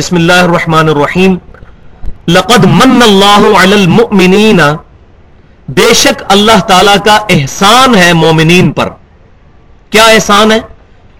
بسم 0.00 0.16
اللہ 0.16 0.32
الرحمن 0.32 0.88
الرحیم. 0.88 1.36
لقد 2.28 2.64
من 2.64 3.02
اللہ 3.02 3.46
علی 3.58 3.72
المؤمنین. 3.72 4.60
بے 5.68 5.94
شک 5.94 6.22
اللہ 6.28 6.58
تعالی 6.68 6.96
کا 7.04 7.14
احسان 7.28 7.94
ہے 7.94 8.12
مومنین 8.12 8.72
پر. 8.72 8.88
کیا 9.90 10.04
احسان 10.04 10.52
ہے؟ 10.52 10.58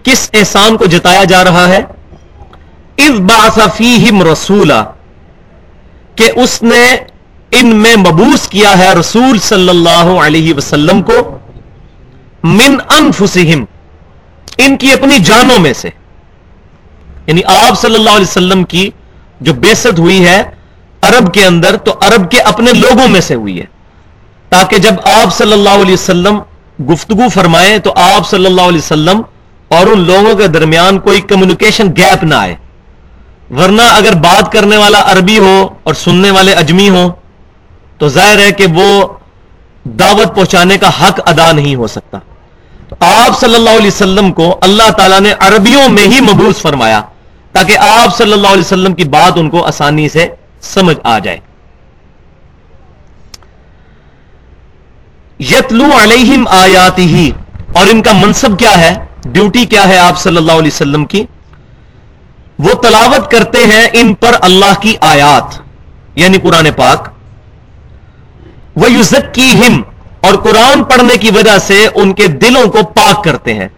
کس 0.02 0.30
احسان 0.34 0.76
کو 0.76 0.86
جتایا 0.86 1.24
جا 1.24 1.44
رہا 1.44 1.68
ہے؟ 1.68 1.80
اذ 2.98 3.20
بعث 3.20 3.58
فیہم 3.76 4.22
رسولا. 4.22 4.84
کہ 6.14 6.30
اس 6.36 6.62
نے 6.62 6.84
ان 7.50 7.76
میں 7.76 7.96
مبوس 7.96 8.48
کیا 8.48 8.78
ہے 8.78 8.92
رسول 8.92 9.38
صلی 9.38 9.68
اللہ 9.68 10.16
علیہ 10.26 10.54
وسلم 10.54 11.02
کو. 11.02 11.38
من 12.42 12.76
انفسہم. 12.88 13.64
ان 14.58 14.76
کی 14.76 14.92
اپنی 14.92 15.18
جانوں 15.18 15.58
میں 15.58 15.72
سے. 15.72 15.90
یعنی 17.26 17.44
آپ 17.44 17.80
صلی 17.80 17.94
اللہ 17.94 18.10
علیہ 18.10 18.30
وسلم 18.30 18.64
کی 18.64 18.90
جو 19.40 19.54
بیست 19.54 19.98
ہوئی 19.98 20.26
ہے 20.26 20.42
عرب 21.02 21.34
کے 21.34 21.46
اندر، 21.46 21.76
تو 21.76 21.92
عرب 22.00 22.30
کے 22.30 22.40
اپنے 22.40 22.72
لوگوں 22.72 23.08
میں 23.08 23.20
سے 23.20 23.34
ہوئی 23.34 23.60
ہے۔ 23.60 23.64
تاکہ 24.48 24.78
جب 24.78 24.94
آپ 25.04 25.34
صلی 25.36 25.52
اللہ 25.52 25.68
علیہ 25.68 25.94
وسلم 25.94 26.38
گفتگو 26.92 27.28
فرمائیں، 27.28 27.78
تو 27.78 27.92
آپ 27.96 28.30
صلی 28.30 28.46
اللہ 28.46 28.60
علیہ 28.60 28.78
وسلم 28.78 29.22
اور 29.68 29.86
ان 29.86 30.00
لوگوں 30.00 30.34
کے 30.34 30.46
درمیان 30.46 30.98
کوئی 30.98 31.20
کمیونیکیشن 31.20 31.86
گیپ 31.96 32.24
نہ 32.24 32.34
آئے۔ 32.34 32.56
ورنہ 33.50 33.82
اگر 33.82 34.12
بات 34.14 34.52
کرنے 34.52 34.76
والا 34.76 35.02
عربی 35.04 35.38
ہو 35.38 35.68
اور 35.82 35.94
سننے 35.94 36.30
والے 36.30 36.52
اجمی 36.52 36.88
ہو 36.88 37.12
تو 37.98 38.08
ظاہر 38.08 38.38
ہے 38.38 38.52
کہ 38.52 38.66
وہ 38.66 39.06
دعوت 39.84 40.36
پہنچانے 40.36 40.78
کا 40.78 40.88
حق 40.88 41.20
ادا 41.26 41.52
نہیں 41.52 41.74
ہو 41.74 41.86
سکتا۔ 41.86 42.18
تو 42.88 42.96
آپ 43.00 43.40
صلی 43.40 43.54
اللہ 43.54 43.70
علیہ 43.70 43.86
وسلم 43.86 44.32
کو 44.32 44.58
اللہ 44.60 44.90
تعالیٰ 44.90 45.20
نے 45.20 45.32
عربیوں 45.40 45.88
میں 45.88 46.02
ہی 46.02 46.20
مبوس 46.20 46.56
فرمایا۔ 46.62 47.02
تاکہ 47.56 47.78
آپ 47.78 48.16
صلی 48.16 48.32
اللہ 48.32 48.48
علیہ 48.48 48.60
وسلم 48.60 48.94
کی 48.94 49.04
بات 49.08 49.32
ان 49.36 49.50
کو 49.50 49.64
آسانی 49.64 50.08
سے 50.08 50.26
سمجھ 50.60 50.96
آ 51.02 51.18
جائے۔ 51.18 51.38
یتلو 55.40 55.86
علیہم 56.02 56.46
آیاتی 56.48 57.06
ہی 57.14 57.30
اور 57.72 57.86
ان 57.86 58.02
کا 58.02 58.12
منصب 58.12 58.58
کیا 58.58 58.78
ہے؟ 58.80 58.94
ڈیوٹی 59.24 59.64
کیا 59.64 59.88
ہے 59.88 59.98
آپ 59.98 60.18
صلی 60.18 60.36
اللہ 60.36 60.52
علیہ 60.52 60.74
وسلم 60.74 61.04
کی؟ 61.04 61.24
وہ 62.58 62.74
تلاوت 62.74 63.30
کرتے 63.30 63.58
ہیں 63.58 63.86
ان 63.92 64.14
پر 64.14 64.36
اللہ 64.40 64.80
کی 64.80 64.94
آیات 65.00 65.58
یعنی 66.14 66.38
قرآن 66.38 66.68
پاک۔ 66.76 67.08
وہ 68.76 68.90
یوزکی 68.92 69.50
اور 70.20 70.34
قرآن 70.34 70.84
پڑھنے 70.84 71.16
کی 71.16 71.30
وجہ 71.30 71.58
سے 71.58 71.86
ان 71.94 72.12
کے 72.12 72.26
دلوں 72.26 72.66
کو 72.66 72.82
پاک 72.94 73.24
کرتے 73.24 73.54
ہیں۔ 73.54 73.68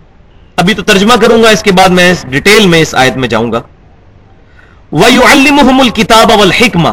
ابھی 0.59 0.75
تو 0.75 0.83
ترجمہ 0.83 1.15
کروں 1.21 1.43
گا، 1.43 1.51
اس 1.51 1.63
کے 1.63 1.73
بعد 1.73 1.89
میں 1.89 2.13
ڈیٹیل 2.31 2.67
میں 2.67 2.81
اس 2.81 2.95
آیت 2.95 3.17
میں 3.17 3.29
جاؤں 3.29 3.53
گا۔ 3.53 3.61
وہ 4.93 5.11
یو 5.13 5.23
المحم 5.31 5.81
الکتاب 5.81 6.31
الحکمہ 6.41 6.93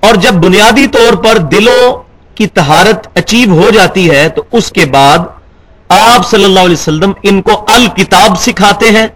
اور 0.00 0.14
جب 0.14 0.34
بنیادی 0.44 0.86
طور 0.86 1.16
پر 1.24 1.38
دلوں 1.52 2.02
کی 2.34 2.46
تہارت 2.46 3.06
اچیو 3.14 3.58
ہو 3.60 3.70
جاتی 3.70 4.10
ہے، 4.10 4.28
تو 4.28 4.42
اس 4.52 4.70
کے 4.70 4.84
بعد 4.86 5.18
آپ 5.88 6.30
صلی 6.30 6.44
اللہ 6.44 6.60
علیہ 6.60 6.80
وسلم 6.80 7.12
ان 7.22 7.42
کو 7.42 7.64
الکتاب 7.68 8.38
سکھاتے 8.40 8.90
ہیں 8.90 9.06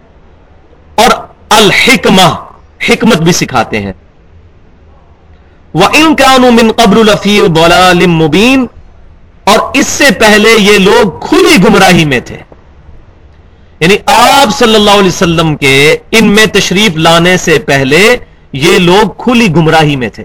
اور 0.95 1.09
الحکمہ، 1.49 2.29
حکمت 2.89 3.21
بھی 3.21 3.31
سکھاتے 3.31 3.81
ہیں۔ 3.81 3.93
وہ 5.73 5.87
ان 5.93 6.15
کانوں 6.15 6.51
من 6.51 6.71
قبر 6.71 6.97
الفی 6.97 7.39
مبین 8.07 8.65
اور 9.43 9.59
اس 9.73 9.87
سے 9.87 10.11
پہلے 10.19 10.49
یہ 10.59 10.77
لوگ 10.79 11.19
کھلی 11.27 11.55
گمراہی 11.63 12.05
میں 12.05 12.19
تھے۔ 12.19 12.37
یعنی 13.81 13.95
آپ 14.05 14.59
صلی 14.59 14.75
اللہ 14.75 14.91
علیہ 14.91 15.07
وسلم 15.07 15.55
کے 15.55 15.97
ان 16.11 16.27
میں 16.27 16.45
تشریف 16.45 16.97
لانے 16.97 17.37
سے 17.37 17.59
پہلے 17.59 18.17
یہ 18.53 18.79
لوگ 18.79 19.23
کھلی 19.23 19.47
گمراہی 19.55 19.95
میں 19.95 20.09
تھے۔ 20.09 20.23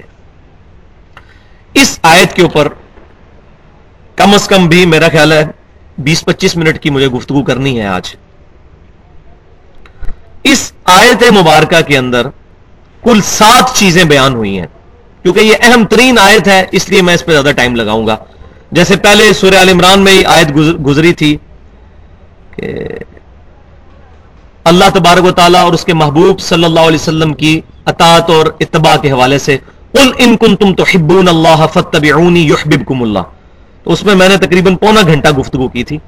اس 1.75 1.99
آیت 2.03 2.35
کے 2.35 2.43
اوپر 2.43 2.69
کم 4.17 4.35
از 4.35 4.49
کم 4.49 4.69
بھی 4.69 4.87
میرا 4.87 5.09
خیال 5.09 5.33
ہے 5.33 5.45
بیس 5.99 6.25
پچیس 6.25 6.57
منٹ 6.57 6.79
کی 6.79 6.91
مجھے 6.91 7.09
گفتگو 7.09 7.43
کرنی 7.43 7.81
ہے 7.81 7.87
آج۔ 7.87 8.17
اس 10.43 10.73
آیت 10.85 11.23
مبارکہ 11.33 11.81
کے 11.81 11.99
اندر 11.99 12.27
کل 13.03 13.21
سات 13.25 13.75
چیزیں 13.75 14.05
بیان 14.05 14.35
ہوئی 14.35 14.59
ہیں۔ 14.59 14.67
کیونکہ 15.23 15.41
یہ 15.41 15.55
اہم 15.61 15.87
ترین 15.87 16.19
آیت 16.19 16.49
ہے، 16.49 16.67
اس 16.73 16.89
لیے 16.89 17.03
میں 17.03 17.15
اس 17.15 17.27
پہ 17.27 17.33
زیادہ 17.33 17.51
ٹائم 17.57 17.77
لگاؤں 17.77 18.07
گا۔ 18.07 18.17
جیسے 18.73 18.97
پہلے 18.97 19.33
سورہ 19.33 19.55
عال 19.55 19.69
عمران 19.69 20.01
میں 20.01 20.13
یہ 20.13 20.27
آیت 20.27 20.49
گزری 20.87 21.13
تھی 21.13 21.37
کہ 22.57 22.85
اللہ 24.67 24.85
تبارک 24.95 25.25
و 25.25 25.31
تعالیٰ 25.31 25.63
اور 25.65 25.73
اس 25.73 25.85
کے 25.85 25.95
محبوب 25.95 26.41
صلی 26.41 26.65
اللہ 26.65 26.81
علیہ 26.81 26.99
وسلم 27.01 27.33
کی 27.35 27.61
اطاعت 27.85 28.31
اور 28.31 28.47
اتباع 28.61 28.97
کے 28.97 29.11
حوالے 29.11 29.39
سے 29.39 29.57
قل 29.93 30.11
ان 30.19 30.37
کنتم 30.37 30.75
تحبون 30.75 31.29
اللہ 31.29 31.67
فتبعونی 31.73 32.41
یحببکم 32.41 33.03
اللہ 33.03 33.19
تو 33.83 33.93
اس 33.93 34.03
میں 34.05 34.15
میں 34.15 34.29
نے 34.29 34.37
تقریباً 34.37 34.77
پونا 34.77 35.01
گھنٹہ 35.07 35.29
گفتگو 35.29 35.69
کی 35.69 35.85
تھی 35.85 35.99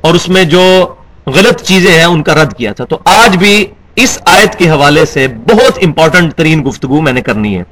اور 0.00 0.14
اس 0.14 0.28
میں 0.28 0.44
جو 0.44 0.94
غلط 1.26 1.62
چیزیں 1.62 1.92
ہیں 1.98 2.04
ان 2.04 2.22
کا 2.22 2.34
رد 2.34 2.52
کیا 2.52 2.72
تھا 2.72 2.84
تو 2.84 2.98
آج 3.04 3.36
بھی 3.36 3.66
اس 3.96 4.18
آیت 4.24 4.58
کے 4.58 4.70
حوالے 4.70 5.04
سے 5.04 5.28
بہت 5.28 5.78
امپورٹنٹ 5.82 6.34
ترین 6.34 6.64
گفتگو 6.64 7.00
میں 7.00 7.12
نے 7.12 7.20
کرنی 7.20 7.58
ہے 7.58 7.62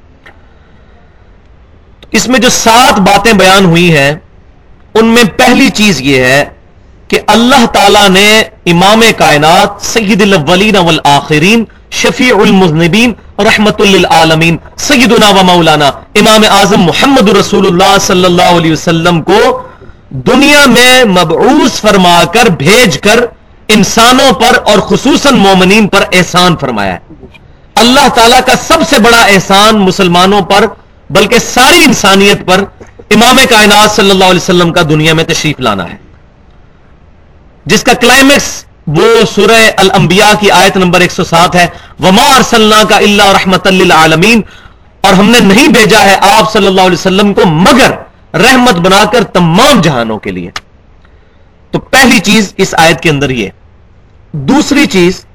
اس 2.11 2.27
میں 2.27 2.39
جو 2.39 2.49
سات 2.49 2.99
باتیں 2.99 3.33
بیان 3.33 3.65
ہوئی 3.65 3.97
ہیں، 3.97 4.11
ان 4.93 5.05
میں 5.05 5.23
پہلی 5.37 5.69
چیز 5.69 6.01
یہ 6.01 6.23
ہے 6.23 6.45
کہ 7.07 7.19
اللہ 7.27 7.65
تعالی 7.65 8.07
نے 8.09 8.39
امام 8.65 9.01
کائنات، 9.17 9.85
سید 9.85 10.21
الاولین 10.21 10.75
والآخرین، 10.75 11.63
شفیع 11.91 12.35
المذنبین، 12.35 13.13
رحمت 13.39 13.81
للعالمین، 13.81 14.57
سیدنا 14.77 15.29
و 15.29 15.43
مولانا 15.43 15.87
امام 16.15 16.43
اعظم 16.49 16.81
محمد 16.81 17.29
رسول 17.29 17.67
اللہ 17.67 17.97
صلی 18.01 18.25
اللہ 18.25 18.57
علیہ 18.57 18.71
وسلم 18.71 19.21
کو 19.21 19.39
دنیا 20.09 20.65
میں 20.65 21.03
مبعوث 21.05 21.81
فرما 21.81 22.23
کر، 22.33 22.49
بھیج 22.49 22.99
کر 22.99 23.19
انسانوں 23.67 24.31
پر 24.33 24.57
اور 24.65 24.79
خصوصاً 24.79 25.35
مومنین 25.35 25.87
پر 25.87 26.03
احسان 26.13 26.55
فرمایا 26.57 26.93
ہے۔ 26.93 27.13
اللہ 27.75 28.07
تعالیٰ 28.15 28.39
کا 28.45 28.55
سب 28.67 28.77
سے 28.89 28.99
بڑا 28.99 29.21
احسان 29.21 29.77
مسلمانوں 29.77 30.41
پر، 30.41 30.65
بلکہ 31.09 31.39
ساری 31.39 31.83
انسانیت 31.83 32.45
پر، 32.45 32.63
امام 33.09 33.39
کائنات 33.49 33.95
صلی 33.95 34.11
اللہ 34.11 34.23
علیہ 34.23 34.43
وسلم 34.43 34.73
کا 34.73 34.81
دنیا 34.81 35.13
میں 35.13 35.23
تشریف 35.23 35.59
لانا 35.59 35.89
ہے۔ 35.89 36.04
جس 37.65 37.83
کا 37.83 37.93
کلائمیکس 37.93 38.65
وہ 38.87 39.25
سورہ 39.35 39.69
الانبیاء 39.77 40.33
کی 40.39 40.51
آیت 40.51 40.77
نمبر 40.77 41.01
107 41.01 41.55
ہے۔ 41.55 41.67
وما 41.99 42.35
ارسلنا 42.35 42.83
کا 42.89 42.97
اللہ 42.97 43.23
رحمت 43.23 43.67
للعالمین 43.67 44.41
اور 45.01 45.13
ہم 45.13 45.29
نے 45.29 45.39
نہیں 45.39 45.67
بھیجا 45.67 46.03
ہے 46.03 46.15
آپ 46.21 46.53
صلی 46.53 46.67
اللہ 46.67 46.81
علیہ 46.81 46.99
وسلم 46.99 47.33
کو 47.33 47.45
مگر 47.45 47.91
رحمت 48.33 48.75
بنا 48.75 49.03
کر 49.13 49.23
تمام 49.23 49.81
جہانوں 49.81 50.19
کے 50.19 50.31
لیے۔ 50.31 50.51
تو 51.71 51.79
پہلی 51.79 52.19
چیز 52.19 52.53
اس 52.57 52.75
آیت 52.77 53.01
کے 53.01 53.09
اندر 53.09 53.29
یہ۔ 53.29 53.49
دوسری 54.31 54.85
چیز 54.85 55.25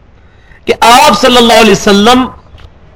کہ 0.65 0.75
آپ 0.81 1.21
صلی 1.21 1.37
اللہ 1.37 1.61
علیہ 1.61 1.73
وسلم 1.73 2.27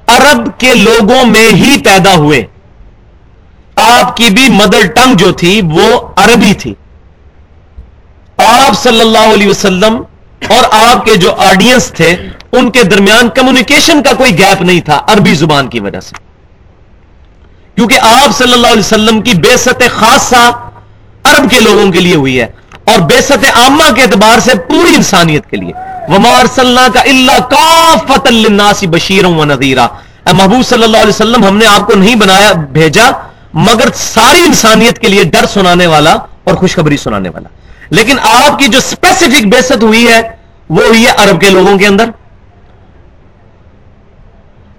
عرب 0.07 0.59
کے 0.59 0.73
لوگوں 0.75 1.25
میں 1.25 1.49
ہی 1.49 1.77
پیدا 1.83 2.15
ہوئے۔ 2.15 2.45
آپ 3.75 4.17
کی 4.17 4.29
بھی 4.29 4.49
مدر 4.49 4.87
ٹنگ 4.95 5.15
جو 5.15 5.31
تھی 5.31 5.61
وہ 5.61 6.07
عربی 6.15 6.53
تھی۔ 6.53 6.73
آپ 8.37 8.83
صلی 8.83 9.01
اللہ 9.01 9.33
علیہ 9.33 9.47
وسلم 9.47 9.95
اور 10.49 10.63
آپ 10.71 11.05
کے 11.05 11.15
جو 11.15 11.35
آڈینس 11.35 11.91
تھے، 11.91 12.15
ان 12.51 12.71
کے 12.71 12.83
درمیان 12.83 13.29
کمیونیکیشن 13.29 14.03
کا 14.03 14.13
کوئی 14.13 14.37
گیپ 14.37 14.61
نہیں 14.61 14.81
تھا 14.81 15.01
عربی 15.07 15.33
زبان 15.33 15.67
کی 15.67 15.79
وجہ 15.79 15.99
سے۔ 15.99 16.15
کیونکہ 17.75 17.99
آپ 18.01 18.37
صلی 18.37 18.53
اللہ 18.53 18.67
علیہ 18.67 18.79
وسلم 18.79 19.21
کی 19.21 19.33
بے 19.33 19.57
ست 19.57 19.83
خاصہ 19.91 20.71
عرب 21.23 21.49
کے 21.51 21.59
لوگوں 21.59 21.91
کے 21.91 21.99
لیے 21.99 22.15
ہوئی 22.15 22.39
ہے 22.39 22.47
اور 22.83 22.99
بے 22.99 23.21
ست 23.21 23.45
عامہ 23.53 23.91
کے 23.95 24.01
اعتبار 24.01 24.39
سے 24.39 24.55
پوری 24.55 24.95
انسانیت 24.95 25.49
کے 25.49 25.57
لیے۔ 25.57 25.73
ومار 26.07 26.45
صلی 26.55 26.87
کا 26.93 27.01
اللہ 27.01 27.39
کافت 27.49 28.27
الناسی 28.27 28.87
بشیر 28.87 29.25
و 29.25 29.45
نذیرہ 29.45 29.87
محبوب 30.33 30.65
صلی 30.65 30.83
اللہ 30.83 30.97
علیہ 30.97 31.15
وسلم، 31.15 31.45
ہم 31.45 31.57
نے 31.57 31.65
آپ 31.65 31.87
کو 31.87 31.95
نہیں 31.95 32.15
بنایا، 32.15 32.53
بھیجا، 32.53 33.11
مگر 33.53 33.89
ساری 33.95 34.39
انسانیت 34.39 34.99
کے 34.99 35.07
لیے 35.07 35.23
ڈر 35.23 35.45
سنانے 35.45 35.87
والا 35.87 36.13
اور 36.43 36.55
خوشخبری 36.55 36.97
سنانے 36.97 37.29
والا۔ 37.29 37.49
لیکن 37.89 38.19
آپ 38.19 38.59
کی 38.59 38.67
جو 38.67 38.77
اسپیسیفک 38.77 39.45
بےست 39.45 39.83
ہوئی 39.83 40.07
ہے، 40.07 40.21
وہ 40.69 40.83
ہوئی 40.87 41.05
ہے 41.05 41.11
عرب 41.17 41.41
کے 41.41 41.49
لوگوں 41.49 41.77
کے 41.77 41.87
اندر. 41.87 42.09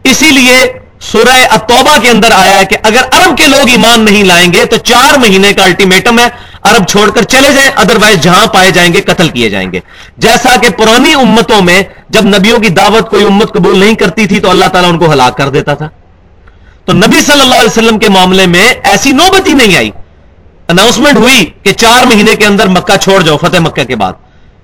اسی 0.05 0.31
لیے 0.31 0.56
سورہ 1.00 1.37
اتوبہ 1.50 1.97
کے 2.03 2.11
اندر 2.11 2.32
آیا 2.32 2.58
ہے 2.58 2.64
کہ 2.64 2.76
اگر 2.82 3.03
عرب 3.12 3.37
کے 3.38 3.47
لوگ 3.47 3.69
ایمان 3.69 4.05
نہیں 4.05 4.25
لائیں 4.25 4.53
گے 4.53 4.64
تو 4.64 4.76
چار 4.76 5.19
مہینے 5.19 5.53
کا 5.53 5.64
الٹیمیٹم 5.64 6.19
ہے. 6.19 6.29
عرب 6.62 6.87
چھوڑ 6.88 7.11
کر 7.11 7.23
چلے 7.23 7.53
جائیں 7.53 7.70
ادروائز 7.76 8.20
جہاں 8.23 8.47
پائے 8.47 8.70
جائیں 8.70 8.93
گے 8.94 9.00
قتل 9.00 9.29
کیے 9.29 9.50
جائیں 9.50 9.73
گے. 9.73 9.81
جیسا 10.19 10.56
کہ 10.62 10.70
پرانی 10.70 11.14
امتوں 11.14 11.61
میں 11.62 11.82
جب 12.08 12.25
نبیوں 12.25 12.58
کی 12.58 12.69
دعوت 12.69 13.11
کوئی 13.11 13.25
امت 13.25 13.53
قبول 13.53 13.79
نہیں 13.79 13.94
کرتی 13.94 14.26
تھی 14.26 14.41
تو 14.41 14.50
اللہ 14.50 14.64
تعالیٰ 14.64 14.91
ان 14.91 14.99
کو 14.99 15.12
ہلاک 15.12 15.37
کر 15.37 15.49
دیتا 15.49 15.75
تھا. 15.75 15.88
تو 16.85 16.93
نبی 16.93 17.20
صلی 17.20 17.41
اللہ 17.41 17.55
علیہ 17.55 17.70
وسلم 17.70 17.99
کے 17.99 18.08
معاملے 18.08 18.47
میں 18.47 18.64
ایسی 18.82 19.12
نوبت 19.12 19.49
ہی 19.49 19.53
نہیں 19.53 19.76
آئی. 19.76 19.91
اناؤنسمنٹ 20.68 21.16
ہوئی 21.16 21.50
کہ 21.62 21.72
چار 21.72 22.06
مہینے 22.06 22.36
کے 22.36 22.46
اندر 22.46 22.68
مکہ 22.68 22.96
چھوڑ 22.96 23.22
جاؤ، 23.22 23.36
فتح 23.36 23.58
مکہ 23.60 23.84
کے 23.84 23.96
بعد۔ 23.96 24.12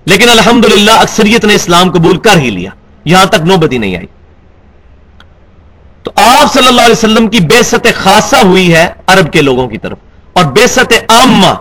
لیکن 0.04 0.28
الحمدللہ 0.28 0.90
اکثریت 0.90 1.44
نے 1.44 1.54
اسلام 1.54 1.90
قبول 1.90 2.18
کر 2.18 2.36
ہی 2.38 2.50
لیا۔ 2.50 2.70
یہاں 3.04 3.26
تک 3.26 3.34
نوبتی 3.34 3.78
نہیں 3.78 3.96
آئی۔ 3.96 4.06
تو 6.02 6.12
آپ 6.16 6.52
صلی 6.52 6.68
اللہ 6.68 6.80
علیہ 6.80 6.92
وسلم 6.92 7.28
کی 7.28 7.40
بے 7.40 7.62
ست 7.62 7.86
خاصہ 7.94 8.36
ہوئی 8.36 8.74
ہے 8.74 8.88
عرب 9.06 9.32
کے 9.32 9.42
لوگوں 9.42 9.68
کی 9.68 9.78
طرف۔ 9.78 9.98
اور 10.32 10.44
بے 10.44 10.66
ست 10.66 10.92
عامہ 11.08 11.54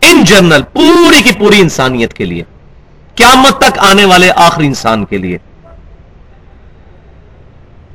ان 0.00 0.24
جنرل 0.24 0.62
پوری 0.62 1.22
کی 1.22 1.32
پوری 1.32 1.60
انسانیت 1.60 2.14
کے 2.14 2.24
لیے۔ 2.24 2.42
قیامت 3.14 3.58
تک 3.58 3.78
آنے 3.78 4.04
والے 4.04 4.30
آخری 4.36 4.66
انسان 4.66 5.04
کے 5.04 5.18
لیے۔ 5.18 5.38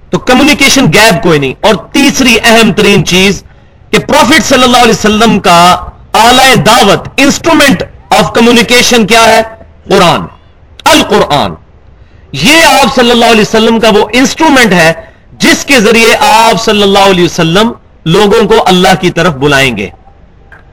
تو 0.09 0.19
کمیونیکیشن 0.19 0.85
گیپ 0.85 1.23
کوئی 1.23 1.39
نہیں۔ 1.39 1.53
اور 1.61 1.75
تیسری 1.75 2.37
اہم 2.43 2.73
ترین 2.73 3.05
چیز 3.05 3.43
کہ 3.91 3.99
پروفٹ 3.99 4.43
صلی 4.43 4.63
اللہ 4.63 4.77
علیہ 4.77 4.93
وسلم 4.93 5.39
کا 5.39 5.85
اعلی 6.13 6.55
دعوت 6.55 7.07
انسٹرومنٹ 7.17 7.83
آف 8.09 8.33
کمیونیکیشن 8.33 9.07
کیا 9.07 9.23
ہے؟ 9.23 9.41
قرآن۔ 9.89 10.21
القرآن۔ 10.85 11.51
یہ 12.31 12.65
آپ 12.65 12.95
صلی 12.95 13.11
اللہ 13.11 13.25
علیہ 13.25 13.41
وسلم 13.41 13.79
کا 13.79 13.89
وہ 13.89 14.05
انسٹرومنٹ 14.13 14.73
ہے 14.73 14.93
جس 15.39 15.65
کے 15.65 15.79
ذریعے 15.79 16.15
آپ 16.19 16.63
صلی 16.63 16.83
اللہ 16.83 16.99
علیہ 16.99 17.25
وسلم 17.25 17.71
لوگوں 18.05 18.47
کو 18.47 18.63
اللہ 18.65 18.87
کی 18.99 19.11
طرف 19.11 19.33
بلائیں 19.33 19.77
گے۔ 19.77 19.89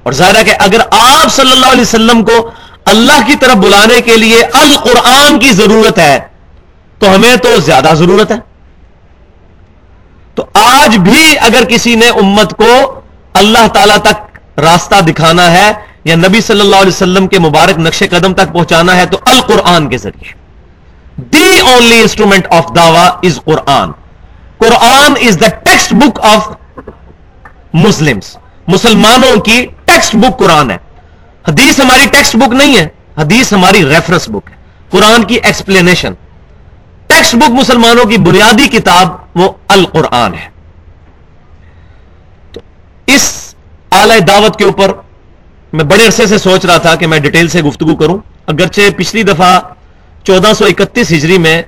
اور 0.02 0.12
ظاہر 0.12 0.36
ہے 0.36 0.44
کہ 0.44 0.54
اگر 0.58 0.80
آپ 0.90 1.32
صلی 1.32 1.50
اللہ 1.50 1.66
علیہ 1.66 1.80
وسلم 1.80 2.24
کو 2.24 2.50
اللہ 2.84 3.26
کی 3.26 3.36
طرف 3.36 3.54
بلانے 3.54 4.00
کے 4.00 4.16
لیے 4.16 4.42
القرآن 4.42 5.38
کی 5.38 5.50
ضرورت 5.50 5.98
ہے، 5.98 6.18
تو 6.98 7.14
ہمیں 7.14 7.36
تو 7.36 7.60
زیادہ 7.60 7.90
ضرورت 7.94 8.30
ہے۔ 8.30 8.36
تو 10.34 10.46
آج 10.54 10.96
بھی 10.96 11.38
اگر 11.40 11.64
کسی 11.64 11.94
نے 11.94 12.08
امت 12.08 12.56
کو 12.56 13.00
اللہ 13.38 13.66
تعالی 13.74 13.98
تک 14.02 14.58
راستہ 14.58 15.00
دکھانا 15.00 15.50
ہے 15.52 15.72
یا 16.04 16.16
نبی 16.16 16.40
صلی 16.40 16.60
اللہ 16.60 16.76
علیہ 16.76 16.94
وسلم 16.94 17.26
کے 17.26 17.38
مبارک 17.38 17.78
نقش 17.78 18.02
قدم 18.10 18.34
تک 18.34 18.52
پہنچانا 18.52 18.96
ہے 18.96 19.06
تو 19.06 19.18
القرآن 19.26 19.88
کے 19.88 19.98
ذریعے۔ 19.98 20.32
The 21.32 21.60
only 21.60 22.00
instrument 22.00 22.46
of 22.50 22.64
Dawa 22.76 23.06
is 23.22 23.40
Quran 23.44 23.92
Quran 24.58 25.14
is 25.28 25.40
the 25.40 25.48
text 25.48 25.92
book 25.92 26.20
of 26.22 26.48
Muslim 27.74 28.18
مسلمانوں 28.68 29.40
کی 29.40 29.66
ٹیکسٹ 29.84 30.16
بک 30.16 30.38
قرآن 30.38 30.70
ہے۔ 30.70 30.76
حدیث 31.48 31.80
ہماری 31.80 32.06
ٹیکسٹ 32.06 32.36
بک 32.36 32.54
نہیں 32.54 32.76
ہے، 32.76 32.88
حدیث 33.18 33.52
ہماری 33.52 33.84
ریفرنس 33.88 34.28
بک 34.28 34.50
ہے۔ 34.50 34.56
قرآن 34.90 35.24
کی 35.24 35.34
ایکسپلینیشن 35.34 36.12
ٹیکسٹ 37.06 37.34
بک 37.34 37.50
مسلمانوں 37.50 38.04
کی 38.04 38.18
بنیادی 38.18 38.68
کتاب 38.68 39.08
وہ 39.34 39.52
القرآن 39.68 40.34
ہے۔ 40.34 40.55
اس 43.16 43.54
اعلی 43.90 44.20
دعوت 44.20 44.56
کے 44.56 44.64
اوپر 44.64 44.92
میں 45.72 45.84
بڑے 45.84 46.06
عرصے 46.06 46.26
سے 46.26 46.38
سوچ 46.38 46.64
رہا 46.64 46.76
تھا 46.76 46.94
کہ 46.94 47.06
میں 47.06 47.18
ڈیٹیل 47.18 47.48
سے 47.48 47.62
گفتگو 47.62 47.96
کروں۔ 47.96 48.18
اگرچہ 48.46 48.80
پچھلی 48.96 49.22
دفعہ 49.22 49.60
چودہ 50.24 50.52
سو 50.58 50.64
اکتیس 50.64 51.12
ہجری 51.12 51.38
میں 51.38 51.62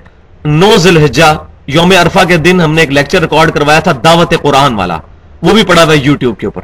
نو 0.45 0.77
ذلحجہ 0.77 1.35
یوم 1.67 1.93
عرفہ 2.01 2.25
کے 2.29 2.37
دن 2.37 2.61
ہم 2.61 2.75
نے 2.75 2.81
ایک 2.81 2.91
لیکچر 2.91 3.21
ریکارڈ 3.21 3.51
کروایا 3.55 3.81
تھا 3.81 3.93
دعوت 4.05 4.35
قرآن 4.43 4.75
والا۔ 4.75 4.99
وہ 5.43 5.53
بھی 5.53 5.63
پڑا 5.65 5.85
ہوا 5.85 5.93
ہے 5.93 5.99
یوٹیوب 5.99 6.39
کے 6.39 6.47
اوپر۔ 6.47 6.63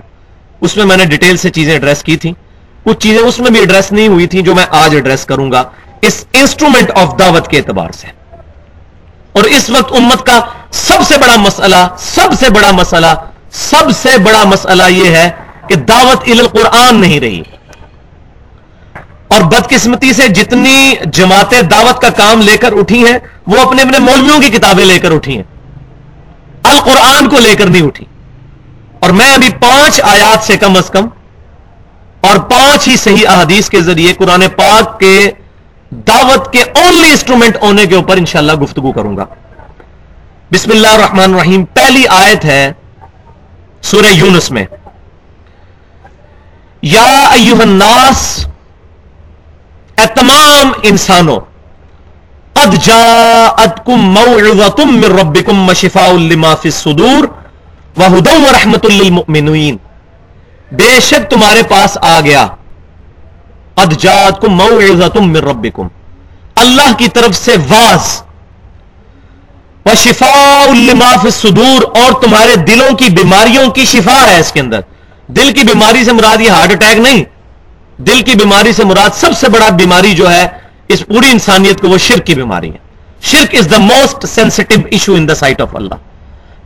اس 0.61 0.77
میں 0.77 0.85
میں 0.85 0.97
نے 0.97 1.05
ڈیٹیل 1.05 1.37
سے 1.37 1.51
چیزیں 1.51 1.73
ایڈریس 1.73 2.03
کی 2.03 2.17
تھی 2.17 2.33
کچھ 2.85 2.99
چیزیں 2.99 3.23
اس 3.23 3.39
میں 3.39 3.51
بھی 3.51 3.61
ایڈریس 3.61 3.93
نہیں 3.93 4.09
ہوئی 4.09 4.27
تھی 4.27 4.43
جو 4.43 4.55
میں 4.55 4.67
آج 4.71 4.95
ایڈریس 4.95 5.25
کروں 5.25 5.53
گا۔ 5.53 5.63
اس 6.03 6.25
انسٹرومنٹ 6.33 6.91
آف 6.91 7.19
دعوت 7.19 7.49
کے 7.49 7.57
اعتبار 7.57 7.91
سے۔ 7.93 8.07
اور 9.33 9.45
اس 9.45 9.71
وقت 9.71 9.93
امت 9.93 10.27
کا 10.27 10.41
سب 10.71 10.99
سے 11.09 11.19
بڑا 11.19 11.37
مسئلہ، 11.37 11.89
سب 11.99 12.29
سے 12.39 12.51
بڑا 12.51 12.71
مسئلہ 12.73 13.07
سب 13.55 13.85
سے 13.97 14.19
بڑا 14.19 14.45
مسئلہ 14.45 14.83
یہ 14.89 15.11
ہے 15.11 15.31
کہ 15.69 15.75
دعوت 15.75 16.23
القرآن 16.27 17.01
نہیں 17.01 17.21
رہی۔ 17.21 17.43
اور 19.29 19.41
بدقسمتی 19.41 20.12
سے 20.12 20.29
جتنی 20.29 20.95
جماعتیں 21.05 21.62
دعوت 21.62 22.03
کا 22.03 22.11
کام 22.11 22.41
لے 22.41 22.56
کر 22.56 22.73
اٹھی 22.73 23.06
ہیں، 23.06 23.19
وہ 23.47 23.61
اپنے 23.61 23.83
اپنے 23.83 23.99
مولویوں 23.99 24.41
کی 24.41 24.51
کتابیں 24.51 24.85
لے 24.85 24.99
کر 24.99 25.11
اٹھی 25.11 25.37
ہیں۔ 25.37 25.43
القرآن 26.62 27.29
کو 27.29 27.41
لے 27.41 27.55
کر 27.55 27.67
نہیں 27.67 27.83
اٹھی۔ 27.83 28.05
اور 29.01 29.11
میں 29.11 29.35
ابھی 29.35 29.51
پانچ 29.61 30.00
آیات 30.03 30.45
سے 30.45 30.57
کم 30.57 30.77
از 30.77 30.91
کم 30.91 31.09
اور 32.21 32.37
پانچ 32.37 32.89
ہی 32.89 32.97
صحیح 32.97 33.29
احادیث 33.29 33.69
کے 33.69 33.81
ذریعے 33.81 34.12
قرآن 34.12 34.45
پاک 34.57 35.00
کے 35.00 35.31
دعوت 35.91 36.53
کے 36.53 36.62
اونلی 36.62 37.11
انسٹرومنٹ 37.11 37.57
ہونے 37.62 37.87
کے 37.87 37.95
اوپر 37.95 38.17
انشاءاللہ 38.17 38.53
گفتگو 38.53 38.93
کروں 38.93 39.17
گا۔ 39.17 39.25
بسم 40.53 40.71
اللہ 40.71 40.89
الرحمن 40.89 41.35
الرحیم، 41.35 41.65
پہلی 41.65 42.05
آیت 42.09 42.45
ہے 42.45 42.73
سورہ 43.85 44.07
یونس 44.07 44.51
میں۔ 44.51 44.67
یا 46.83 47.29
ایوہ 47.33 47.63
الناس، 47.63 48.47
اے 49.99 50.07
تمام 50.07 50.73
انسانوں، 50.83 51.41
قد 52.53 52.85
جاءتکم 52.85 53.97
موعظتم 53.97 54.97
من 54.97 55.05
ربکم 55.05 55.57
مشفاء 55.57 56.13
لما 56.13 56.55
فی 56.55 56.69
الصدور 56.69 57.25
وہدو 57.97 58.43
ورحمت 58.43 58.85
للمؤمنین۔ 58.85 59.77
بے 60.73 61.01
شک 61.01 61.31
تمہارے 61.31 61.63
پاس 61.63 61.99
آ 62.03 62.21
گیا۔ 62.21 62.47
ادجات 63.77 64.41
کو 64.41 64.51
من 65.23 65.37
ربکم۔ 65.37 65.89
اللہ 66.55 66.93
کی 66.99 67.09
طرف 67.09 67.35
سے 67.35 67.53
واز۔ 67.69 68.24
و 69.87 69.95
شفا 69.95 70.65
فی 70.95 71.09
الصدور۔ 71.25 72.03
اور 72.03 72.23
تمہارے 72.23 72.57
دلوں 72.57 72.97
کی 72.97 73.11
بیماریوں 73.11 73.71
کی 73.71 73.85
شفا 73.85 74.27
ہے 74.27 74.41
اس 74.41 74.53
کے 74.53 74.61
اندر۔ 74.61 74.81
دل 75.27 75.53
کی 75.53 75.61
بیماری 75.61 76.05
سے 76.05 76.13
مراد 76.13 76.41
یہ 76.41 76.51
ہارٹ 76.51 76.73
اٹیک 76.73 76.99
نہیں۔ 76.99 77.25
دل 78.03 78.23
کی 78.23 78.35
بیماری 78.35 78.73
سے 78.73 78.85
مراد 78.85 79.11
سب 79.15 79.31
سے 79.37 79.49
بڑا 79.49 79.69
بیماری 79.69 80.15
جو 80.15 80.33
ہے، 80.33 80.47
اس 80.89 81.07
پوری 81.07 81.31
انسانیت 81.31 81.81
کو 81.81 81.89
وہ 81.89 81.99
شرک 81.99 82.27
کی 82.27 82.35
بیماری 82.35 82.73
ہے۔ 82.73 82.79
شرک 83.23 83.55
is 83.55 83.71
the 83.71 83.79
most 83.79 84.27
sensitive 84.27 84.75
issue 84.91 85.15
in 85.15 85.29
the 85.29 85.35
sight 85.35 85.61
of 85.61 85.77
Allah 85.77 85.95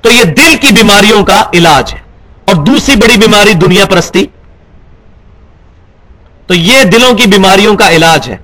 تو 0.01 0.11
یہ 0.11 0.25
دل 0.25 0.57
کی 0.61 0.73
بیماریوں 0.73 1.25
کا 1.25 1.43
علاج 1.55 1.95
ہے۔ 1.95 1.99
اور 2.45 2.55
دوسری 2.55 2.97
بڑی 2.97 3.17
بیماری 3.19 3.55
دنیا 3.55 3.85
پرستی۔ 3.87 4.27
تو 6.47 6.55
یہ 6.55 6.85
دلوں 6.85 7.15
کی 7.15 7.27
بیماریوں 7.27 7.77
کا 7.77 7.91
علاج 7.91 8.29
ہے۔ 8.29 8.37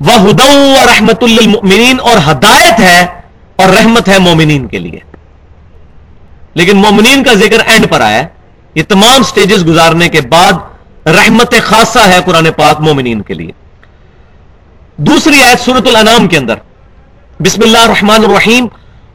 وہ 0.00 0.30
ہدو 0.30 0.74
رحمت 0.86 1.22
المؤمنین 1.22 1.96
اور 2.00 2.30
ہدایت 2.30 2.80
ہے 2.80 3.21
اور 3.62 3.70
رحمت 3.70 4.08
ہے 4.08 4.18
مومنین 4.18 4.66
کے 4.66 4.78
لیے۔ 4.78 4.98
لیکن 6.54 6.76
مومنین 6.76 7.22
کا 7.22 7.34
ذکر 7.34 7.58
اینڈ 7.66 7.90
پر 7.90 8.00
آیا 8.00 8.18
ہے۔ 8.18 8.26
یہ 8.74 8.82
تمام 8.88 9.22
سٹیجز 9.22 9.66
گزارنے 9.66 10.08
کے 10.08 10.20
بعد 10.20 10.52
رحمت 11.06 11.54
خاصہ 11.62 11.98
ہے 11.98 12.18
قرآن 12.24 12.48
پاک 12.56 12.80
مومنین 12.80 13.22
کے 13.22 13.34
لیے۔ 13.34 13.52
دوسری 14.96 15.42
آیت 15.42 15.60
سورت 15.60 15.88
الانام 15.88 16.26
کے 16.26 16.36
اندر۔ 16.36 16.54
بسم 17.40 17.62
اللہ 17.62 17.78
الرحمن 17.78 18.24
الرحیم۔ 18.24 18.66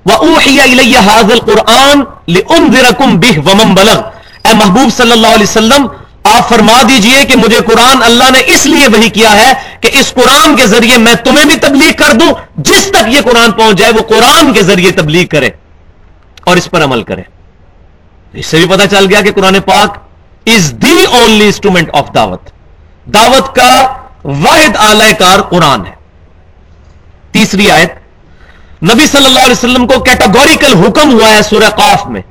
وَأُوحِيَ 0.06 0.62
الْقُرْآنِ 0.62 2.32
لِأُنذِرَكُمْ 2.32 3.14
بِهِ 3.14 3.38
وَمَنْ 3.38 3.78
بَلَغْ۔ 3.78 4.02
اے 4.44 4.54
محبوب 4.54 4.90
صلی 4.98 5.12
اللہ 5.12 5.28
علیہ 5.28 5.44
وسلم 5.44 5.88
آپ 6.36 6.50
فرما 6.50 6.82
دیجیے 6.90 7.26
کہ 7.26 7.36
مجھے 7.36 7.60
قرآن 7.60 8.04
اللہ 8.04 8.32
نے 8.32 8.40
اس 8.40 8.66
لیے 8.66 8.88
وہی 8.88 9.10
کیا 9.10 9.36
ہے 9.36 9.54
کہ 9.80 9.90
اس 9.94 10.14
قرآن 10.14 10.56
کے 10.56 10.68
ذریعے 10.68 10.98
میں 10.98 11.14
تمہیں 11.16 11.46
بھی 11.46 11.56
تبلیغ 11.56 11.92
کر 11.98 12.14
دوں، 12.14 12.32
جس 12.58 12.88
تک 12.88 13.08
یہ 13.08 13.22
قرآن 13.22 13.52
پہنچ 13.52 13.78
جائے 13.78 13.92
وہ 13.94 14.02
قرآن 14.02 14.54
کے 14.54 14.62
ذریعے 14.62 14.92
تبلیغ 14.92 15.26
کرے 15.28 15.50
اور 16.46 16.58
اس 16.58 16.72
پر 16.72 16.84
عمل 16.84 17.04
کرے۔ 17.04 17.22
اس 18.34 18.46
سے 18.46 18.58
بھی 18.58 18.68
پتا 18.68 18.88
چل 18.88 19.06
گیا 19.10 19.22
کہ 19.22 19.32
قرآن 19.32 19.60
پاک 19.66 19.98
is 20.46 20.74
the 20.82 21.04
only 21.12 21.46
instrument 21.46 21.90
of 21.94 22.14
دعوت۔ 22.16 22.50
دعوت 23.06 23.56
کا 23.56 23.72
واحد 24.24 24.76
آلہ 24.78 25.12
کار 25.20 25.42
قرآن 25.42 25.86
ہے۔ 25.86 25.96
تیسری 27.32 27.72
آیت، 27.72 27.94
نبی 28.84 29.08
صلی 29.08 29.26
اللہ 29.26 29.40
علیہ 29.40 29.52
وسلم 29.52 29.88
کو 29.88 30.00
کیٹاگوریکل 30.00 30.74
حکم 30.84 31.14
ہوا 31.14 31.30
ہے 31.30 31.42
سورہ 31.42 31.70
قاف 31.70 32.06
میں۔ 32.08 32.22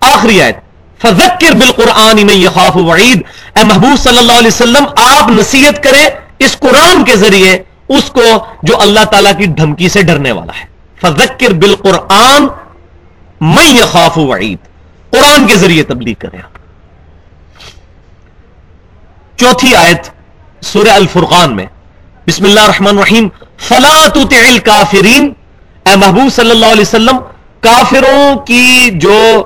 آخری 0.00 0.42
آیت 0.42 0.56
فذکر 1.02 1.52
بالقرآن 1.52 2.26
میں 2.26 2.34
یخاف 2.34 2.76
وعید۔ 2.76 3.22
اے 3.56 3.64
محبوب 3.64 3.98
صلی 3.98 4.18
اللہ 4.18 4.32
علیہ 4.32 4.46
وسلم، 4.46 4.84
آپ 4.96 5.30
نصیحت 5.30 5.82
کریں 5.82 6.06
اس 6.38 6.56
قرآن 6.58 7.04
کے 7.04 7.16
ذریعے، 7.16 7.62
اس 7.88 8.04
کو 8.04 8.22
جو 8.62 8.80
اللہ 8.80 9.04
تعالیٰ 9.04 9.32
کی 9.38 9.46
دھمکی 9.46 9.88
سے 9.88 10.02
ڈرنے 10.02 10.32
والا 10.32 10.52
ہے۔ 10.60 10.64
فذکر 11.00 11.52
بالقرآن 11.52 12.46
میں 13.40 13.70
یخاف 13.70 14.18
وعید۔ 14.18 14.58
قرآن 15.10 15.46
کے 15.46 15.56
ذریعے 15.56 15.82
تبلیغ 15.82 16.14
کریں 16.18 16.38
آپ۔ 16.38 16.58
چوتھی 19.38 19.76
آیت 19.76 20.06
سورہ 20.64 20.88
الفرقان 20.88 21.56
میں۔ 21.56 21.66
بسم 22.28 22.44
اللہ 22.44 22.60
الرحمن 22.60 22.98
الرحیم۔ 22.98 23.28
فلا 23.58 24.08
تطع 24.08 24.46
الكافرین۔ 24.46 25.32
اے 25.86 25.96
محبوب 25.96 26.32
صلی 26.32 26.50
اللہ 26.50 26.66
علیہ 26.66 26.80
وسلم، 26.80 27.16
کافروں 27.60 28.36
کی 28.36 28.90
جو 28.94 29.42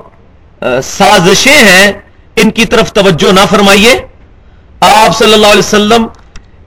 سازشیں 0.83 1.57
ہیں، 1.57 1.91
ان 2.35 2.51
کی 2.51 2.65
طرف 2.65 2.93
توجہ 2.93 3.31
نہ 3.31 3.39
فرمائیے۔ 3.49 4.07
آپ 4.79 5.17
صلی 5.17 5.33
اللہ 5.33 5.47
علیہ 5.47 5.59
وسلم 5.59 6.07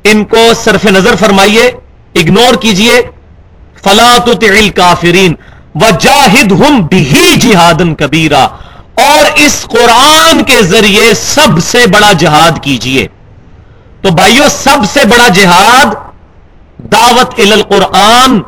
ان 0.04 0.25
کو 0.25 0.54
صرف 0.64 0.85
نظر 0.85 1.16
فرمائیے 1.16 1.62
اگنور 2.14 2.54
کیجیے۔ 2.54 3.02
فلا 3.85 4.16
تطع 4.25 4.68
کافرین 4.75 5.35
وجاہد 5.75 6.52
ہم 6.52 6.80
بھی 6.80 7.37
جہادن 7.37 7.94
کبیرہ 7.94 8.47
اور 8.94 9.30
اس 9.35 9.66
قرآن 9.70 10.44
کے 10.44 10.62
ذریعے 10.62 11.14
سب 11.14 11.59
سے 11.62 11.87
بڑا 11.87 12.12
جہاد 12.12 12.62
کیجیے۔ 12.62 13.06
تو 14.00 14.11
بھائیو، 14.11 14.44
سب 14.50 14.78
سے 14.92 15.04
بڑا 15.04 15.28
جہاد 15.28 15.94
دعوت 16.92 17.40
القرآن 17.40 18.40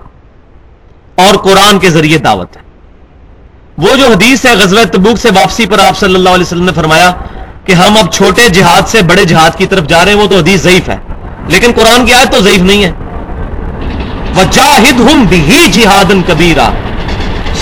اور 1.14 1.34
قرآن 1.34 1.78
کے 1.78 1.90
ذریعے 1.90 2.18
دعوت 2.18 2.56
ہے۔ 2.56 2.61
وہ 3.82 3.96
جو 3.96 4.06
حدیث 4.06 4.46
ہے 4.46 4.54
غزوہ 4.54 4.84
تبوک 4.84 5.18
سے 5.18 5.28
واپسی 5.28 5.66
پر 5.66 5.78
آپ 5.78 5.98
صلی 5.98 6.14
اللہ 6.14 6.28
علیہ 6.28 6.44
وسلم 6.44 6.64
نے 6.64 6.72
فرمایا 6.72 7.12
کہ 7.64 7.72
ہم 7.72 7.96
اب 7.96 8.12
چھوٹے 8.12 8.48
جہاد 8.48 8.88
سے 8.88 9.02
بڑے 9.02 9.24
جہاد 9.24 9.50
کی 9.58 9.66
طرف 9.66 9.86
جا 9.86 10.04
رہے 10.04 10.12
ہیں، 10.12 10.18
وہ 10.18 10.26
تو 10.26 10.36
حدیث 10.36 10.62
ضعیف 10.62 10.88
ہے۔ 10.88 10.96
لیکن 11.48 11.72
قرآن 11.76 12.06
کی 12.06 12.12
آیت 12.12 12.32
تو 12.32 12.40
ضعیف 12.40 12.60
نہیں 12.60 12.84
ہے۔ 12.84 12.92
وجاہد 14.36 15.00
ہم 15.00 15.24
بھی 15.28 15.66
جہاد 15.72 16.12
کبیرہ 16.26 16.70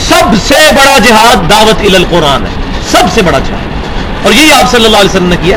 سب 0.08 0.24
سے 0.42 0.72
بڑا 0.72 0.98
جہاد 0.98 1.50
دعوت 1.50 1.80
ال 1.80 1.94
القرآن 1.94 2.42
ہے۔ 2.42 2.50
سب 2.90 3.02
سے 3.14 3.22
بڑا 3.22 3.38
جہاد۔ 3.38 4.26
اور 4.26 4.32
یہی 4.32 4.52
آپ 4.52 4.70
صلی 4.70 4.84
اللہ 4.84 4.96
علیہ 4.96 5.10
وسلم 5.10 5.28
نے 5.28 5.36
کیا۔ 5.42 5.56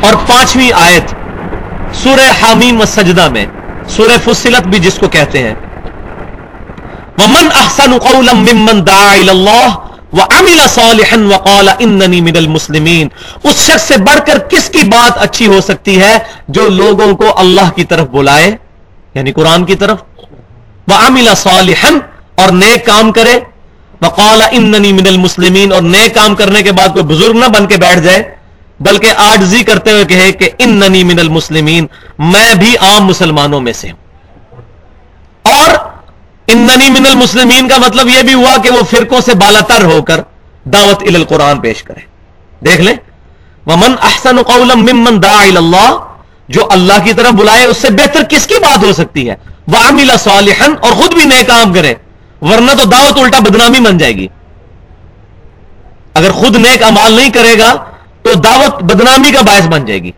اور 0.00 0.14
پانچویں 0.14 0.70
آیت 0.74 1.14
سورہ 1.92 2.30
حامیم 2.42 2.80
و 2.80 2.84
سجدہ 2.86 3.28
میں، 3.28 3.46
سورہ 3.88 4.32
فصلت 4.32 4.66
بھی 4.66 4.78
جس 4.78 4.94
کو 4.94 5.08
کہتے 5.08 5.38
ہیں 5.38 5.54
ومن 7.20 7.46
احسن 7.52 7.98
قولا 7.98 8.32
ممن 8.32 8.84
دعا 8.84 9.14
الى 9.14 9.32
الله 9.32 9.68
وعمل 10.18 10.60
صالحا 10.70 11.18
وقال 11.32 11.68
انني 11.68 12.20
من 12.20 12.36
المسلمين 12.36 13.06
اس 13.44 13.56
شخص 13.66 13.82
سے 13.88 13.96
بڑھ 14.08 14.20
کر 14.26 14.38
کس 14.50 14.68
کی 14.70 14.82
بات 14.88 15.18
اچھی 15.26 15.46
ہو 15.46 15.60
سکتی 15.60 16.00
ہے 16.00 16.18
جو 16.48 16.68
لوگوں 16.68 17.10
کو 17.16 17.38
اللہ 17.40 17.68
کی 17.76 17.84
طرف 17.84 18.06
بلائے؟ 18.08 18.56
یعنی 19.14 19.32
قرآن 19.32 19.64
کی 19.64 19.74
طرف؟ 19.74 19.98
وعمل 20.88 21.34
صالحا 21.36 21.92
اور 22.34 22.52
نیک 22.62 22.86
کام 22.86 23.12
کرے۔ 23.12 23.38
وقال 24.02 24.42
انني 24.50 24.92
من 24.92 25.06
المسلمين 25.06 25.72
اور 25.72 25.82
نیک 25.82 26.14
کام 26.14 26.34
کرنے 26.40 26.62
کے 26.62 26.72
بعد 26.72 26.88
کوئی 26.88 27.04
بزرگ 27.04 27.36
نہ 27.38 27.48
بن 27.54 27.66
کے 27.66 27.76
بیٹھ 27.76 28.00
جائے، 28.00 28.22
بلکہ 28.80 29.08
آجزی 29.16 29.62
کرتے 29.68 29.92
ہوئے 29.92 30.04
کہے 30.04 30.32
کہ 30.32 30.50
اننی 30.58 31.02
من 31.04 31.18
المسلمین 31.18 31.86
میں 32.32 32.54
بھی 32.58 32.76
عام 32.88 33.06
مسلمانوں 33.06 33.60
میں 33.60 33.72
سے 33.80 33.88
اور 33.88 34.07
اننی 36.48 36.90
من 36.90 37.06
المسلمین 37.06 37.68
کا 37.68 37.76
مطلب 37.78 38.08
یہ 38.08 38.22
بھی 38.22 38.34
ہوا 38.34 38.56
کہ 38.62 38.70
وہ 38.70 38.82
فرقوں 38.90 39.20
سے 39.20 39.34
بالا 39.34 39.60
تر 39.60 39.84
ہو 39.84 40.02
کر 40.02 40.20
دعوت 40.64 41.02
ال 41.02 41.14
القرآن 41.14 41.60
پیش 41.60 41.82
کرے 41.82 42.00
دیکھ 42.64 42.80
لیں۔ 42.80 42.94
ومن 43.66 43.94
احسن 44.02 44.42
قولا 44.42 44.74
ممن 44.74 45.22
دعا 45.22 45.42
اللہ 45.42 45.98
جو 46.48 46.66
اللہ 46.70 47.04
کی 47.04 47.12
طرف 47.12 47.32
بلائے، 47.32 47.64
اس 47.64 47.76
سے 47.76 47.90
بہتر 47.90 48.22
کس 48.28 48.46
کی 48.46 48.54
بات 48.54 48.84
ہو 48.84 48.92
سکتی 48.92 49.30
ہے؟ 49.30 49.34
وعمل 49.68 50.10
صالحا، 50.18 50.66
اور 50.80 50.92
خود 50.92 51.14
بھی 51.14 51.24
نئے 51.24 51.44
کام 51.44 51.72
کرے، 51.72 51.94
ورنہ 52.42 52.70
تو 52.78 52.84
دعوت 52.84 53.18
الٹا 53.18 53.38
بدنامی 53.38 53.80
بن 53.80 53.98
جائے 53.98 54.12
گی۔ 54.12 54.28
اگر 56.14 56.30
خود 56.30 56.56
نیک 56.56 56.82
امال 56.82 57.12
نہیں 57.12 57.30
کرے 57.30 57.58
گا، 57.58 57.74
تو 58.22 58.34
دعوت 58.34 58.82
بدنامی 58.82 59.32
کا 59.32 59.42
باعث 59.42 59.66
بن 59.66 59.84
جائے 59.84 60.02
گی۔ 60.02 60.10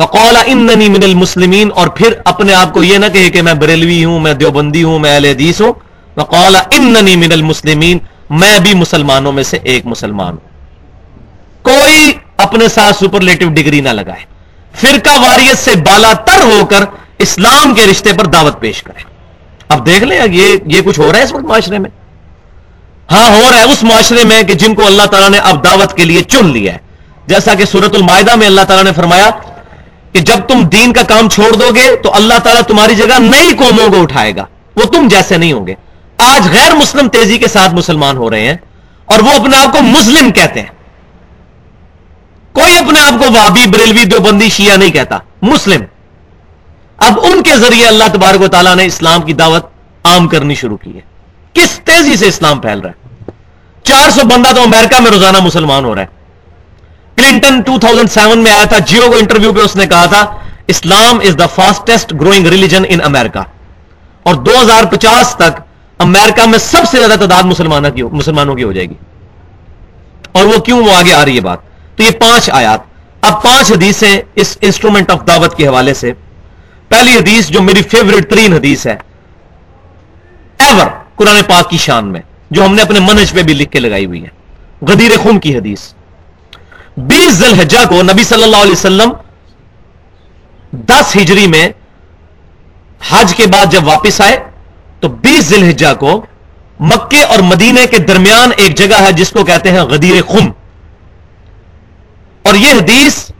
وقال 0.00 0.36
اننی 0.46 0.88
من 0.88 1.02
المسلمین 1.02 1.70
اور 1.74 1.88
پھر 1.88 2.12
اپنے 2.24 2.54
آپ 2.54 2.74
کو 2.74 2.84
یہ 2.84 2.98
نہ 2.98 3.06
کہے 3.12 3.30
کہ 3.30 3.42
میں 3.42 3.54
بریلوی 3.54 4.04
ہوں، 4.04 4.20
میں 4.20 4.34
دیوبندی 4.34 4.82
ہوں، 4.82 4.98
میں 4.98 5.14
اہل 5.14 5.24
حدیث 5.24 5.60
ہوں۔ 5.60 5.72
وقال 6.16 6.56
اننی 6.56 7.16
من 7.16 7.32
المسلمین 7.32 7.98
میں 8.30 8.58
بھی 8.58 8.74
مسلمانوں 8.74 9.32
میں 9.32 9.42
سے 9.42 9.58
ایک 9.62 9.86
مسلمان 9.86 10.34
ہوں۔ 10.34 10.48
کوئی 11.62 12.12
اپنے 12.36 12.68
ساتھ 12.68 12.96
سپرلیٹو 12.96 13.48
ڈگری 13.48 13.80
نہ 13.80 13.88
لگائے۔ 13.88 14.24
فرقہ 14.74 15.20
واریت 15.20 15.58
سے 15.58 15.76
بالا 15.76 16.12
تر 16.12 16.40
ہو 16.40 16.66
کر 16.66 16.84
اسلام 17.18 17.74
کے 17.74 17.86
رشتے 17.86 18.12
پر 18.12 18.24
دعوت 18.24 18.60
پیش 18.60 18.82
کرے۔ 18.82 19.02
اب 19.68 19.86
دیکھ 19.86 20.04
لیں 20.04 20.20
یہ 20.32 20.56
یہ 20.66 20.80
کچھ 20.84 21.00
ہو 21.00 21.12
رہا 21.12 21.18
ہے 21.18 21.24
اس 21.24 21.32
وقت 21.32 21.44
معاشرے 21.44 21.78
میں؟ 21.78 21.90
ہاں 23.12 23.30
ہو 23.30 23.50
رہا 23.50 23.58
ہے 23.58 23.62
اس 23.62 23.82
معاشرے 23.82 24.24
میں 24.24 24.42
کہ 24.42 24.54
جن 24.54 24.74
کو 24.74 24.86
اللہ 24.86 25.02
تعالیٰ 25.02 25.30
نے 25.30 25.38
اب 25.38 25.64
دعوت 25.64 25.96
کے 25.96 26.04
لیے 26.04 26.22
چن 26.22 26.46
لیا 26.46 26.72
ہے۔ 26.72 26.78
جیسا 27.26 27.54
کہ 27.54 27.64
سورت 27.64 27.94
المائدہ 27.94 28.36
میں 28.36 28.46
اللہ 28.46 28.60
تعالیٰ 28.60 28.84
نے 28.84 28.92
فرمایا 28.92 29.30
کہ 30.12 30.20
جب 30.20 30.36
تم 30.48 30.62
دین 30.62 30.92
کا 30.92 31.02
کام 31.02 31.28
چھوڑ 31.28 31.52
دو 31.52 31.70
گے 31.74 31.96
تو 31.96 32.14
اللہ 32.14 32.34
تعالیٰ 32.42 32.62
تمہاری 32.62 32.94
جگہ 32.94 33.18
نئی 33.18 33.54
قوموں 33.54 33.88
کو 33.88 34.02
اٹھائے 34.02 34.36
گا۔ 34.36 34.44
وہ 34.76 34.82
تم 34.82 35.08
جیسے 35.08 35.38
نہیں 35.38 35.52
ہوں 35.52 35.66
گے۔ 35.66 35.74
آج 36.16 36.48
غیر 36.52 36.74
مسلم 36.74 37.08
تیزی 37.08 37.38
کے 37.38 37.48
ساتھ 37.48 37.74
مسلمان 37.74 38.16
ہو 38.16 38.30
رہے 38.30 38.40
ہیں 38.40 38.56
اور 39.04 39.18
وہ 39.18 39.30
اپنے 39.30 39.56
آپ 39.56 39.72
کو 39.72 39.82
مسلم 39.82 40.30
کہتے 40.30 40.60
ہیں۔ 40.60 40.68
کوئی 42.52 42.78
اپنے 42.78 43.00
آپ 43.00 43.12
کو 43.12 43.32
وابی، 43.32 43.66
بریلوی، 43.68 44.04
دیوبندی، 44.04 44.48
شیعہ 44.48 44.76
نہیں 44.76 44.90
کہتا۔ 44.90 45.18
مسلم۔ 45.42 45.84
اب 46.96 47.20
ان 47.22 47.42
کے 47.42 47.56
ذریعے 47.56 47.86
اللہ 47.86 48.04
تبارک 48.12 48.40
و 48.40 48.48
تعالیٰ 48.48 48.76
نے 48.76 48.84
اسلام 48.84 49.22
کی 49.22 49.32
دعوت 49.32 49.66
عام 50.04 50.28
کرنی 50.28 50.54
شروع 50.54 50.76
کی 50.76 50.94
ہے۔ 50.94 51.00
کس 51.52 51.80
تیزی 51.84 52.16
سے 52.16 52.28
اسلام 52.28 52.60
پھیل 52.60 52.80
رہا 52.80 52.90
ہے؟ 52.90 53.30
چار 53.82 54.10
سو 54.10 54.20
بندہ 54.24 54.48
تو 54.56 54.62
امریکہ 54.62 55.02
میں 55.02 55.10
روزانہ 55.10 55.38
مسلمان 55.40 55.84
ہو 55.84 55.94
رہا 55.94 56.02
ہے۔ 56.02 56.19
کلنٹن 57.20 57.60
2007 57.60 58.36
میں 58.36 58.52
آیا 58.52 58.64
تھا، 58.64 58.78
جیو 58.78 59.02
کو 59.06 59.16
انٹرویو 59.16 59.52
پہ 59.52 59.60
اس 59.60 59.76
نے 59.76 59.86
کہا 59.86 60.06
تھا، 60.06 60.36
Islam 60.66 61.18
is 61.18 61.38
the 61.38 61.46
fastest 61.46 62.12
growing 62.12 62.46
religion 62.46 62.82
in 62.88 63.00
America 63.04 63.42
اور 64.22 64.34
دو 64.34 64.62
ہزار 64.62 64.84
پچاس 64.84 65.36
تک 65.36 65.60
امریکہ 65.98 66.46
میں 66.46 66.58
سب 66.58 66.82
سے 66.90 66.98
زیادہ 66.98 67.20
تعداد 67.20 67.42
مسلمانوں 68.12 68.54
کی 68.54 68.62
ہو 68.62 68.72
جائے 68.72 68.88
گی۔ 68.88 68.94
اور 70.32 70.44
وہ 70.44 70.58
کیوں 70.58 70.86
وہ 70.86 70.92
آگے 70.92 71.12
آ 71.14 71.24
رہی 71.24 71.36
ہے 71.36 71.40
بات؟ 71.40 71.58
تو 71.96 72.02
یہ 72.02 72.10
پانچ 72.10 72.50
آیات۔ 72.50 72.80
اب 73.20 73.42
پانچ 73.42 73.72
حدیثیں 73.72 74.22
اس 74.34 74.58
انسٹرومنٹ 74.60 75.10
آف 75.10 75.26
دعوت 75.26 75.56
کے 75.56 75.66
حوالے 75.66 75.94
سے۔ 75.94 76.12
پہلی 76.88 77.16
حدیث 77.16 77.48
جو 77.48 77.62
میری 77.62 77.82
فیوریٹ 77.82 78.30
ترین 78.30 78.52
حدیث 78.52 78.86
ہے 78.86 78.96
ایور 80.58 80.86
قرآن 81.16 81.40
پاک 81.48 81.70
کی 81.70 81.76
شان 81.76 82.12
میں، 82.12 82.20
جو 82.50 82.64
ہم 82.64 82.74
نے 82.74 82.82
اپنے 82.82 83.00
منج 83.00 83.32
پہ 83.32 83.42
بھی 83.42 83.54
لکھ 83.54 83.70
کے 83.70 83.80
لگائی 83.80 84.06
ہوئی 84.06 84.22
ہے۔ 84.22 84.28
غدیر 84.86 85.10
خون 85.18 85.40
کی 85.40 85.56
حدیث۔ 85.56 85.80
بیس 86.96 87.32
ذلحجہ 87.32 87.78
کو 87.88 88.02
نبی 88.02 88.24
صلی 88.24 88.42
اللہ 88.42 88.56
علیہ 88.56 88.72
وسلم 88.72 89.12
دس 90.72 91.16
ہجری 91.16 91.46
میں 91.46 91.68
حج 93.10 93.34
کے 93.34 93.46
بعد 93.46 93.66
جب 93.72 93.86
واپس 93.86 94.20
آئے، 94.20 94.36
تو 95.00 95.08
بیس 95.08 95.44
ذلحجہ 95.44 95.94
کو 95.98 96.26
مکے 96.80 97.22
اور 97.22 97.38
مدینے 97.38 97.86
کے 97.86 97.98
درمیان 97.98 98.50
ایک 98.56 98.76
جگہ 98.76 99.00
ہے 99.00 99.12
جس 99.12 99.30
کو 99.30 99.44
کہتے 99.44 99.70
ہیں 99.70 99.80
غدیر 99.80 100.22
خم۔ 100.28 100.50
اور 102.42 102.54
یہ 102.54 102.68
حدیث 102.68 103.30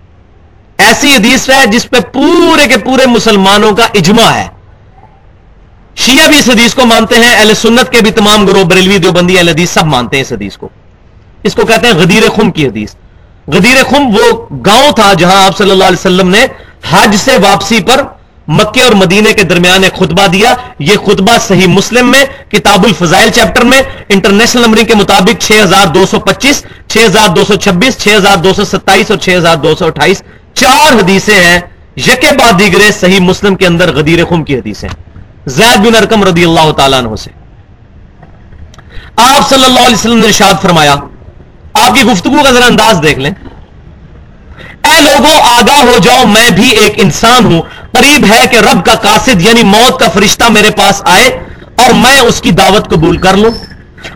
ایسی 0.76 1.14
حدیث 1.14 1.50
ہے 1.50 1.66
جس 1.66 1.90
پہ 1.90 2.00
پورے 2.00 2.66
کے 2.66 2.78
پورے 2.78 3.07
مسلمانوں 3.07 3.76
کا 3.76 3.85
اجماع 3.95 4.30
ہے۔ 4.30 4.49
شیعہ 5.97 6.28
بھی 6.28 6.38
اس 6.38 6.49
حدیث 6.49 6.75
کو 6.75 6.87
مانتے 6.87 7.14
ہیں، 7.14 7.37
اہل 7.37 7.54
سنت 7.54 7.92
کے 7.92 8.00
بھی 8.02 8.11
تمام 8.11 8.47
گروہ 8.47 8.64
بریلوی 8.64 8.99
دیوبندی 8.99 9.38
اہل 9.38 9.49
حدیث 9.49 9.71
سب 9.71 9.85
مانتے 9.85 10.16
ہیں 10.16 10.25
اس 10.25 10.33
حدیث 10.33 10.57
کو۔ 10.57 10.69
اس 11.42 11.54
کو 11.54 11.66
کہتے 11.66 11.87
ہیں 11.87 11.95
غدیر 11.95 12.23
خم 12.37 12.50
کی 12.50 12.66
حدیث۔ 12.66 12.95
غدیر 13.52 13.85
خم 13.85 14.07
وہ 14.07 14.57
گاؤں 14.66 14.92
تھا 14.92 15.12
جہاں 15.12 15.45
آپ 15.47 15.59
صلی 15.59 15.71
اللہ 15.71 15.85
علیہ 15.85 16.00
وسلم 16.00 16.28
نے 16.28 16.47
حج 16.90 17.16
سے 17.16 17.37
واپسی 17.37 17.80
پر 17.80 18.02
مکے 18.49 18.83
اور 18.83 18.92
مدینے 18.92 19.33
کے 19.33 19.42
درمیان 19.42 19.83
ایک 19.85 19.95
خطبہ 19.95 20.26
دیا۔ 20.26 20.54
یہ 20.78 20.97
خطبہ 21.07 21.38
صحیح 21.40 21.66
مسلم 21.66 22.11
میں، 22.11 22.25
کتاب 22.50 22.85
الفضائل 22.85 23.30
چیپٹر 23.30 23.64
میں، 23.64 23.83
انٹرنیشنل 24.09 24.62
نمبرنگ 24.62 24.85
کے 24.85 24.95
مطابق 24.95 25.42
6225 25.42 26.64
6226 26.88 27.99
6227 27.99 29.11
اور 29.11 29.19
6228 29.19 30.23
چار 30.54 30.92
حدیثیں 30.92 31.45
ہیں۔ 31.45 31.61
یکے 31.97 32.33
بعد 32.38 32.59
دیگرے 32.59 32.92
صحیح 32.92 33.21
مسلم 33.21 33.54
کے 33.54 33.66
اندر 33.66 33.95
غدیر 33.95 34.25
خم 34.25 34.45
کی 34.45 34.57
حدیثیں۔ 34.57 34.88
زید 35.47 35.87
بن 35.87 35.95
ارکم 35.95 36.25
رضی 36.25 36.45
اللہ 36.45 36.71
تعالیٰ 36.71 36.99
عنہ 36.99 37.16
سے۔ 37.16 37.30
آپ 39.16 39.49
صلی 39.49 39.64
اللہ 39.64 39.80
علیہ 39.80 39.95
وسلم 39.95 40.19
نے 40.19 40.26
ارشاد 40.26 40.62
فرمایا 40.62 40.97
آپ 41.87 41.94
کی 41.94 42.02
گفتگو 42.02 42.42
کا 42.44 42.52
ذرا 42.52 42.66
انداز 42.66 43.00
دیکھ 43.02 43.18
لیں۔ 43.18 43.30
اے 44.84 45.00
لوگوں، 45.00 45.40
آگاہ 45.42 45.80
ہو 45.80 45.99
جاؤ، 46.02 46.26
میں 46.26 46.50
بھی 46.50 46.70
ایک 46.70 46.92
انسان 46.96 47.44
ہوں۔ 47.44 47.62
قریب 47.92 48.26
ہے 48.30 48.46
کہ 48.50 48.56
رب 48.56 48.84
کا 48.84 48.94
قاصد 48.94 49.42
یعنی 49.42 49.62
موت 49.62 50.00
کا 50.00 50.08
فرشتہ 50.08 50.44
میرے 50.50 50.70
پاس 50.70 51.02
آئے 51.04 51.44
اور 51.76 51.92
میں 51.92 52.20
اس 52.20 52.40
کی 52.40 52.50
دعوت 52.50 52.90
قبول 52.90 53.16
کر 53.16 53.37
لوں۔ 53.37 53.50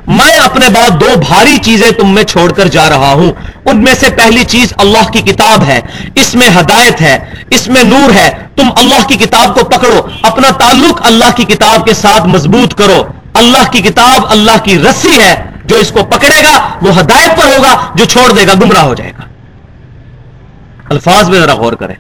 میں 0.07 0.39
اپنے 0.39 0.69
بعد 0.69 0.91
دو 1.01 1.07
بھاری 1.29 1.57
چیزیں 1.57 1.91
تم 1.91 2.15
میں 2.15 2.25
چھوڑ 2.25 2.53
کر 2.53 2.69
جا 2.69 2.89
رہا 2.89 3.13
ہوں۔ 3.13 3.33
ان 3.65 3.85
میں 3.85 3.95
سے 3.95 4.11
پہلی 4.11 4.45
چیز 4.45 4.73
اللہ 4.77 5.11
کی 5.13 5.19
کتاب 5.19 5.65
ہے۔ 5.65 5.81
اس 6.15 6.35
میں 6.35 6.49
ہدایت 6.61 7.01
ہے، 7.01 7.19
اس 7.51 7.69
میں 7.69 7.85
نور 7.85 8.15
ہے۔ 8.15 8.31
تم 8.57 8.69
اللہ 8.77 9.09
کی 9.09 9.17
کتاب 9.17 9.59
کو 9.59 9.65
پکڑو۔ 9.65 10.01
اپنا 10.23 10.51
تعلق 10.51 11.07
اللہ 11.07 11.37
کی 11.37 11.45
کتاب 11.45 11.87
کے 11.87 11.95
ساتھ 11.95 12.27
مضبوط 12.27 12.75
کرو۔ 12.75 13.05
اللہ 13.35 13.71
کی 13.71 13.83
کتاب 13.83 14.23
اللہ 14.29 14.65
کی 14.65 14.79
رسی 14.79 15.21
ہے۔ 15.21 15.54
جو 15.65 15.77
اس 15.77 15.91
کو 15.91 16.05
پکڑے 16.05 16.43
گا، 16.45 16.79
وہ 16.83 17.01
ہدایت 17.01 17.37
پر 17.37 17.45
ہوگا، 17.45 17.93
جو 17.95 18.05
چھوڑ 18.05 18.33
دے 18.33 18.47
گا، 18.47 18.53
گمراہ 18.55 18.83
ہو 18.83 18.95
جائے 18.95 19.13
گا۔ 19.19 19.23
الفاظ 20.91 21.29
میں 21.29 21.41
ذرا 21.41 21.55
غور 21.55 21.73
کریں۔ 21.73 21.95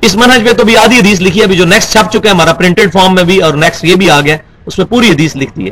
اس 0.00 0.16
منہج 0.16 0.42
میں 0.42 0.52
تو 0.52 0.64
بھی 0.64 0.76
آدھی 0.76 0.98
حدیث 0.98 1.20
لکھی 1.20 1.38
ہے، 1.38 1.44
ابھی 1.44 1.56
جو 1.56 1.64
نیکسٹ 1.64 1.92
چھپ 1.92 2.10
چکے 2.10 2.28
ہیں، 2.28 2.34
ہمارا 2.34 2.52
پرنٹڈ 2.52 2.92
فارم 2.92 3.14
میں 3.14 3.24
بھی 3.24 3.38
اور 3.38 3.54
نیکسٹ 3.54 3.84
یہ 3.84 3.94
بھی 3.94 4.10
آ 4.10 4.20
گیا 4.20 4.36
اس 4.66 4.78
میں 4.78 4.86
پوری 4.86 5.10
حدیث 5.10 5.36
لکھتی 5.36 5.66
ہے۔ 5.66 5.70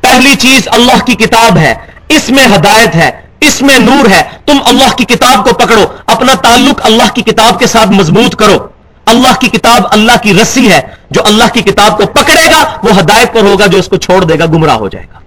پہلی 0.00 0.34
چیز 0.34 0.68
اللہ 0.70 1.04
کی 1.04 1.14
کتاب 1.14 1.58
ہے، 1.58 1.74
اس 2.08 2.30
میں 2.30 2.46
ہدایت 2.46 2.94
ہے، 2.94 3.10
اس 3.40 3.62
میں 3.62 3.78
نور 3.78 4.10
ہے۔ 4.10 4.22
تم 4.46 4.58
اللہ 4.64 4.96
کی 4.96 5.04
کتاب 5.04 5.44
کو 5.44 5.54
پکڑو، 5.54 5.86
اپنا 6.06 6.34
تعلق 6.34 6.80
اللہ 6.84 7.14
کی 7.14 7.22
کتاب 7.22 7.58
کے 7.58 7.66
ساتھ 7.66 7.88
مضبوط 7.88 8.36
کرو۔ 8.36 8.75
اللہ 9.06 9.38
کی 9.40 9.48
کتاب 9.48 9.82
اللہ 9.90 10.16
کی 10.22 10.34
رسی 10.34 10.70
ہے، 10.70 10.80
جو 11.10 11.20
اللہ 11.24 11.52
کی 11.54 11.62
کتاب 11.62 11.96
کو 11.98 12.06
پکڑے 12.06 12.44
گا، 12.50 12.64
وہ 12.82 12.98
ہدایت 13.00 13.32
پر 13.34 13.42
ہوگا، 13.42 13.66
جو 13.66 13.78
اس 13.78 13.88
کو 13.88 13.96
چھوڑ 13.96 14.24
دے 14.24 14.38
گا، 14.38 14.46
گمراہ 14.46 14.76
ہو 14.76 14.88
جائے 14.88 15.06
گا۔ 15.12 15.18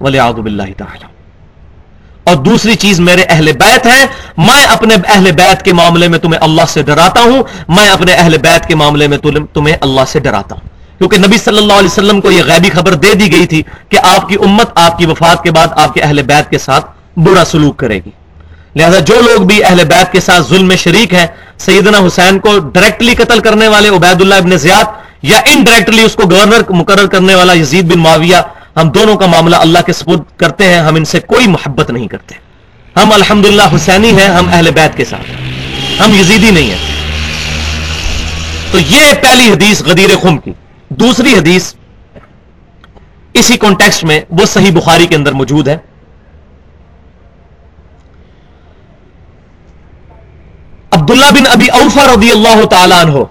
ولی 0.00 0.18
آدب 0.18 0.46
اللہ 0.46 0.72
تعالی 0.76 1.06
اور 2.24 2.36
دوسری 2.36 2.74
چیز 2.74 3.00
میرے 3.00 3.24
اہل 3.28 3.50
بیت 3.52 3.86
ہے 3.86 4.04
میں 4.38 4.64
اپنے 4.64 4.94
اہل 5.06 5.30
بیت 5.32 5.62
کے 5.64 5.72
معاملے 5.72 6.08
میں 6.08 6.18
تمہیں 6.18 6.40
اللہ 6.42 6.66
سے 6.68 6.82
ڈراتا 6.82 7.20
ہوں، 7.20 7.42
میں 7.68 7.88
اپنے 7.88 8.12
اہل 8.12 8.36
بیت 8.38 8.66
کے 8.68 8.74
معاملے 8.74 9.06
میں 9.06 9.18
تمہیں 9.54 9.76
اللہ 9.80 10.04
سے 10.08 10.20
ڈراتا 10.20 10.54
ہوں۔ 10.54 10.68
کیونکہ 10.98 11.18
نبی 11.18 11.38
صلی 11.38 11.58
اللہ 11.58 11.72
علیہ 11.72 11.92
وسلم 11.92 12.20
کو 12.20 12.30
یہ 12.30 12.42
غیبی 12.46 12.70
خبر 12.70 12.94
دے 12.94 13.14
دی 13.14 13.32
گئی 13.32 13.46
تھی 13.46 13.62
کہ 13.88 13.98
آپ 14.02 14.28
کی 14.28 14.36
امت، 14.44 14.70
آپ 14.74 14.98
کی 14.98 15.06
وفات 15.06 15.42
کے 15.42 15.50
بعد 15.50 15.68
آپ 15.76 15.94
کے 15.94 16.02
اہل 16.02 16.22
بیت 16.22 16.50
کے 16.50 16.58
ساتھ 16.58 16.90
برا 17.16 17.44
سلوک 17.44 17.76
کرے 17.76 17.98
گی۔ 18.06 18.10
لہذا 18.76 18.98
جو 18.98 19.14
لوگ 19.20 19.42
بھی 19.42 19.64
اہل 19.64 19.84
بیت 19.84 20.12
کے 20.12 20.20
ساتھ 20.20 20.48
ظلم 20.48 20.68
میں 20.68 20.76
شریک 20.76 21.14
ہیں، 21.14 21.26
سیدنا 21.58 21.98
حسین 21.98 22.38
کو 22.38 22.58
ڈائریکٹلی 22.58 23.14
قتل 23.14 23.40
کرنے 23.40 23.68
والے 23.68 23.88
عبید 23.88 24.20
اللہ 24.20 24.34
ابن 24.34 24.56
زیاد 24.56 24.84
یا 25.22 25.40
انڈائریکٹلی 25.46 26.02
اس 26.02 26.14
کو 26.14 26.22
گورنر 26.30 26.62
مقرر 26.70 27.06
کرنے 27.06 27.34
والا 27.34 27.52
یزید 27.52 27.92
بن 27.92 27.98
معاویہ، 27.98 28.36
ہم 28.76 28.88
دونوں 28.88 29.16
کا 29.16 29.26
معاملہ 29.26 29.56
اللہ 29.56 29.78
کے 29.86 29.92
سپرد 29.92 30.20
کرتے 30.36 30.66
ہیں، 30.66 30.80
ہم 30.80 30.94
ان 30.94 31.04
سے 31.04 31.20
کوئی 31.20 31.46
محبت 31.46 31.90
نہیں 31.90 32.08
کرتے۔ 32.08 32.34
ہم 32.96 33.12
الحمدللہ 33.12 33.62
حسینی 33.74 34.10
ہیں، 34.10 34.28
ہم 34.28 34.48
اہل 34.52 34.70
بیت 34.70 34.96
کے 34.96 35.04
ساتھ 35.04 35.30
ہم 36.00 36.14
یزیدی 36.20 36.50
نہیں 36.50 36.70
ہیں۔ 36.70 36.92
تو 38.70 38.78
یہ 38.78 39.14
پہلی 39.22 39.52
حدیث 39.52 39.82
غدیر 39.82 40.10
خم 40.22 40.38
کی۔ 40.38 40.52
دوسری 40.88 41.34
حدیث 41.34 41.74
اسی 43.32 43.56
کانٹیکسٹ 43.56 44.04
میں 44.04 44.20
وہ 44.30 44.44
صحیح 44.44 44.70
بخاری 44.70 45.06
کے 45.06 45.16
اندر 45.16 45.32
موجود 45.32 45.68
ہے۔ 45.68 45.76
عبداللہ 50.94 51.30
بن 51.30 51.46
ابی 51.50 51.68
اوفا 51.68 52.06
رضی 52.06 52.30
اللہ 52.30 52.64
تعالیٰ 52.64 53.04
عنہ۔ 53.04 53.24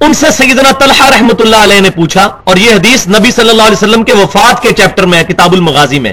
ان 0.00 0.14
سے 0.14 0.30
سیدنا 0.30 0.70
طلحہ 0.72 1.08
رحمت 1.08 1.40
اللہ 1.40 1.56
علیہ 1.56 1.80
نے 1.80 1.90
پوچھا، 1.90 2.28
اور 2.44 2.56
یہ 2.56 2.70
حدیث 2.70 3.06
نبی 3.08 3.30
صلی 3.30 3.50
اللہ 3.50 3.62
علیہ 3.62 3.82
وسلم 3.82 4.02
کے 4.02 4.12
وفات 4.12 4.62
کے 4.62 4.72
چیپٹر 4.72 5.06
میں 5.06 5.22
کتاب 5.22 5.52
المغازی 5.52 5.98
میں۔ 5.98 6.12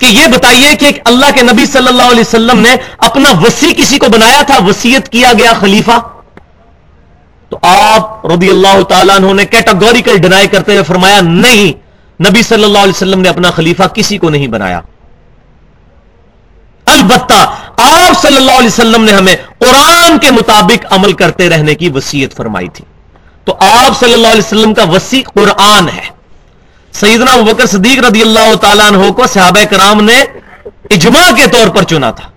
کہ 0.00 0.06
یہ 0.06 0.26
بتائیے 0.26 0.74
کہ 0.76 0.90
اللہ 1.04 1.30
کے 1.34 1.42
نبی 1.42 1.66
صلی 1.66 1.88
اللہ 1.88 2.02
علیہ 2.02 2.20
وسلم 2.20 2.58
نے 2.58 2.76
اپنا 2.98 3.30
وسیع 3.40 3.72
کسی 3.72 3.98
کو 3.98 4.06
بنایا 4.08 4.42
تھا، 4.42 4.58
وسیعت 4.66 5.08
کیا 5.08 5.32
گیا 5.38 5.52
خلیفہ؟ 5.60 5.98
تو 7.48 7.58
آپ 7.62 8.26
رضی 8.26 8.50
اللہ 8.50 8.82
تعالیٰ 8.82 9.16
عنہ 9.16 9.32
نے 9.32 9.44
کیٹاگوریکل 9.44 10.18
ڈینائی 10.18 10.48
کرتے 10.48 10.72
ہوئے 10.72 10.82
فرمایا، 10.82 11.20
نہیں، 11.20 11.72
نبی 12.28 12.42
صلی 12.42 12.64
اللہ 12.64 12.78
علیہ 12.78 12.96
وسلم 12.96 13.20
نے 13.20 13.28
اپنا 13.28 13.50
خلیفہ 13.50 13.82
کسی 13.82 14.18
کو 14.18 14.30
نہیں 14.30 14.46
بنایا۔ 14.46 14.80
البتہ 17.08 17.54
آپ 17.76 18.22
صلی 18.22 18.36
اللہ 18.36 18.50
علیہ 18.50 18.66
وسلم 18.66 19.04
نے 19.04 19.12
ہمیں 19.12 19.36
قرآن 19.58 20.18
کے 20.18 20.30
مطابق 20.30 20.86
عمل 20.90 21.12
کرتے 21.12 21.48
رہنے 21.48 21.74
کی 21.74 21.88
وسیعت 21.88 22.36
فرمائی 22.36 22.68
تھی۔ 22.68 22.84
تو 23.44 23.56
آپ 23.60 24.00
صلی 24.00 24.12
اللہ 24.12 24.26
علیہ 24.26 24.46
وسلم 24.46 24.74
کا 24.74 24.82
وسیع 24.82 25.22
قرآن 25.34 25.88
ہے۔ 25.88 26.08
سیدنا 26.92 27.36
بکر 27.36 27.66
صدیق 27.66 28.04
رضی 28.04 28.22
اللہ 28.22 28.54
تعالیٰ 28.54 28.86
عنہ 28.86 29.10
کو 29.10 29.26
صحابہ 29.26 29.64
کرام 29.64 30.04
نے 30.04 30.24
اجماع 30.90 31.30
کے 31.30 31.46
طور 31.46 31.68
پر 31.68 31.82
چنا 31.82 32.10
تھا۔ 32.10 32.30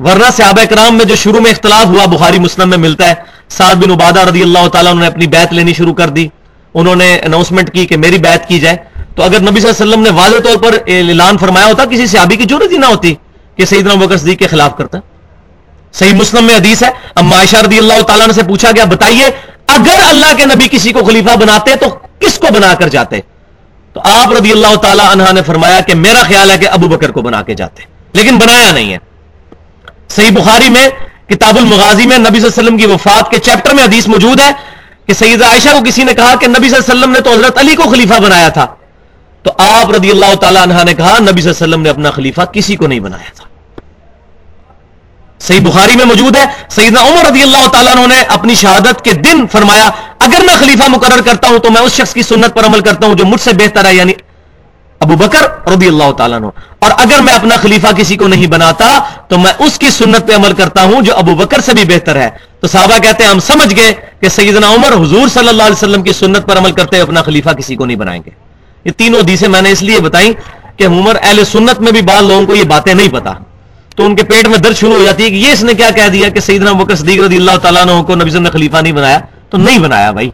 ورنہ 0.00 0.24
صحابہ 0.36 0.64
کرام 0.64 0.96
میں 0.96 1.04
جو 1.04 1.16
شروع 1.16 1.40
میں 1.40 1.50
اختلاف 1.50 1.86
ہوا، 1.86 2.06
بخاری 2.06 2.38
مسلم 2.38 2.70
میں 2.70 2.78
ملتا 2.78 3.08
ہے۔ 3.08 3.14
سعد 3.48 3.74
بن 3.74 3.90
عبادہ 3.90 4.20
رضی 4.20 4.42
اللہ 4.42 4.68
تعالیٰ 4.68 4.92
انہوں 4.92 5.04
نے 5.04 5.06
اپنی 5.06 5.26
بیت 5.26 5.52
لینی 5.52 5.74
شروع 5.74 5.94
کر 5.94 6.08
دی۔ 6.08 6.28
انہوں 6.74 6.96
نے 6.96 7.18
اناؤنسمنٹ 7.18 7.72
کی 7.72 7.86
کہ 7.86 7.96
میری 7.96 8.18
بیت 8.18 8.48
کی 8.48 8.60
جائے۔ 8.60 8.76
تو 9.18 9.24
اگر 9.24 9.40
نبی 9.42 9.60
صلی 9.60 9.68
اللہ 9.68 9.82
علیہ 9.82 9.84
وسلم 9.84 10.02
نے 10.02 10.10
واضح 10.16 10.40
طور 10.44 10.56
پر 10.62 10.76
اعلان 10.86 11.38
فرمایا 11.38 11.66
ہوتا 11.66 11.84
کسی 11.84 12.06
صحابی 12.06 12.36
کی 12.36 12.44
ضرورت 12.50 12.72
ہی 12.72 12.76
نہ 12.78 12.86
ہوتی 12.86 13.14
کہ 13.56 13.64
سیدنا 13.64 13.94
بکر 14.02 14.16
صدیق 14.16 14.38
کے 14.38 14.46
خلاف 14.46 14.76
کرتا۔ 14.76 14.98
صحیح 15.92 16.14
مسلم 16.14 16.44
میں 16.44 16.54
حدیث 16.54 16.82
ہے 16.82 16.90
اب 17.14 17.24
معاشہ 17.24 17.56
رضی 17.66 17.78
اللہ 17.78 18.00
تعالیٰ 18.08 18.26
نے 18.26 18.32
سے 18.32 18.42
پوچھا 18.48 18.70
گیا، 18.76 18.84
بتائیے، 18.84 19.30
اگر 19.76 20.02
اللہ 20.08 20.36
کے 20.38 20.44
نبی 20.46 20.68
کسی 20.70 20.92
کو 20.92 21.04
خلیفہ 21.04 21.36
بناتے 21.40 21.74
تو 21.80 21.88
کس 22.20 22.38
کو 22.38 22.52
بنا 22.54 22.72
کر 22.74 22.88
جاتے؟ 22.88 23.20
تو 23.94 24.00
آپ 24.04 24.32
رضی 24.32 24.52
اللہ 24.52 24.76
تعالی 24.82 25.02
عنہ 25.10 25.32
نے 25.32 25.42
فرمایا 25.42 25.80
کہ 25.88 25.94
میرا 26.04 26.22
خیال 26.28 26.50
ہے 26.50 26.58
کہ 26.58 26.68
ابو 26.70 26.88
بکر 26.88 27.10
کو 27.10 27.22
بنا 27.22 27.42
کے 27.42 27.54
جاتے، 27.54 27.82
لیکن 28.12 28.38
بنایا 28.38 28.70
نہیں 28.72 28.92
ہے۔ 28.92 28.98
صحیح 30.16 30.30
بخاری 30.34 30.70
میں، 30.70 30.88
کتاب 31.30 31.58
المغازی 31.58 32.06
میں 32.06 32.18
نبی 32.18 32.40
صلی 32.40 32.48
اللہ 32.48 32.60
علیہ 32.60 32.62
وسلم 32.62 32.78
کی 32.78 32.86
وفات 32.86 33.30
کے 33.30 33.38
چیپٹر 33.38 33.74
میں 33.74 33.84
حدیث 33.84 34.08
موجود 34.08 34.40
ہے 34.40 34.50
کہ 35.06 35.14
سید 35.14 35.42
عائشہ 35.42 35.68
کو 35.68 35.84
کسی 35.86 36.04
نے 36.04 36.14
کہا 36.14 36.34
کہ 36.40 36.46
نبی 36.46 36.68
صلی 36.68 36.76
اللہ 36.76 36.84
علیہ 36.86 36.98
وسلم 36.98 37.12
نے 37.12 37.20
تو 37.20 37.32
حضرت 37.32 37.58
علی 37.58 37.74
کو 37.74 37.90
خلیفہ 37.90 38.20
بنایا 38.22 38.48
تھا۔ 38.48 38.66
تو 39.48 39.52
آپ 39.58 39.90
رضی 39.90 40.10
اللہ 40.10 40.34
تعالی 40.34 40.58
عنہ 40.62 40.72
نے 40.84 40.94
کہا، 40.94 41.18
نبی 41.18 41.42
صلی 41.42 41.50
اللہ 41.50 41.50
علیہ 41.50 41.50
وسلم 41.50 41.82
نے 41.82 41.88
اپنا 41.88 42.10
خلیفہ 42.10 42.40
کسی 42.40 42.76
کو 42.76 42.86
نہیں 42.86 43.00
بنایا 43.00 43.30
تھا۔ 43.34 43.44
صحیح 45.40 45.60
بخاری 45.60 45.96
میں 45.96 46.04
موجود 46.04 46.36
ہے، 46.36 46.44
سیدنا 46.68 47.00
عمر 47.00 47.30
رضی 47.30 47.42
اللہ 47.42 47.68
تعالیٰ 47.68 47.96
عنہ 47.96 48.06
نے 48.06 48.22
اپنی 48.22 48.54
شہادت 48.54 49.04
کے 49.04 49.12
دن 49.12 49.46
فرمایا، 49.46 49.90
اگر 50.18 50.44
میں 50.44 50.56
خلیفہ 50.58 50.88
مقرر 50.88 51.20
کرتا 51.20 51.48
ہوں 51.48 51.58
تو 51.58 51.70
میں 51.70 51.80
اس 51.80 51.92
شخص 51.92 52.14
کی 52.14 52.22
سنت 52.22 52.54
پر 52.54 52.66
عمل 52.66 52.80
کرتا 52.80 53.06
ہوں 53.06 53.14
جو 53.14 53.24
مجھ 53.24 53.40
سے 53.40 53.52
بہتر 53.52 53.84
ہے 53.84 53.94
یعنی 53.94 54.12
ابو 55.00 55.16
بکر 55.16 55.68
رضی 55.68 55.88
اللہ 55.88 56.12
تعالیٰ 56.12 56.38
عنہ۔ 56.38 56.46
اور 56.78 56.90
اگر 56.96 57.20
میں 57.20 57.34
اپنا 57.34 57.56
خلیفہ 57.56 57.86
کسی 57.96 58.16
کو 58.16 58.28
نہیں 58.28 58.46
بناتا 58.46 58.98
تو 59.28 59.38
میں 59.38 59.52
اس 59.58 59.78
کی 59.78 59.90
سنت 59.90 60.26
پہ 60.28 60.34
عمل 60.34 60.52
کرتا 60.52 60.82
ہوں 60.82 61.02
جو 61.02 61.16
ابو 61.16 61.34
بکر 61.34 61.60
سے 61.60 61.72
بھی 61.72 61.84
بہتر 61.84 62.16
ہے۔ 62.16 62.30
تو 62.60 62.66
صحابہ 62.66 62.98
کہتے 62.98 63.24
ہیں، 63.24 63.30
ہم 63.30 63.40
سمجھ 63.40 63.76
گئے 63.76 63.92
کہ 64.20 64.28
سیدنا 64.28 64.68
عمر 64.68 64.92
حضور 64.92 65.28
صلی 65.28 65.48
اللہ 65.48 65.62
علیہ 65.62 65.80
وسلم 65.82 66.02
کی 66.02 66.12
سنت 66.12 66.46
پر 66.46 66.58
عمل 66.58 66.72
کرتے 66.72 66.96
ہوئے 66.96 67.02
اپنا 67.02 67.22
خلیفہ 67.22 67.50
کسی 67.50 67.76
کو 67.76 67.86
نہیں 67.86 67.96
بنائیں 67.96 68.22
گے۔ 68.26 68.47
یہ 68.88 68.92
تینوں 68.96 69.20
حدیثیں 69.20 69.48
میں 69.48 69.62
نے 69.62 69.70
اس 69.70 69.82
لیے 69.82 70.00
بتائی 70.00 70.32
کہ 70.76 70.86
عمر 70.86 71.16
اہل 71.22 71.44
سنت 71.44 71.80
میں 71.80 71.92
بھی 71.92 72.02
بعض 72.02 72.22
لوگوں 72.22 72.46
کو 72.46 72.54
یہ 72.54 72.64
باتیں 72.64 72.94
نہیں 72.94 73.08
پتا 73.08 73.32
تو 73.96 74.04
ان 74.04 74.16
کے 74.16 74.24
پیٹ 74.24 74.48
میں 74.48 74.58
درد 74.58 74.76
شروع 74.76 74.94
ہو 74.94 75.04
جاتی 75.04 75.24
ہے 75.24 75.30
کہ 75.30 75.34
یہ 75.34 75.52
اس 75.52 75.62
نے 75.62 75.74
کیا 75.74 75.90
کہہ 75.90 76.08
دیا 76.08 76.28
کہ 76.28 76.40
سیدنا 76.40 76.72
بکر 76.72 76.94
صدیق 76.94 77.22
رضی 77.22 77.36
اللہ 77.36 77.56
تعالیٰ 77.62 77.82
عنہ 77.82 78.02
کو 78.02 78.14
نبی 78.14 78.38
نے 78.38 78.50
خلیفہ 78.50 78.76
نہیں 78.76 78.92
بنایا؟ 78.92 79.18
تو 79.50 79.56
نہیں 79.56 79.78
بنایا 79.78 80.10
بھائی۔ 80.10 80.30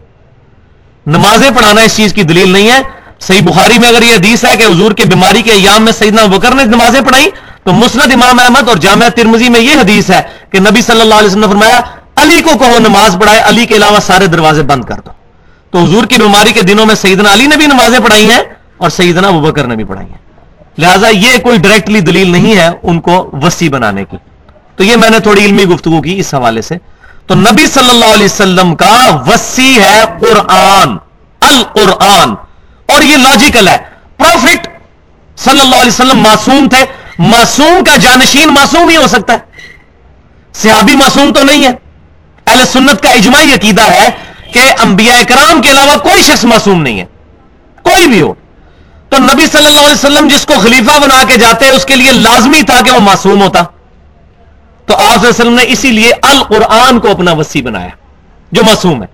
نمازیں 1.06 1.50
پڑھانا 1.56 1.80
اس 1.80 1.96
چیز 1.96 2.12
کی 2.12 2.22
دلیل 2.22 2.50
نہیں 2.50 2.70
ہے۔ 2.70 2.82
صحیح 3.20 3.40
بخاری 3.44 3.78
میں 3.78 3.88
اگر 3.88 4.02
یہ 4.02 4.14
حدیث 4.14 4.44
ہے 4.44 4.56
کہ 4.56 4.62
حضور 4.62 4.92
کے 4.92 5.04
بیماری 5.04 5.42
کے 5.42 5.52
ایام 5.52 5.84
میں 5.84 5.92
سیدنا 5.92 6.26
بکر 6.26 6.54
نے 6.54 6.64
نمازیں 6.64 7.00
پڑھائی 7.00 7.30
تو 7.64 7.72
مسند 7.72 8.12
امام 8.12 8.38
احمد 8.38 8.68
اور 8.68 8.76
جامعہ 8.76 9.08
ترمزی 9.08 9.48
میں 9.48 9.60
یہ 9.60 9.74
حدیث 9.74 10.10
ہے 10.10 10.22
کہ 10.50 10.58
نبی 10.58 10.82
صلی 10.82 11.00
اللہ 11.00 11.14
علیہ 11.14 11.28
وسلم 11.28 11.40
نے 11.40 11.46
فرمایا، 11.46 11.80
علی 12.16 12.42
کو 12.42 12.58
کہو 12.58 12.78
نماز 12.78 13.16
پڑھائے، 13.20 13.40
علی 13.40 13.66
کے 13.66 13.76
علاوہ 13.76 14.00
سارے 14.06 14.26
دروازے 14.26 14.62
بند 14.62 14.84
کر 14.84 14.94
دو۔ 15.06 15.13
تو 15.74 15.80
حضور 15.80 16.04
کی 16.04 16.16
بیماری 16.18 16.52
کے 16.52 16.62
دنوں 16.62 16.86
میں 16.86 16.94
سیدنا 16.94 17.32
علی 17.32 17.46
نے 17.46 17.56
بھی 17.56 17.66
نمازیں 17.66 17.98
پڑھائی 17.98 18.30
ہیں 18.30 18.40
اور 18.76 18.90
سیدنا 18.90 19.30
بکر 19.30 19.64
نے 19.66 19.76
بھی 19.76 19.84
پڑھائی 19.84 20.08
ہیں۔ 20.08 20.18
لہٰذا 20.78 21.08
یہ 21.08 21.38
کوئی 21.38 21.58
ڈائریکٹلی 21.58 22.00
دلیل 22.00 22.30
نہیں 22.30 22.56
ہے 22.56 22.68
ان 22.82 23.00
کو 23.00 23.30
وسیع 23.42 23.70
بنانے 23.70 24.04
کی۔ 24.04 24.16
تو 24.76 24.84
یہ 24.84 24.96
میں 24.96 25.10
نے 25.10 25.18
تھوڑی 25.18 25.44
علمی 25.44 25.64
گفتگو 25.64 26.02
کی 26.02 26.18
اس 26.18 26.34
حوالے 26.34 26.62
سے۔ 26.62 26.74
تو 27.26 27.34
نبی 27.34 27.66
صلی 27.66 27.90
اللہ 27.90 28.04
علیہ 28.04 28.24
وسلم 28.24 28.76
کا 28.76 29.22
وسیع 29.26 29.84
ہے 29.84 30.04
قرآن، 30.20 30.96
القرآن۔ 31.40 32.30
اور 32.86 33.02
یہ 33.02 33.16
لاجیکل 33.16 33.68
ہے۔ 33.68 33.76
پروفٹ 34.16 34.68
صلی 35.36 35.60
اللہ 35.60 35.76
علیہ 35.76 35.92
وسلم 35.92 36.18
معصوم 36.18 36.68
تھے۔ 36.68 36.84
معصوم 37.18 37.84
کا 37.84 37.96
جانشین 37.96 38.48
معصوم 38.48 38.88
ہی 38.88 38.96
ہو 38.96 39.06
سکتا 39.06 39.32
ہے۔ 39.32 39.38
صحابی 40.54 40.96
معصوم 40.96 41.32
تو 41.32 41.42
نہیں 41.42 41.64
ہے۔ 41.64 41.70
اہل 42.46 42.64
سنت 42.64 43.02
کا 43.02 43.10
اجماعی 43.10 43.54
عقیدہ 43.54 43.82
ہے 43.82 44.33
کہ 44.54 44.62
انبیاء 44.78 45.22
کرام 45.28 45.62
کے 45.62 45.70
علاوہ 45.70 45.96
کوئی 45.96 46.22
شخص 46.22 46.44
معصوم 46.44 46.82
نہیں 46.82 47.00
ہے۔ 47.00 47.04
کوئی 47.82 48.06
بھی 48.06 48.20
ہو۔ 48.22 48.34
تو 49.08 49.18
نبی 49.18 49.46
صلی 49.46 49.66
اللہ 49.66 49.80
علیہ 49.80 49.92
وسلم 49.92 50.28
جس 50.28 50.46
کو 50.46 50.54
خلیفہ 50.62 50.98
بنا 51.00 51.22
کے 51.28 51.36
جاتے، 51.36 51.70
اس 51.70 51.84
کے 51.84 51.96
لیے 51.96 52.12
لازمی 52.12 52.62
تھا 52.62 52.80
کہ 52.84 52.90
وہ 52.90 53.00
معصوم 53.00 53.42
ہوتا۔ 53.42 53.62
تو 54.86 54.96
آپ 54.96 55.24
وسلم 55.24 55.54
نے 55.54 55.62
اسی 55.68 55.90
لیے 55.90 56.12
القرآن 56.22 57.00
کو 57.00 57.10
اپنا 57.10 57.32
وسیع 57.32 57.62
بنایا، 57.62 57.88
جو 58.52 58.62
معصوم 58.64 59.02
ہے، 59.02 59.06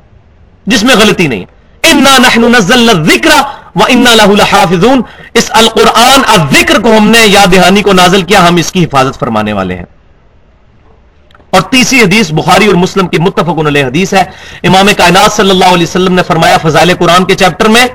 جس 0.66 0.82
میں 0.82 0.96
غلطی 0.96 1.26
نہیں 1.26 1.44
انا 1.82 2.18
نحن 2.18 2.52
نزلنا 2.52 2.92
الذکر 2.92 3.30
و 3.74 3.80
انا 3.88 4.14
له 4.14 4.34
لحافظون۔ 4.34 5.02
اس 5.34 5.44
القرآن، 5.48 6.20
الذکر 6.26 6.80
کو 6.80 6.96
ہم 6.96 7.10
نے 7.10 7.18
یاد 7.26 7.46
دہانی 7.52 7.82
کو 7.82 7.92
نازل 7.92 8.22
کیا، 8.22 8.48
ہم 8.48 8.56
اس 8.56 8.72
کی 8.72 8.84
حفاظت 8.84 9.20
فرمانے 9.20 9.52
والے 9.52 9.74
ہیں۔ 9.74 9.99
اور 11.50 11.60
تیسری 11.60 12.00
حدیث 12.00 12.32
بخاری 12.32 12.66
اور 12.66 12.74
مسلم 12.74 13.08
کی 13.08 13.18
متفق 13.18 13.66
علیہ 13.66 13.84
حدیث 13.84 14.14
ہے۔ 14.14 14.24
امام 14.62 14.88
کائنات 14.96 15.32
صلی 15.32 15.50
اللہ 15.50 15.64
علیہ 15.64 15.86
وسلم 15.86 16.14
نے 16.14 16.22
فرمایا 16.22 16.58
فضائل 16.58 16.92
قرآن 16.98 17.24
کے 17.24 17.34
چیپٹر 17.34 17.68
میں 17.68 17.86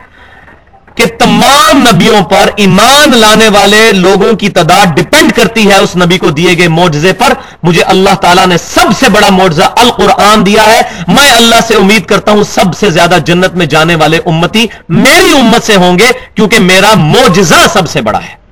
کہ 0.95 1.05
تمام 1.19 1.77
نبیوں 1.77 2.21
پر 2.21 2.49
ایمان 2.55 3.17
لانے 3.17 3.49
والے 3.49 3.91
لوگوں 3.91 4.33
کی 4.33 4.49
تعداد 4.49 4.85
ڈپینڈ 4.85 5.31
کرتی 5.31 5.69
ہے 5.69 5.77
اس 5.77 5.95
نبی 5.95 6.17
کو 6.17 6.29
دیے 6.29 6.57
گئے 6.57 6.67
معجزے 6.67 7.13
پر۔ 7.13 7.33
مجھے 7.63 7.81
اللہ 7.81 8.15
تعالیٰ 8.21 8.47
نے 8.47 8.57
سب 8.57 8.85
سے 8.99 9.09
بڑا 9.09 9.29
معجزہ 9.29 9.63
القرآن 9.77 10.45
دیا 10.45 10.65
ہے۔ 10.65 10.81
میں 11.07 11.31
اللہ 11.31 11.61
سے 11.67 11.75
امید 11.75 12.05
کرتا 12.05 12.31
ہوں 12.31 12.43
سب 12.43 12.77
سے 12.79 12.89
زیادہ 12.89 13.17
جنت 13.25 13.53
میں 13.53 13.65
جانے 13.65 13.95
والے 13.95 14.19
امتی 14.25 14.65
میری 14.89 15.31
امت 15.39 15.63
سے 15.63 15.75
ہوں 15.75 15.99
گے 15.99 16.11
کیونکہ 16.35 16.59
میرا 16.59 16.93
معجزہ 16.95 17.67
سب 17.73 17.89
سے 17.89 18.01
بڑا 18.01 18.19
ہے۔ 18.19 18.44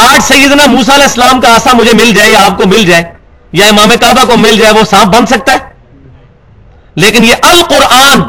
آج 0.00 0.20
سیدنا 0.22 0.66
موسا 0.66 0.94
علیہ 0.94 1.04
السلام 1.04 1.40
کا 1.40 1.54
آسا 1.54 1.72
مجھے 1.76 1.92
مل 1.94 2.12
جائے 2.14 2.30
یا 2.30 2.44
آپ 2.46 2.56
کو 2.58 2.68
مل 2.68 2.84
جائے 2.84 3.02
یا 3.52 3.66
امام 3.66 3.90
کعبہ 4.00 4.24
کو 4.24 4.36
مل 4.36 4.58
جائے 4.58 4.72
وہ 4.72 4.84
سانپ 4.90 5.16
بن 5.16 5.26
سکتا 5.26 5.52
ہے؟ 5.52 5.68
لیکن 6.96 7.24
یہ 7.24 7.34
القرآن 7.42 8.22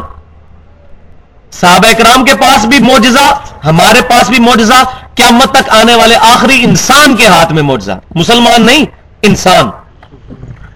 صحابہ 1.59 1.87
اکرام 1.87 2.23
کے 2.25 2.35
پاس 2.35 2.65
بھی 2.65 2.79
موجزہ 2.79 3.25
ہمارے 3.65 4.01
پاس 4.01 4.29
بھی 4.29 4.39
موجزہ 4.39 4.83
قیامت 5.15 5.51
تک 5.53 5.69
آنے 5.69 5.95
والے 5.95 6.15
آخری 6.21 6.63
انسان 6.63 7.15
کے 7.15 7.27
ہاتھ 7.27 7.51
میں 7.53 7.63
موجزہ 7.63 7.91
مسلمان 8.15 8.65
نہیں، 8.65 8.85
انسان۔ 9.21 9.69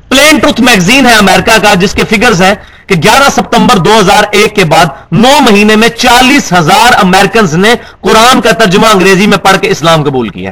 پلین 0.10 0.40
ٹروتھ 0.40 0.62
میگزین 0.62 1.06
ہے 1.06 1.14
امریکہ 1.14 1.58
کا، 1.64 1.74
جس 1.74 1.94
کے 1.94 2.04
فگرز 2.10 2.42
ہیں 2.42 2.54
کہ 2.88 2.96
گیارہ 2.96 3.30
ستمبر 3.36 3.78
دو 3.78 4.00
ہزار 4.00 4.24
ایک 4.32 4.56
کے 4.56 4.66
بعد 4.66 4.88
نو 5.12 5.32
مہینے 5.42 5.76
میں 5.76 5.90
چالیس 5.90 6.52
ہزار 6.54 6.94
امریکنز 7.00 7.56
نے 7.56 7.74
قرآن 8.02 8.42
کا 8.42 8.52
ترجمہ 8.52 8.88
انگریزی 8.88 9.28
میں 9.28 9.38
پڑھ 9.38 9.58
کے 9.62 9.70
اسلام 9.70 10.04
قبول 10.04 10.30
کیا 10.30 10.52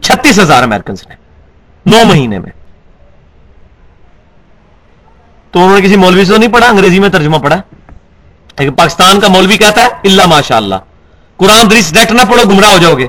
چھتیس 0.00 0.38
ہزار 0.38 0.62
امریکنز 0.62 1.06
نے 1.08 1.14
نو 1.86 2.04
مہینے 2.04 2.38
میں۔ 2.38 2.50
تو 5.50 5.58
انہوں 5.58 5.80
نے 5.80 5.86
کسی 5.86 5.96
مولوی 5.96 6.24
سے 6.24 6.32
تو 6.32 6.38
نہیں 6.38 6.52
پڑھا؟ 6.52 6.68
انگریزی 6.68 6.98
میں 6.98 7.08
ترجمہ 7.08 7.36
پڑھا۔ 7.36 7.56
لیکن 8.58 8.72
پاکستان 8.72 9.20
کا 9.20 9.28
مولوی 9.28 9.56
کہتا 9.56 9.82
ہے، 9.82 9.86
اللہ 9.86 10.26
ماشاء 10.26 10.56
اللہ 10.56 10.74
قرآن 11.36 11.66
حدیث 11.66 11.92
ڈیٹ 11.92 12.12
نہ 12.12 12.22
پڑھو، 12.30 12.50
گمراہ 12.50 12.70
ہو 12.70 12.78
جاؤ 12.78 12.94
گے۔ 12.94 13.08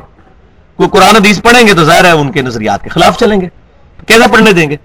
کوئی 0.76 0.90
قرآن 0.90 1.16
حدیث 1.16 1.42
پڑھیں 1.42 1.68
گے 1.68 1.74
تو 1.74 1.84
ظاہر 1.84 2.06
ہے 2.06 2.12
ان 2.12 2.32
کے 2.32 2.42
نظریات 2.42 2.84
کے 2.84 2.90
خلاف 2.90 3.20
چلیں 3.20 3.42
گے۔ 3.42 3.48
کیسا 4.08 4.28
پڑھنے 4.32 4.52
دیں 4.52 4.70
گے؟ 4.70 4.78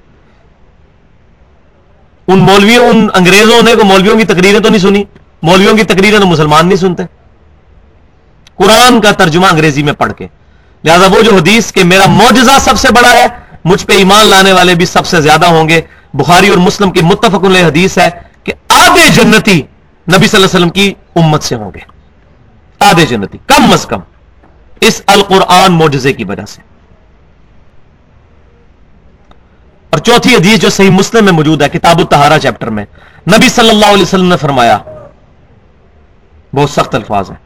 ان 2.26 2.38
مولویوں، 2.38 2.88
ان 2.88 3.08
انگریزوں 3.14 3.62
نے 3.62 3.74
کو 3.74 3.84
مولویوں 3.84 4.18
کی 4.18 4.24
تقریریں 4.24 4.60
تو 4.60 4.68
نہیں 4.68 4.80
سنی۔ 4.80 5.04
مولویوں 5.42 5.76
کی 5.76 5.82
تقریریں 5.82 6.18
تو 6.18 6.26
مسلمان 6.26 6.66
نہیں 6.66 6.76
سنتے۔ 6.76 7.02
قرآن 8.54 9.00
کا 9.00 9.12
ترجمہ 9.12 9.46
انگریزی 9.46 9.82
میں 9.82 9.92
پڑھ 9.92 10.12
کے۔ 10.12 10.28
لہذا 10.86 11.06
وہ 11.06 11.22
جو 11.22 11.36
حدیث 11.36 11.72
کہ 11.72 11.84
میرا 11.84 12.06
معجزہ 12.06 12.50
سب 12.60 12.78
سے 12.78 12.88
بڑا 12.92 13.12
ہے، 13.12 13.26
مجھ 13.64 13.86
پہ 13.86 13.92
ایمان 13.92 14.26
لانے 14.26 14.52
والے 14.52 14.74
بھی 14.74 14.86
سب 14.86 15.06
سے 15.06 15.20
زیادہ 15.20 15.46
ہوں 15.46 15.68
گے۔ 15.68 15.80
بخاری 16.14 16.48
اور 16.48 16.58
مسلم 16.58 16.90
کی 16.90 17.02
متفق 17.02 17.44
علیہ 17.44 17.64
حدیث 17.64 17.98
ہے 17.98 18.08
کہ 18.44 18.52
آدھے 18.68 19.08
جنتی 19.08 19.62
نبی 20.14 20.26
صلی 20.26 20.36
اللہ 20.36 20.36
علیہ 20.36 20.44
وسلم 20.44 20.68
کی 20.68 20.94
امت 21.16 21.42
سے 21.42 21.54
ہوں 21.54 21.70
گے۔ 21.74 21.78
آدھے 22.78 23.06
جنتی، 23.06 23.38
کم 23.46 23.72
از 23.72 23.86
کم۔ 23.86 24.00
اس 24.80 25.02
القرآن 25.06 25.72
معجزے 25.72 26.12
کی 26.12 26.24
وجہ 26.24 26.44
سے۔ 26.48 26.62
اور 29.90 29.98
چوتھی 29.98 30.34
حدیث 30.34 30.58
جو 30.58 30.70
صحیح 30.70 30.90
مسلم 30.90 31.24
میں 31.24 31.32
موجود 31.32 31.62
ہے، 31.62 31.68
کتاب 31.68 31.98
التہارا 31.98 32.38
چیپٹر 32.38 32.70
میں، 32.70 32.84
نبی 33.36 33.48
صلی 33.48 33.70
اللہ 33.70 33.86
علیہ 33.86 34.02
وسلم 34.02 34.28
نے 34.28 34.36
فرمایا، 34.36 34.78
بہت 36.54 36.70
سخت 36.70 36.94
الفاظ 36.94 37.30
ہیں۔ 37.30 37.45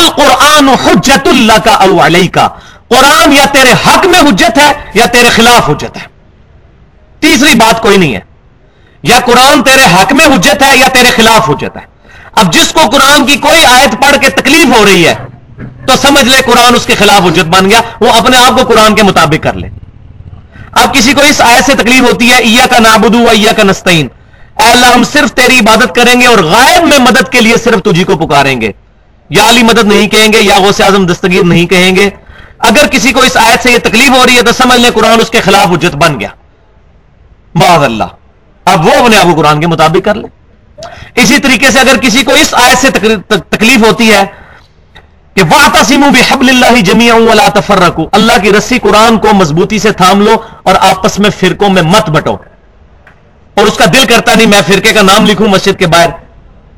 القرآن 0.00 0.68
حجت 0.68 1.28
اللہ 1.28 1.58
کا 1.64 2.06
علیہ 2.06 2.28
کا 2.28 2.48
قرآن 2.88 3.32
یا 3.32 3.44
تیرے 3.44 3.72
حق 3.72 4.06
میں 4.06 4.20
حجت 4.20 4.58
ہے 4.58 4.72
یا 4.94 5.06
تیرے 5.06 5.28
خلاف 5.28 5.70
حجت 5.70 5.96
ہے۔ 5.96 6.06
تیسری 7.20 7.54
بات 7.54 7.82
کوئی 7.82 7.98
نہیں 7.98 8.14
ہے۔ 8.14 8.20
یا 9.02 9.20
قرآن 9.24 9.62
تیرے 9.62 9.84
حق 9.84 10.12
میں 10.12 10.26
حجت 10.26 10.62
ہے 10.62 10.76
یا 10.76 10.88
تیرے 10.88 11.10
خلاف 11.10 11.50
حجت 11.50 11.76
ہے۔ 11.76 11.82
اب 12.32 12.52
جس 12.52 12.68
کو 12.68 12.80
قرآن 12.92 13.26
کی 13.26 13.36
کوئی 13.36 13.64
آیت 13.64 13.92
پڑھ 14.02 14.16
کے 14.20 14.30
تکلیف 14.30 14.78
ہو 14.78 14.84
رہی 14.84 15.06
ہے، 15.06 15.14
تو 15.86 15.96
سمجھ 15.96 16.24
لے 16.24 16.40
قرآن 16.46 16.74
اس 16.74 16.86
کے 16.86 16.94
خلاف 16.94 17.22
حجت 17.26 17.44
بن 17.44 17.70
گیا، 17.70 17.80
وہ 18.00 18.12
اپنے 18.12 18.38
آپ 18.38 18.58
کو 18.58 18.64
قرآن 18.64 18.94
کے 18.94 19.02
مطابق 19.02 19.42
کر 19.42 19.54
لے۔ 19.54 19.68
اب 20.72 20.94
کسی 20.94 21.12
کو 21.12 21.20
اس 21.20 21.40
آیت 21.40 21.64
سے 21.64 21.74
تکلیف 21.74 22.00
ہوتی 22.00 22.30
ہے 22.30 22.36
ایا 22.36 22.66
کا 22.66 22.78
نابدو 22.78 23.28
ایا 23.30 23.52
کا 23.52 23.62
نستعین۔ 23.62 24.08
اے 24.60 24.66
اللہ، 24.66 24.86
ہم 24.86 25.04
صرف 25.04 25.32
تیری 25.32 25.58
عبادت 25.58 25.94
کریں 25.94 26.20
گے 26.20 26.26
اور 26.26 26.38
غائب 26.38 26.84
میں 26.84 26.98
مدد 26.98 27.32
کے 27.32 27.40
لیے 27.40 27.56
صرف 27.56 27.82
تجھی 27.82 28.04
کو 28.04 28.16
پکاریں 28.16 28.60
گے۔ 28.60 28.72
یا 29.30 29.48
علی 29.48 29.62
مدد 29.62 29.84
نہیں 29.84 30.08
کہیں 30.08 30.32
گے 30.32 30.38
یا 30.40 30.58
غوث 30.58 30.80
اعظم 30.80 31.06
دستگیر 31.06 31.44
نہیں 31.44 31.66
کہیں 31.66 31.96
گے۔ 31.96 32.10
اگر 32.58 32.86
کسی 32.90 33.12
کو 33.12 33.20
اس 33.20 33.36
آیت 33.36 33.62
سے 33.62 33.70
یہ 33.70 33.78
تکلیف 33.78 34.10
ہو 34.10 34.26
رہی 34.26 34.36
ہے 34.36 34.42
تو 34.42 34.52
سمجھ 34.52 34.80
لیں 34.80 34.90
قرآن 34.90 35.20
اس 35.20 35.30
کے 35.30 35.40
خلاف 35.40 35.68
حجت 35.70 35.96
بن 35.96 36.20
گیا۔ 36.20 36.28
معاذ 37.54 37.84
اللہ۔ 37.84 38.04
اب 38.64 38.86
وہ 38.86 38.94
اپنے 38.94 39.16
آپ 39.16 39.24
کو 39.24 39.34
قرآن 39.34 39.60
کے 39.60 39.66
مطابق 39.66 40.04
کر 40.04 40.14
لے 40.14 40.28
اسی 41.14 41.38
طریقے 41.38 41.70
سے 41.70 41.80
اگر 41.80 41.96
کسی 41.96 42.24
کو 42.24 42.32
اس 42.32 42.54
آیت 42.54 42.78
سے 42.78 42.90
تکلیف 43.48 43.86
ہوتی 43.86 44.12
ہے 44.12 44.26
کہ 45.34 45.42
واہ 45.42 45.82
تسیم 45.82 46.00
بحب 46.00 46.40
اللہ 46.40 46.80
جمی 46.80 47.10
ولا 47.10 47.48
تفرقوا، 47.48 48.06
اللہ 48.12 48.32
کی 48.42 48.52
رسی 48.52 48.78
قرآن 48.78 49.18
کو 49.18 49.28
مضبوطی 49.34 49.78
سے 49.78 49.92
تھام 49.92 50.20
لو 50.20 50.36
اور 50.62 50.74
آپس 50.80 51.18
میں 51.18 51.30
فرقوں 51.30 51.70
میں 51.70 51.82
مت 51.82 52.10
بٹو۔ 52.10 52.36
اور 53.54 53.66
اس 53.66 53.76
کا 53.76 53.84
دل 53.84 54.04
کرتا 54.08 54.34
نہیں 54.34 54.46
میں 54.46 54.62
فرقے 54.66 54.92
کا 54.92 55.02
نام 55.02 55.26
لکھوں 55.26 55.48
مسجد 55.48 55.78
کے 55.78 55.86
باہر۔ 55.86 56.08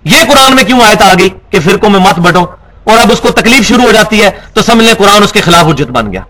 یہ 0.05 0.17
قرآن 0.29 0.55
میں 0.55 0.65
کیوں 0.65 0.81
آیت 0.81 1.03
آ 1.03 1.15
گئی 1.19 1.29
کہ 1.51 1.61
فرقوں 1.61 1.91
میں 1.91 2.01
مت 2.01 2.19
بٹو؟ 2.19 2.47
اور 2.85 2.99
اب 2.99 3.13
اس 3.13 3.21
کو 3.21 3.31
تکلیف 3.31 3.69
شروع 3.69 3.85
ہو 3.85 3.93
جاتی 3.93 4.23
ہے 4.23 4.31
تو 4.53 4.63
سمجھ 4.63 4.85
لیں 4.85 4.95
قرآن 4.95 5.23
اس 5.23 5.33
کے 5.33 5.41
خلاف 5.41 5.67
حجت 5.67 5.91
بن 5.91 6.13
گیا۔ 6.13 6.21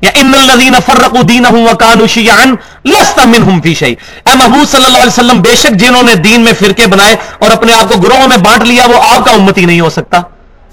یا 0.00 0.10
ان 0.14 0.34
الذين 0.34 0.74
فرقوا 0.86 1.20
دينهم 1.28 1.66
وكانوا 1.72 2.06
شيعا 2.06 2.44
لست 2.84 3.18
منهم 3.18 3.60
في 3.60 3.74
شيء 3.74 3.94
اے 4.26 4.36
محبوب 4.36 4.70
صلی 4.70 4.84
اللہ 4.84 4.98
علیہ 4.98 5.06
وسلم، 5.06 5.40
بے 5.40 5.56
شک 5.56 5.70
جنہوں 5.70 6.02
نے 6.02 6.14
دین 6.14 6.40
میں 6.40 6.52
فرقے 6.58 6.86
بنائے 6.86 7.16
اور 7.38 7.50
اپنے 7.50 7.72
آپ 7.72 7.92
کو 7.92 8.00
گروہوں 8.00 8.28
میں 8.28 8.36
بانٹ 8.36 8.62
لیا، 8.62 8.86
وہ 8.86 9.02
آپ 9.02 9.24
کا 9.24 9.32
امتی 9.32 9.64
نہیں 9.64 9.80
ہو 9.80 9.90
سکتا۔ 9.90 10.20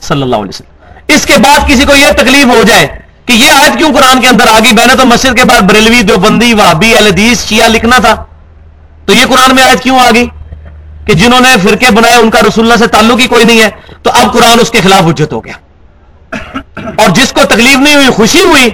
صلی 0.02 0.22
اللہ 0.22 0.36
علیہ 0.36 0.50
وسلم۔ 0.50 1.04
اس 1.08 1.26
کے 1.26 1.34
بعد 1.38 1.68
کسی 1.68 1.86
کو 1.86 1.96
یہ 1.96 2.12
تکلیف 2.12 2.46
ہو 2.46 2.64
جائے 2.68 2.88
کہ 3.26 3.34
یہ 3.34 3.52
آیت 3.52 3.78
کیوں 3.78 3.94
قرآن 3.94 4.22
کے 4.22 4.28
اندر 4.28 4.48
آ 4.48 4.60
گئی؟ 4.64 4.74
میں 4.74 4.88
نے 4.88 4.96
تو 4.96 5.06
مسجد 5.06 5.38
کے 5.38 5.46
بعد 5.46 5.62
بریلوی، 5.62 6.02
دیوبندی، 6.02 6.54
وہابی 6.54 6.96
الحدیث 6.96 7.46
شیعہ 7.46 7.70
لکھنا 7.70 7.98
تھا۔ 7.98 8.26
تو 9.06 9.14
یہ 9.14 9.26
قرآن 9.30 9.56
میں 9.56 9.64
آیت 9.64 9.84
کیوں 9.84 10.00
آ 10.00 10.12
گئی؟ 10.16 10.28
کہ 11.06 11.14
جنہوں 11.14 11.40
نے 11.40 11.50
فرقے 11.64 11.92
بنائے، 11.92 12.16
ان 12.16 12.30
کا 12.30 12.40
رسول 12.42 12.66
اللہ 12.66 12.86
سے 12.86 12.88
تعلق 12.88 13.20
ہی 13.20 13.28
کوئی 13.28 13.46
نہیں 13.46 13.62
ہے، 13.62 13.70
تو 14.04 14.12
اب 14.14 14.34
قرآن 14.34 14.60
اس 14.60 14.70
کے 14.70 14.82
خلاف 14.82 15.04
حجت 15.04 15.34
ہو 15.34 15.46
گیا۔ 15.46 15.54
اور 16.98 17.10
جس 17.10 17.34
کو 17.34 17.42
تکلیف 17.44 17.78
نہیں 17.78 17.96
ہوئی، 17.96 18.10
خوشی 18.10 18.44
ہوئی، 18.44 18.70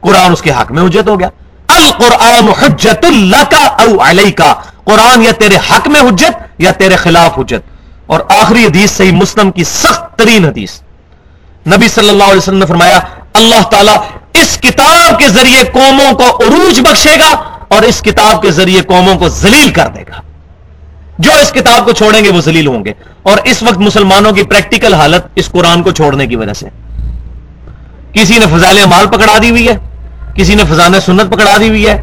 قرآن 0.00 0.32
اس 0.32 0.42
کے 0.42 0.50
حق 0.50 0.72
میں 0.72 0.82
حجت 0.82 1.08
ہو 1.08 1.20
گیا۔ 1.20 1.28
القرآن 1.68 2.48
حجت 2.48 3.04
اللہ 3.04 3.50
کا 3.50 3.66
او 3.66 3.96
علیہ 4.00 4.30
کا 4.30 4.54
قرآن 4.84 5.22
یا 5.22 5.32
تیرے 5.32 5.56
حق 5.56 5.88
میں 5.88 6.00
حجت 6.00 6.36
یا 6.58 6.70
تیرے 6.70 6.96
خلاف 6.96 7.38
حجت۔ 7.38 7.76
اور 8.06 8.20
آخری 8.28 8.64
حدیث 8.64 8.90
صحیح 8.90 9.12
مسلم 9.12 9.50
کی 9.50 9.64
سخت 9.64 10.18
ترین 10.18 10.44
حدیث۔ 10.44 10.70
نبی 11.66 11.88
صلی 11.88 12.08
اللہ 12.08 12.24
علیہ 12.24 12.36
وسلم 12.36 12.58
نے 12.58 12.66
فرمایا، 12.66 13.00
اللہ 13.32 13.62
تعالیٰ 13.70 13.96
اس 14.32 14.58
کتاب 14.62 15.18
کے 15.18 15.28
ذریعے 15.28 15.64
قوموں 15.64 16.12
کو 16.12 16.24
عروج 16.24 16.80
بخشے 16.80 17.18
گا 17.18 17.42
اور 17.68 17.82
اس 17.82 18.00
کتاب 18.00 18.42
کے 18.42 18.50
ذریعے 18.50 18.82
قوموں 18.82 19.14
کو 19.14 19.28
ذلیل 19.28 19.70
کر 19.70 19.86
دے 19.86 20.00
گا۔ 20.00 20.20
جو 21.18 21.30
اس 21.32 21.52
کتاب 21.52 21.84
کو 21.84 21.92
چھوڑیں 21.92 22.24
گے 22.24 22.30
وہ 22.30 22.40
ذلیل 22.40 22.66
ہوں 22.66 22.84
گے۔ 22.84 22.92
اور 23.22 23.38
اس 23.44 23.62
وقت 23.62 23.78
مسلمانوں 23.78 24.32
کی 24.32 24.42
پریکٹیکل 24.42 24.94
حالت 24.94 25.26
اس 25.34 25.48
قرآن 25.48 25.82
کو 25.82 25.90
چھوڑنے 25.90 26.26
کی 26.26 26.36
وجہ 26.36 26.52
سے۔ 26.52 26.68
کسی 28.12 28.38
نے 28.38 28.46
فضائل 28.46 28.86
مال 28.86 29.06
پکڑا 29.06 29.38
دی 29.42 29.50
ہوئی 29.50 29.68
ہے، 29.68 29.76
کسی 30.34 30.54
نے 30.54 30.64
فضان 30.64 31.00
سنت 31.00 31.32
پکڑا 31.32 31.56
دی 31.60 31.68
ہوئی 31.68 31.88
ہے، 31.88 32.02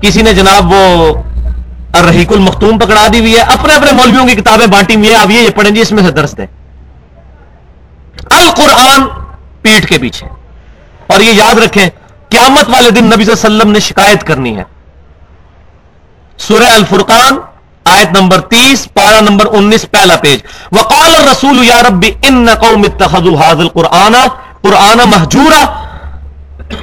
کسی 0.00 0.22
نے 0.22 0.34
جناب 0.34 0.72
وہ 0.72 1.14
رحیق 2.08 2.32
المختوم 2.32 2.78
پکڑا 2.78 3.06
دی 3.12 3.18
ہوئی 3.18 3.36
ہے۔ 3.36 3.40
اپنے 3.40 3.74
اپنے 3.74 3.92
مولویوں 3.92 4.26
کی 4.26 4.34
کتابیں 4.34 4.66
بانٹی 4.66 4.94
ہوئی 4.94 5.08
ہیں 5.08 5.16
اب 5.16 5.30
یہ 5.30 5.50
پڑھیں 5.50 5.74
گے 5.74 5.80
اس 5.80 5.92
میں 5.92 6.02
سے 6.02 6.10
درست 6.10 6.40
ہے 6.40 6.46
القرآن 8.30 9.02
پیٹ 9.62 9.88
کے 9.88 9.98
پیچھے۔ 9.98 10.26
اور 11.06 11.20
یہ 11.20 11.32
یاد 11.32 11.58
رکھیں، 11.58 11.88
قیامت 12.28 12.68
والے 12.68 12.90
دن 12.90 13.04
نبی 13.04 13.24
صلی 13.24 13.32
اللہ 13.32 13.46
علیہ 13.46 13.56
وسلم 13.56 13.70
نے 13.70 13.80
شکایت 13.80 14.26
کرنی 14.26 14.56
ہے۔ 14.56 14.62
سورہ 16.38 16.74
الفرقان 16.74 17.38
آیت 17.94 18.18
نمبر 18.18 18.40
تیس، 18.50 18.86
پارہ 18.94 19.20
نمبر 19.20 19.46
انیس، 19.56 19.84
پہلا 19.90 20.16
پیج۔ 20.16 20.38
وقال 20.72 21.14
الرسول، 21.14 21.64
یا 21.64 21.82
رب 21.82 22.04
ان 22.22 22.46
قوم 22.60 22.82
اتخذوا 22.84 23.36
هذا 23.46 23.62
القرآن 23.62 24.14
قرآن 24.62 24.98
محجورا 25.10 25.64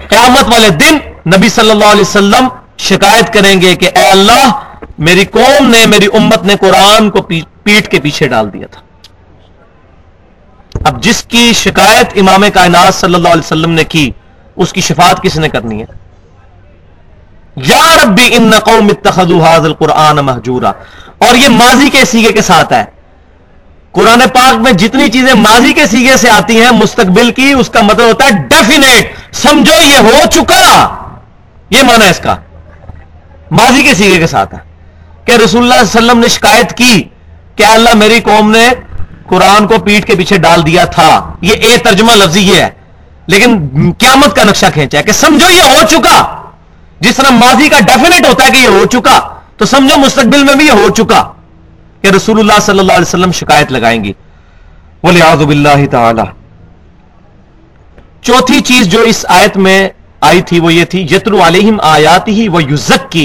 قیامت 0.09 0.53
والے 0.53 0.69
دن 0.69 0.97
نبی 1.35 1.49
صلی 1.49 1.71
اللہ 1.71 1.91
علیہ 1.91 2.01
وسلم 2.01 2.47
شکایت 2.77 3.33
کریں 3.33 3.61
گے 3.61 3.75
کہ 3.75 3.89
اے 3.95 4.05
اللہ، 4.07 4.49
میری 4.97 5.25
قوم 5.25 5.69
نے، 5.69 5.85
میری 5.85 6.07
امت 6.13 6.43
نے 6.43 6.55
قرآن 6.61 7.09
کو 7.09 7.21
پیٹ 7.63 7.91
کے 7.91 7.99
پیچھے 7.99 8.27
ڈال 8.27 8.53
دیا 8.53 8.67
تھا۔ 8.71 8.81
اب 10.83 11.01
جس 11.03 11.23
کی 11.23 11.53
شکایت 11.53 12.17
امام 12.17 12.43
کائنات 12.53 12.95
صلی 12.95 13.15
اللہ 13.15 13.27
علیہ 13.27 13.45
وسلم 13.45 13.71
نے 13.71 13.83
کی، 13.83 14.09
اس 14.55 14.73
کی 14.73 14.81
شفاعت 14.81 15.21
کس 15.23 15.35
نے 15.37 15.49
کرنی 15.49 15.81
ہے؟ 15.81 16.00
یا 17.55 17.95
ربی 18.03 18.35
ان 18.35 18.51
قوم 18.59 18.89
اتخذوا 18.89 19.49
هذا 19.49 19.63
القرآن 19.63 20.15
محجورا 20.15 20.71
اور 21.17 21.35
یہ 21.35 21.49
ماضی 21.49 21.89
کے 21.89 22.05
سیگے 22.05 22.31
کے 22.31 22.41
ساتھ 22.41 22.73
ہے۔ 22.73 22.85
قرآن 23.91 24.19
پاک 24.33 24.55
میں 24.55 24.71
جتنی 24.71 25.07
چیزیں 25.07 25.33
ماضی 25.33 25.73
کے 25.73 25.87
سیگے 25.87 26.17
سے 26.17 26.29
آتی 26.29 26.61
ہیں، 26.61 26.71
مستقبل 26.71 27.31
کی، 27.31 27.53
اس 27.53 27.69
کا 27.69 27.81
مطلب 27.81 28.07
ہوتا 28.07 28.25
ہے 28.25 28.29
ڈیفینیٹ 28.31 29.13
سمجھو 29.31 29.81
یہ 29.81 29.97
ہو 29.97 30.25
چکا۔ 30.31 30.87
یہ 31.69 31.83
مانا 31.83 32.05
اس 32.05 32.19
کا۔ 32.19 32.35
ماضی 33.51 33.83
کے 33.83 33.93
سیگے 33.93 34.19
کے 34.19 34.27
ساتھ 34.27 34.55
ہے۔ 34.55 34.59
کہ 35.25 35.31
رسول 35.31 35.61
اللہ 35.61 35.73
علیہ 35.73 35.83
وسلم 35.83 36.19
نے 36.19 36.27
شکایت 36.27 36.77
کی 36.77 37.03
کہ 37.55 37.63
اللہ 37.63 37.89
میری 37.95 38.19
قوم 38.19 38.51
نے 38.51 38.69
قرآن 39.27 39.67
کو 39.67 39.79
پیٹ 39.79 40.07
کے 40.07 40.15
پیچھے 40.15 40.37
ڈال 40.37 40.65
دیا 40.65 40.85
تھا۔ 40.85 41.33
یہ 41.41 41.53
اے 41.53 41.77
ترجمہ 41.77 42.11
لفظی 42.11 42.41
یہ 42.41 42.61
ہے۔ 42.61 42.69
لیکن 43.27 43.67
قیامت 43.97 44.35
کا 44.35 44.43
نقشہ 44.43 44.65
کھینچا 44.73 44.97
ہے 44.97 45.03
کہ 45.03 45.11
سمجھو 45.11 45.49
یہ 45.49 45.61
ہو 45.61 45.87
چکا۔ 45.89 46.37
جس 47.01 47.15
طرح 47.15 47.29
ماضی 47.29 47.69
کا 47.69 47.79
ڈیفینیٹ 47.79 48.27
ہوتا 48.27 48.45
ہے 48.45 48.51
کہ 48.51 48.57
یہ 48.57 48.67
ہو 48.67 48.85
چکا، 48.85 49.19
تو 49.57 49.65
سمجھو 49.65 49.97
مستقبل 49.97 50.43
میں 50.43 50.55
بھی 50.55 50.65
یہ 50.65 50.71
ہو 50.71 50.89
چکا 50.97 51.21
کہ 52.01 52.07
رسول 52.07 52.39
اللہ 52.39 52.59
صلی 52.65 52.79
اللہ 52.79 52.91
علیہ 52.91 53.07
وسلم 53.07 53.31
شکایت 53.31 53.71
لگائیں 53.71 54.03
گی 54.03 54.13
بولے 55.03 55.21
آزب 55.21 55.49
اللہ 55.49 55.85
تعالی۔ 55.91 56.21
چوتھی 58.21 58.59
چیز 58.61 58.87
جو 58.87 59.01
اس 59.01 59.25
آیت 59.29 59.57
میں 59.57 59.89
آئی 60.21 60.41
تھی 60.41 60.59
وہ 60.59 60.73
یہ 60.73 60.85
تھی 60.85 61.01
یترو 61.11 61.39
علیہم 61.47 61.77
آیات 61.81 62.27
ہی 62.27 62.47
وہ 62.47 62.63
یوزک 62.63 63.17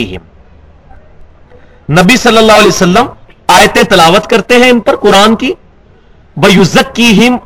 نبی 1.90 2.16
صلی 2.16 2.38
اللہ 2.38 2.52
علیہ 2.52 2.66
وسلم 2.66 3.06
آیتیں 3.46 3.82
تلاوت 3.82 4.26
کرتے 4.26 4.56
ہیں 4.56 4.70
ان 4.70 4.80
پر 4.80 4.96
قرآن 4.96 5.36
کی 5.36 5.52
وہ 6.36 6.52
یوزک 6.52 7.00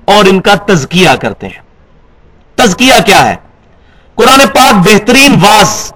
اور 0.04 0.24
ان 0.24 0.40
کا 0.40 0.54
تزکیہ 0.66 1.10
کرتے 1.20 1.46
ہیں۔ 1.46 1.62
تزکیہ 2.54 2.94
کیا 3.06 3.28
ہے؟ 3.28 3.36
قرآن 4.14 4.40
پاک 4.54 4.74
بہترین 4.86 5.34
واز 5.42 5.92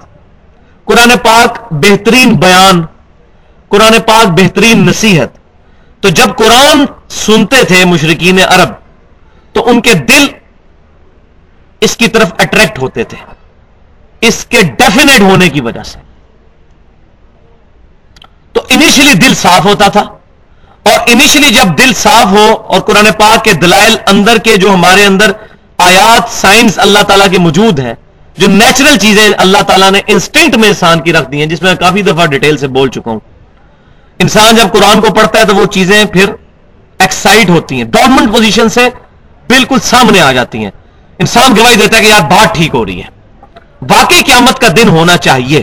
قرآن 0.84 1.10
پاک 1.22 1.72
بہترین 1.72 2.34
بیان، 2.36 2.84
قرآن 3.68 3.94
پاک 4.06 4.26
بہترین 4.40 4.86
نصیحت۔ 4.86 5.38
تو 6.02 6.08
جب 6.08 6.34
قرآن 6.36 6.84
سنتے 7.08 7.62
تھے 7.64 7.84
مشرقین 7.84 8.38
عرب، 8.48 8.72
تو 9.52 9.68
ان 9.70 9.80
کے 9.80 9.94
دل 10.08 10.26
اس 11.80 11.96
کی 11.96 12.08
طرف 12.08 12.32
اٹریکٹ 12.38 12.78
ہوتے 12.78 13.04
تھے۔ 13.04 13.18
اس 14.20 14.44
کے 14.44 14.62
ڈیفینیٹ 14.78 15.20
ہونے 15.20 15.48
کی 15.48 15.60
وجہ 15.60 15.82
سے۔ 15.82 15.98
تو 18.52 18.60
انیشلی 18.68 19.14
دل 19.14 19.34
صاف 19.34 19.64
ہوتا 19.64 19.88
تھا، 19.88 20.04
اور 20.82 21.00
انیشلی 21.06 21.54
جب 21.54 21.78
دل 21.78 21.92
صاف 21.96 22.26
ہو 22.26 22.46
اور 22.54 22.80
قرآن 22.80 23.06
پاک 23.18 23.44
کے 23.44 23.52
دلائل 23.52 23.96
اندر 24.06 24.38
کے 24.38 24.56
جو 24.56 24.74
ہمارے 24.74 25.04
اندر 25.04 25.32
آیات 25.78 26.32
سائنس 26.32 26.78
اللہ 26.78 27.02
تعالیٰ 27.08 27.30
کے 27.30 27.38
موجود 27.38 27.78
ہیں 27.78 27.94
جو 28.36 28.46
نیچرل 28.48 28.96
چیزیں 28.96 29.30
اللہ 29.38 29.62
تعالیٰ 29.66 29.90
نے 29.90 30.00
انسٹنکٹ 30.06 30.56
میں 30.56 30.68
انسان 30.68 31.00
کی 31.00 31.12
رکھ 31.12 31.30
دی 31.30 31.38
ہیں، 31.38 31.46
جس 31.46 31.62
میں 31.62 31.74
کافی 31.74 32.02
دفعہ 32.02 32.26
ڈیٹیل 32.26 32.56
سے 32.56 32.68
بول 32.68 32.88
چکا 32.90 33.10
ہوں۔ 33.10 33.20
انسان 34.18 34.56
جب 34.56 34.72
قرآن 34.72 35.00
کو 35.00 35.14
پڑھتا 35.14 35.38
ہے 35.38 35.44
تو 35.44 35.54
وہ 35.54 35.64
چیزیں 35.66 36.04
پھر 36.04 36.32
ایکسائٹ 36.98 37.50
ہوتی 37.50 37.76
ہیں۔ 37.76 37.84
ڈورمنٹ 37.84 38.32
پوزیشن 38.32 38.68
سے 38.68 38.88
بالکل 39.48 39.78
سامنے 39.82 40.20
آ 40.20 40.32
جاتی 40.32 40.58
ہیں۔ 40.58 40.70
انسان 41.18 41.56
گواہی 41.56 41.76
دیتا 41.76 41.96
ہے 41.96 42.02
کہ 42.02 42.06
یار 42.06 42.20
بات 42.20 42.54
ٹھیک 42.54 42.74
ہو 42.74 42.86
رہی 42.86 43.02
ہے۔ 43.02 43.08
واقعی 43.90 44.22
قیامت 44.22 44.58
کا 44.58 44.68
دن 44.76 44.88
ہونا 44.88 45.16
چاہیے، 45.16 45.62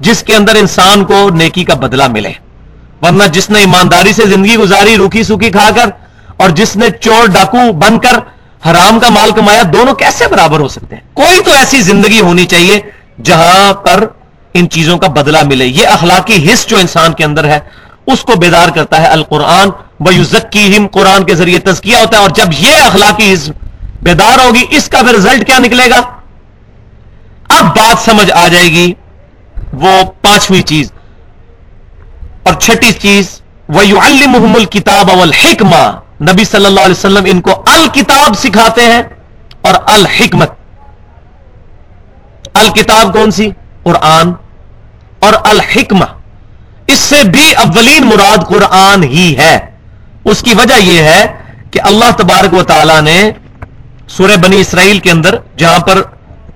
جس 0.00 0.22
کے 0.22 0.34
اندر 0.34 0.54
انسان 0.54 1.04
کو 1.04 1.30
نیکی 1.30 1.64
کا 1.64 1.74
بدلہ 1.74 2.06
ملے۔ 2.08 2.32
ورنہ 3.02 3.24
جس 3.24 3.50
نے 3.50 3.58
ایمانداری 3.58 4.12
سے 4.12 4.26
زندگی 4.26 4.56
گزاری، 4.56 4.96
روکھی 4.96 5.22
سوکھی 5.22 5.50
کھا 5.50 5.70
کر، 5.74 5.90
اور 6.36 6.50
جس 6.50 6.76
نے 6.76 6.86
چور 7.00 7.26
ڈاکو 7.26 7.72
بن 7.72 7.98
کر 7.98 8.18
حرام 8.70 9.00
کا 9.00 9.08
مال 9.10 9.30
کمایا، 9.30 9.62
دونوں 9.72 9.94
کیسے 9.94 10.26
برابر 10.26 10.60
ہو 10.60 10.68
سکتے 10.68 10.96
ہیں؟ 10.96 11.02
کوئی 11.14 11.40
تو 11.40 11.52
ایسی 11.52 11.80
زندگی 11.80 12.20
ہونی 12.20 12.44
چاہیے 12.44 12.80
جہاں 13.24 13.72
پر 13.72 14.06
ان 14.54 14.70
چیزوں 14.70 14.98
کا 14.98 15.08
بدلہ 15.08 15.38
ملے۔ 15.42 15.66
یہ 15.66 15.86
اخلاقی 15.86 16.52
حص 16.52 16.66
جو 16.66 16.76
انسان 16.78 17.12
کے 17.12 17.24
اندر 17.24 17.44
ہے، 17.44 17.58
اس 18.06 18.20
کو 18.20 18.36
بیدار 18.36 18.68
کرتا 18.68 19.00
ہے 19.00 19.06
القرآن۔ 19.06 19.68
و 20.00 20.86
قرآن 20.92 21.24
کے 21.24 21.34
ذریعے 21.34 21.58
تزکیہ 21.58 21.96
ہوتا 21.96 22.16
ہے 22.16 22.22
اور 22.22 22.30
جب 22.30 22.46
یہ 22.58 22.76
اخلاقی 22.76 23.32
حص 23.32 23.50
بیدار 24.02 24.44
ہوگی، 24.44 24.64
اس 24.70 24.88
کا 24.88 25.02
پھر 25.02 25.14
رزلٹ 25.14 25.46
کیا 25.46 25.58
نکلے 25.58 25.90
گا؟ 25.90 26.00
اب 27.48 27.64
بات 27.64 28.04
سمجھ 28.04 28.30
آ 28.30 28.48
جائے 28.48 28.68
گی، 28.68 28.92
وہ 29.72 30.02
پانچویں 30.22 30.62
چیز۔ 30.62 30.92
اور 32.42 32.54
چھٹی 32.54 32.92
چیز 32.92 33.40
وہ 33.68 34.64
کتاب 34.70 35.10
اول 35.10 35.30
نبی 36.20 36.44
صلی 36.44 36.66
اللہ 36.66 36.80
علیہ 36.80 36.98
وسلم 36.98 37.22
ان 37.26 37.40
کو 37.40 37.64
الکتاب 37.76 38.38
سکھاتے 38.38 38.80
ہیں 38.80 39.02
اور 39.60 39.74
الحکمت۔ 39.86 40.50
الکتاب 42.54 43.12
کون 43.12 43.30
سی؟ 43.30 43.50
قرآن۔ 43.82 44.32
اور 45.18 45.32
الحکمہ۔ 45.44 46.04
اس 46.86 46.98
سے 46.98 47.22
بھی 47.24 47.52
اولین 47.52 48.06
مراد 48.06 48.46
قرآن 48.48 49.02
ہی 49.02 49.38
ہے۔ 49.38 49.58
اس 50.24 50.42
کی 50.42 50.54
وجہ 50.54 50.74
یہ 50.74 51.02
ہے 51.02 51.26
کہ 51.70 51.80
اللہ 51.82 52.10
تبارک 52.18 52.54
و 52.54 52.62
تعالی 52.62 53.00
نے 53.00 53.30
سورہ 54.08 54.36
بنی 54.36 54.60
اسرائیل 54.60 54.98
کے 54.98 55.10
اندر 55.10 55.34
جہاں 55.56 55.78
پر 55.78 56.02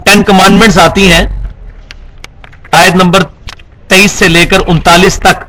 ٹین 0.05 0.23
کمانڈمنٹس 0.23 0.79
آتی 0.79 1.13
ہیں، 1.13 1.27
آیت 2.73 2.95
نمبر 2.95 3.23
تیئیس 3.89 4.13
سے 4.13 4.29
لے 4.29 4.47
کر 4.47 4.59
انتالیس 4.67 5.21
تک۔ 5.21 5.45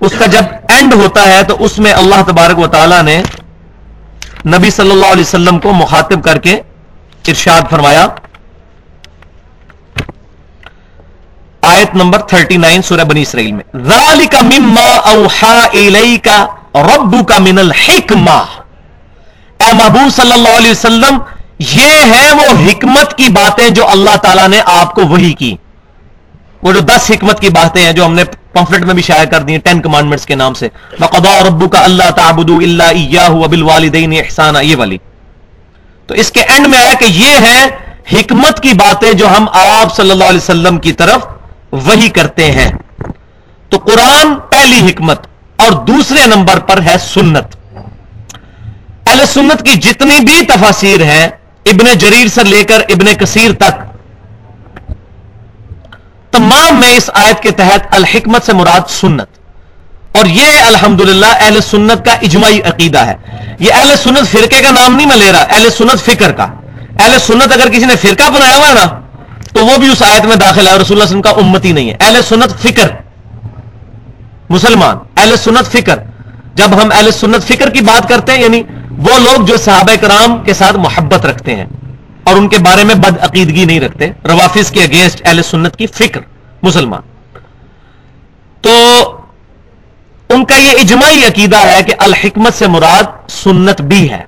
اس 0.00 0.12
کا 0.18 0.26
جب 0.26 0.42
اینڈ 0.68 0.94
ہوتا 0.94 1.22
ہے 1.28 1.42
تو 1.42 1.56
اس 1.64 1.78
میں 1.78 1.92
اللہ 1.92 2.22
تبارک 2.26 2.58
و 2.58 2.66
تعالی 2.66 3.02
نے 3.02 3.22
نبی 4.46 4.70
صلی 4.70 4.90
اللہ 4.90 5.12
علیہ 5.12 5.22
وسلم 5.22 5.58
کو 5.60 5.72
مخاطب 5.72 6.22
کر 6.24 6.38
کے 6.44 6.52
ارشاد 7.28 7.62
فرمایا۔ 7.70 8.06
آیت 11.70 11.94
نمبر 11.94 12.20
39 12.28 12.80
سورہ 12.84 13.04
بنی 13.08 13.22
اسرائیل 13.22 13.52
میں 13.52 13.82
ذالک 13.88 14.34
مما 14.44 14.88
اوحا 15.10 15.56
الیک 15.64 16.28
ربک 16.74 17.32
من 17.40 17.58
الحکمہ 17.58 18.40
اے 19.60 19.72
محبوب 19.72 20.14
صلی 20.16 20.32
اللہ 20.32 20.56
علیہ 20.56 20.70
وسلم، 20.70 21.18
یہ 21.58 22.14
ہے 22.14 22.26
وہ 22.34 22.52
حکمت 22.66 23.16
کی 23.16 23.28
باتیں 23.32 23.68
جو 23.70 23.88
اللہ 23.88 24.16
تعالیٰ 24.22 24.48
نے 24.48 24.60
آپ 24.66 24.94
کو 24.94 25.06
وہی 25.08 25.32
کی۔ 25.32 25.54
وہ 26.62 26.72
جو 26.72 26.80
دس 26.86 27.10
حکمت 27.10 27.40
کی 27.40 27.48
باتیں 27.50 27.82
ہیں 27.82 27.92
جو 27.92 28.04
ہم 28.04 28.14
نے 28.14 28.24
پمفلٹ 28.52 28.84
میں 28.86 28.94
بھی 28.94 29.02
شائع 29.02 29.24
کر 29.30 29.42
دی 29.42 29.56
ٹین 29.64 29.80
کمانڈمنٹس 29.82 30.26
کے 30.26 30.34
نام 30.34 30.54
سے. 30.54 30.68
بقدا 30.98 31.38
ربو 31.44 31.68
کا 31.68 31.82
اللہ 31.84 32.10
تعبد 32.16 32.50
اللہ 32.52 33.30
ابل 33.44 33.62
والدین 33.62 34.12
احسان 34.18 34.56
یہ 34.62 34.76
والی. 34.76 34.98
تو 36.06 36.14
اس 36.14 36.30
کے 36.32 36.42
اینڈ 36.48 36.66
میں 36.68 36.78
آیا 36.78 36.92
کہ 37.00 37.06
یہ 37.08 37.46
ہے 37.46 37.66
حکمت 38.12 38.60
کی 38.62 38.72
باتیں 38.74 39.12
جو 39.12 39.28
ہم 39.28 39.46
آپ 39.54 39.94
صلی 39.96 40.10
اللہ 40.10 40.24
علیہ 40.24 40.44
وسلم 40.44 40.78
کی 40.78 40.92
طرف 40.92 41.26
وہی 41.86 42.08
کرتے 42.14 42.50
ہیں. 42.52 42.70
تو 43.70 43.78
قرآن 43.80 44.34
پہلی 44.50 44.80
حکمت 44.88 45.26
اور 45.58 45.72
دوسرے 45.86 46.26
نمبر 46.26 46.58
پر 46.68 46.82
ہے 46.82 46.96
سنت. 47.04 47.56
اہل 49.06 49.24
سنت 49.26 49.64
کی 49.66 49.74
جتنی 49.80 50.18
بھی 50.24 50.44
تفاصیر 50.46 51.02
ہیں، 51.02 51.26
ابن 51.66 51.86
جریر 51.98 52.28
سے 52.34 52.44
لے 52.44 52.62
کر 52.64 52.82
ابن 52.88 53.14
کثیر 53.20 53.52
تک 53.58 53.88
تمام 56.30 56.80
میں 56.80 56.96
اس 56.96 57.10
آیت 57.14 57.42
کے 57.42 57.50
تحت 57.50 57.94
الحکمت 57.94 58.42
سے 58.46 58.52
مراد 58.52 58.90
سنت۔ 58.90 59.28
اور 60.16 60.26
یہ 60.26 60.62
الحمدللہ 60.66 61.26
اہل 61.26 61.60
سنت 61.60 62.04
کا 62.04 62.12
اجماعی 62.12 62.60
عقیدہ 62.60 62.98
ہے۔ 62.98 63.14
یہ 63.58 63.72
اہل 63.74 63.96
سنت 63.96 64.28
فرقے 64.30 64.62
کا 64.62 64.70
نام 64.70 64.96
نہیں 64.96 65.06
میں 65.06 65.16
لے 65.16 65.32
رہا، 65.32 65.42
اہل 65.42 65.70
سنت 65.70 66.00
فکر 66.00 66.32
کا۔ 66.32 66.46
اہل 67.00 67.18
سنت 67.18 67.52
اگر 67.52 67.68
کسی 67.68 67.84
نے 67.84 67.96
فرقہ 67.96 68.30
بنایا 68.30 68.56
ہوا 68.56 68.72
نا، 68.72 68.86
تو 69.52 69.66
وہ 69.66 69.78
بھی 69.78 69.92
اس 69.92 70.02
آیت 70.02 70.24
میں 70.24 70.36
داخل 70.36 70.66
ہے 70.66 70.76
رسول 70.76 70.76
اللہ 70.76 70.92
علیہ 70.92 71.02
وسلم 71.02 71.22
کا 71.22 71.30
امتی 71.30 71.72
نہیں 71.72 71.90
ہے۔ 71.90 71.96
اہل 72.00 72.20
سنت 72.28 72.62
فکر۔ 72.62 72.88
مسلمان، 74.50 74.96
اہل 75.16 75.36
سنت 75.36 75.72
فکر۔ 75.72 75.98
جب 76.54 76.82
ہم 76.82 76.88
اہل 76.92 77.10
سنت 77.10 77.48
فکر 77.48 77.70
کی 77.70 77.80
بات 77.80 78.08
کرتے 78.08 78.32
ہیں 78.32 78.42
یعنی 78.42 78.62
وہ 78.98 79.18
لوگ 79.18 79.44
جو 79.44 79.56
صحابہ 79.56 79.96
کرام 80.00 80.38
کے 80.38 80.54
ساتھ 80.54 80.76
محبت 80.76 81.26
رکھتے 81.26 81.56
ہیں۔ 81.56 81.66
اور 82.24 82.36
ان 82.36 82.48
کے 82.48 82.58
بارے 82.58 82.84
میں 82.84 82.94
بد 82.94 83.18
عقیدگی 83.20 83.64
نہیں 83.64 83.80
رکھتے۔ 83.80 84.06
روافظ 84.06 84.70
کے 84.70 84.82
اگینسٹ 84.82 85.22
اہل 85.24 85.42
سنت 85.42 85.76
کی 85.76 85.86
فکر، 85.86 86.20
مسلمان۔ 86.62 87.00
تو 88.60 88.70
ان 90.28 90.44
کا 90.44 90.56
یہ 90.56 90.70
اجماعی 90.70 91.24
عقیدہ 91.24 91.56
ہے 91.56 91.82
کہ 91.82 91.94
الحکمت 91.98 92.54
سے 92.54 92.66
مراد 92.66 93.30
سنت 93.30 93.80
بھی 93.80 94.10
ہے۔ 94.10 94.24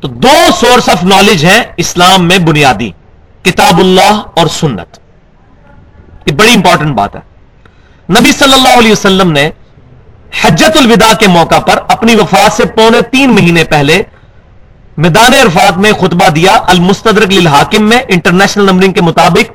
تو 0.00 0.08
دو 0.08 0.50
سورس 0.60 0.88
آف 0.88 1.04
نالج 1.04 1.44
ہیں 1.44 1.62
اسلام 1.76 2.28
میں 2.28 2.38
بنیادی، 2.38 2.90
کتاب 3.42 3.78
اللہ 3.78 4.22
اور 4.36 4.46
سنت۔ 4.46 4.98
یہ 6.26 6.32
بڑی 6.32 6.54
امپورٹنٹ 6.54 6.96
بات 6.96 7.16
ہے۔ 7.16 7.20
نبی 8.20 8.32
صلی 8.32 8.52
اللہ 8.52 8.78
علیہ 8.78 8.92
وسلم 8.92 9.32
نے 9.32 9.50
حجت 10.40 10.76
الوداع 10.76 11.12
کے 11.14 11.28
موقع 11.28 11.58
پر 11.58 11.78
اپنی 11.88 12.14
وفات 12.14 12.52
سے 12.52 12.64
پونے 12.64 13.00
تین 13.00 13.30
مہینے 13.30 13.64
پہلے 13.64 14.02
میدان 15.02 15.34
عرفات 15.34 15.76
میں 15.78 15.92
خطبہ 15.92 16.28
دیا 16.28 16.52
المستدرک 16.66 17.32
للحاکم 17.32 17.88
میں 17.88 17.98
انٹرنیشنل 18.08 18.64
نمبرنگ 18.64 18.92
کے 18.92 19.00
مطابق 19.00 19.50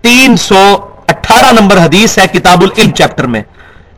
تین 0.00 0.36
سو 0.36 0.76
اٹھارہ 1.08 1.52
نمبر 1.60 1.76
حدیث 1.76 2.18
ہے 2.18 2.26
کتاب 2.32 2.62
العلم 2.62 2.90
چیپٹر 2.90 3.26
میں۔ 3.26 3.42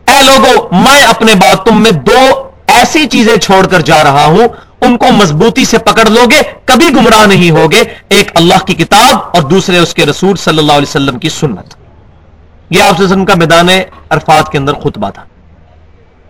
اے 0.08 0.22
لوگوں 0.22 0.82
میں 0.82 1.02
اپنے 1.02 1.34
بات 1.34 1.66
تم 1.66 1.82
میں 1.82 1.90
دو 1.90 2.50
ایسی 2.66 3.06
چیزیں 3.06 3.36
چھوڑ 3.36 3.66
کر 3.66 3.80
جا 3.80 4.02
رہا 4.04 4.24
ہوں، 4.24 4.48
ان 4.80 4.96
کو 4.96 5.06
مضبوطی 5.12 5.64
سے 5.64 5.78
پکڑ 5.78 6.06
لو 6.10 6.24
گے 6.30 6.42
کبھی 6.64 6.88
گمراہ 6.94 7.26
نہیں 7.26 7.50
ہوگے، 7.50 7.82
ایک 8.08 8.30
اللہ 8.34 8.64
کی 8.66 8.74
کتاب 8.74 9.16
اور 9.34 9.42
دوسرے 9.42 9.78
اس 9.78 9.94
کے 9.94 10.06
رسول 10.06 10.36
صلی 10.36 10.58
اللہ 10.58 10.72
علیہ 10.72 10.90
وسلم 10.90 11.18
کی 11.18 11.28
سنت۔ 11.28 11.74
یہ 12.70 12.82
آپ 12.82 13.00
وسلم 13.00 13.24
کا 13.24 13.34
میدان 13.34 13.68
عرفات 14.10 14.52
کے 14.52 14.58
اندر 14.58 14.74
خطبہ 14.74 15.10
تھا۔ 15.10 15.24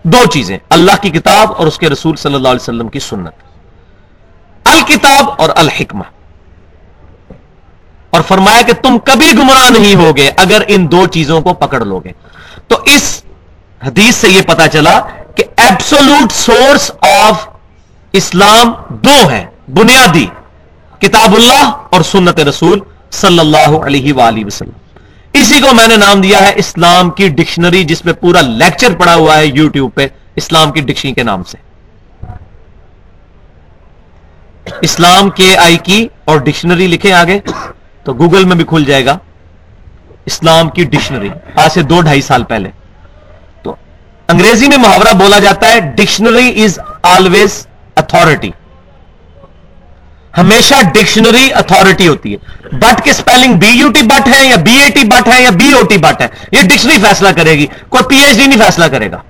دو 0.04 0.26
چیزیں، 0.32 0.58
اللہ 0.70 1.02
کی 1.02 1.10
کتاب 1.10 1.52
اور 1.58 1.66
اس 1.66 1.78
کے 1.78 1.88
رسول 1.88 2.16
صلی 2.16 2.34
اللہ 2.34 2.48
علیہ 2.48 2.62
وسلم 2.62 2.88
کی 2.88 2.98
سنت۔ 2.98 3.45
الکتاب 4.76 5.30
اور 5.38 5.50
الحکمہ۔ 5.56 6.04
اور 8.10 8.22
فرمایا 8.22 8.62
کہ 8.62 8.72
تم 8.72 8.98
کبھی 8.98 9.32
گمراہ 9.32 9.70
نہیں 9.70 9.94
ہوگے 9.94 10.30
اگر 10.36 10.62
ان 10.68 10.90
دو 10.90 11.06
چیزوں 11.06 11.40
کو 11.40 11.54
پکڑ 11.54 11.80
لو 11.84 11.98
گے 11.98 12.12
تو 12.68 12.78
اس 12.84 13.22
حدیث 13.86 14.14
سے 14.16 14.28
یہ 14.28 14.42
پتا 14.42 14.68
چلا 14.68 15.00
کہ 15.34 15.44
ایبسولوٹ 15.56 16.32
سورس 16.32 16.90
آف 17.00 17.48
اسلام 18.12 18.72
دو 18.88 19.28
ہیں، 19.28 19.44
بنیادی، 19.68 20.26
کتاب 20.98 21.34
اللہ 21.34 21.72
اور 21.90 22.02
سنت 22.02 22.40
رسول 22.40 22.78
صلی 23.10 23.38
اللہ 23.38 23.76
علیہ 23.86 24.12
وآلہ 24.12 24.44
وسلم۔ 24.44 24.98
اسی 25.32 25.60
کو 25.60 25.74
میں 25.74 25.88
نے 25.88 25.96
نام 25.96 26.20
دیا 26.20 26.38
ہے 26.46 26.52
اسلام 26.56 27.10
کی 27.10 27.28
ڈکشنری، 27.28 27.84
جس 27.84 28.04
میں 28.04 28.12
پورا 28.12 28.40
لیکچر 28.40 28.94
پڑا 28.94 29.14
ہوا 29.14 29.36
ہے 29.36 29.46
یوٹیوب 29.46 29.90
پہ، 29.94 30.06
اسلام 30.36 30.72
کی 30.72 30.80
ڈکشنری 30.80 31.14
کے 31.14 31.22
نام 31.22 31.42
سے۔ 31.42 31.65
اسلام 34.82 35.30
کے 35.30 35.56
آئی 35.56 35.76
کی 35.76 36.08
اور 36.24 36.38
ڈکشنری 36.38 36.86
لکھے 36.86 37.12
آگے 37.12 37.40
تو 38.04 38.14
گوگل 38.14 38.44
میں 38.44 38.56
بھی 38.56 38.64
کھل 38.64 38.84
جائے 38.84 39.04
گا۔ 39.04 39.18
اسلام 40.24 40.70
کی 40.70 40.84
ڈکشنری۔ 40.84 41.28
آج 41.56 41.72
سے 41.72 41.82
دو 41.82 42.00
ڈھائی 42.00 42.20
سال 42.20 42.44
پہلے۔ 42.44 42.70
تو 43.62 43.74
انگریزی 44.28 44.68
میں 44.68 44.76
محاورہ 44.76 45.12
بولا 45.12 45.38
جاتا 45.38 45.68
ہے، 45.68 45.80
ڈکشنری 45.80 46.64
از 46.64 46.78
آلویز 47.02 47.66
اتارٹی 47.96 48.50
ہمیشا 50.38 50.82
ڈکشنری 50.94 51.52
اتارٹی 51.52 52.08
ہوتی 52.08 52.34
ہے۔ 52.34 52.68
بٹ 52.72 53.04
کے 53.04 53.12
spelling 53.12 53.54
B 53.54 53.68
U 53.68 53.90
T 53.92 54.02
but 54.02 54.28
ہے 54.28 54.44
یا 54.46 54.56
بی 54.56 54.72
اے 54.72 54.90
ٹی 54.90 55.04
بٹ 55.04 55.28
ہے 55.28 55.42
یا 55.42 55.50
بی 55.50 55.72
او 55.72 55.86
ٹی 55.86 55.96
بٹ 55.96 56.22
ہے، 56.22 56.28
یہ 56.52 56.62
ڈکشنری 56.62 56.98
فیصلہ 56.98 57.28
کرے 57.28 57.52
گی۔ 57.52 57.66
کوئی 57.88 58.04
پی 58.04 58.16
ایچ 58.16 58.36
ڈی 58.36 58.46
نہیں 58.46 58.58
فیصلہ 58.58 58.84
کرے 58.84 59.10
گا۔ 59.10 59.22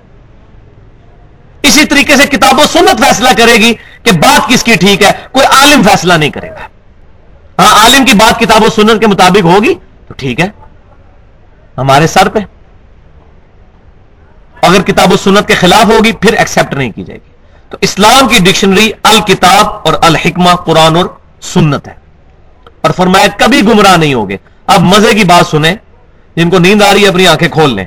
اسی 1.67 1.85
طریقے 1.85 2.15
سے 2.15 2.27
کتاب 2.27 2.59
و 2.59 2.63
سنت 2.73 2.99
فیصلہ 2.99 3.29
کرے 3.37 3.53
گی 3.53 3.73
کہ 4.03 4.11
بات 4.11 4.49
کس 4.49 4.63
کی 4.63 4.75
ٹھیک 4.75 5.03
ہے، 5.03 5.11
کوئی 5.31 5.45
عالم 5.45 5.83
فیصلہ 5.83 6.13
نہیں 6.13 6.29
کرے 6.29 6.49
گا۔ 6.49 6.67
ہاں 7.59 7.83
عالم 7.83 8.05
کی 8.05 8.13
بات 8.13 8.39
کتاب 8.39 8.63
و 8.63 8.69
سنت 8.69 9.01
کے 9.01 9.07
مطابق 9.07 9.43
ہوگی 9.43 9.73
تو 10.07 10.13
ٹھیک 10.13 10.39
ہے۔ 10.39 10.49
ہمارے 11.77 12.07
سر 12.07 12.29
پہ۔ 12.29 12.39
اگر 14.61 14.81
کتاب 14.81 15.13
و 15.13 15.17
سنت 15.17 15.47
کے 15.47 15.55
خلاف 15.55 15.85
ہوگی، 15.85 16.11
پھر 16.11 16.33
ایکسپٹ 16.33 16.73
نہیں 16.73 16.91
کی 16.91 17.03
جائے 17.03 17.19
گی۔ 17.25 17.31
تو 17.69 17.77
اسلام 17.81 18.27
کی 18.27 18.39
ڈکشنری 18.39 18.91
الکتاب 19.03 19.67
اور 19.85 19.93
الحکمہ 20.01 20.55
قرآن 20.55 20.95
اور 20.95 21.05
سنت 21.41 21.87
ہے۔ 21.87 21.93
اور 22.81 22.91
فرمایا، 22.91 23.27
کبھی 23.37 23.61
گمراہ 23.61 23.97
نہیں 23.97 24.13
ہوگے۔ 24.13 24.37
اب 24.67 24.81
مزے 24.81 25.13
کی 25.13 25.23
بات 25.23 25.47
سنیں، 25.47 25.75
جن 26.35 26.49
کو 26.49 26.59
نیند 26.59 26.81
آ 26.81 26.93
رہی 26.93 27.03
ہے، 27.03 27.07
اپنی 27.07 27.27
آنکھیں 27.27 27.49
کھول 27.49 27.75
لیں۔ 27.75 27.85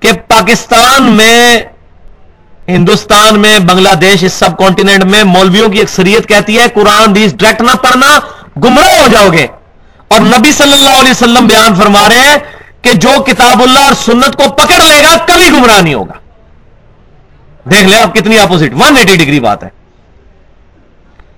کہ 0.00 0.12
پاکستان 0.12 1.02
میں 1.02 1.60
ہندوستان 2.68 3.40
میں، 3.40 3.58
بنگلہ 3.58 3.94
دیش 3.94 4.24
اس 4.24 4.32
سب 4.32 4.58
کانٹیننٹ 4.58 5.04
میں 5.04 5.24
مولویوں 5.24 5.68
کی 5.68 5.80
اکثریت 5.80 6.28
کہتی 6.28 6.58
ہے، 6.58 6.66
قرآن 6.74 7.14
دیس 7.14 7.34
ڈائریکٹ 7.36 7.62
نہ 7.62 7.76
پڑھنا 7.76 8.18
گمراہ 8.64 9.00
ہو 9.00 9.06
جاؤ 9.12 9.28
گے۔ 9.32 9.46
اور 10.08 10.20
نبی 10.20 10.52
صلی 10.52 10.72
اللہ 10.72 11.00
علیہ 11.00 11.10
وسلم 11.10 11.46
بیان 11.46 11.74
فرما 11.74 12.08
رہے 12.08 12.18
ہیں 12.18 12.36
کہ 12.82 12.92
جو 12.92 13.22
کتاب 13.22 13.62
اللہ 13.62 13.78
اور 13.78 13.94
سنت 14.04 14.36
کو 14.36 14.50
پکڑ 14.50 14.82
لے 14.82 15.02
گا، 15.02 15.16
کبھی 15.26 15.50
گمراہ 15.52 15.80
نہیں 15.80 15.94
ہوگا۔ 15.94 16.14
دیکھ 17.70 17.84
لیں 17.84 17.98
آپ 17.98 18.14
کتنی 18.14 18.38
اپوزٹ 18.38 18.74
ون 18.74 18.96
ایٹی 18.96 19.16
ڈگری 19.16 19.40
بات 19.40 19.64
ہے۔ 19.64 19.68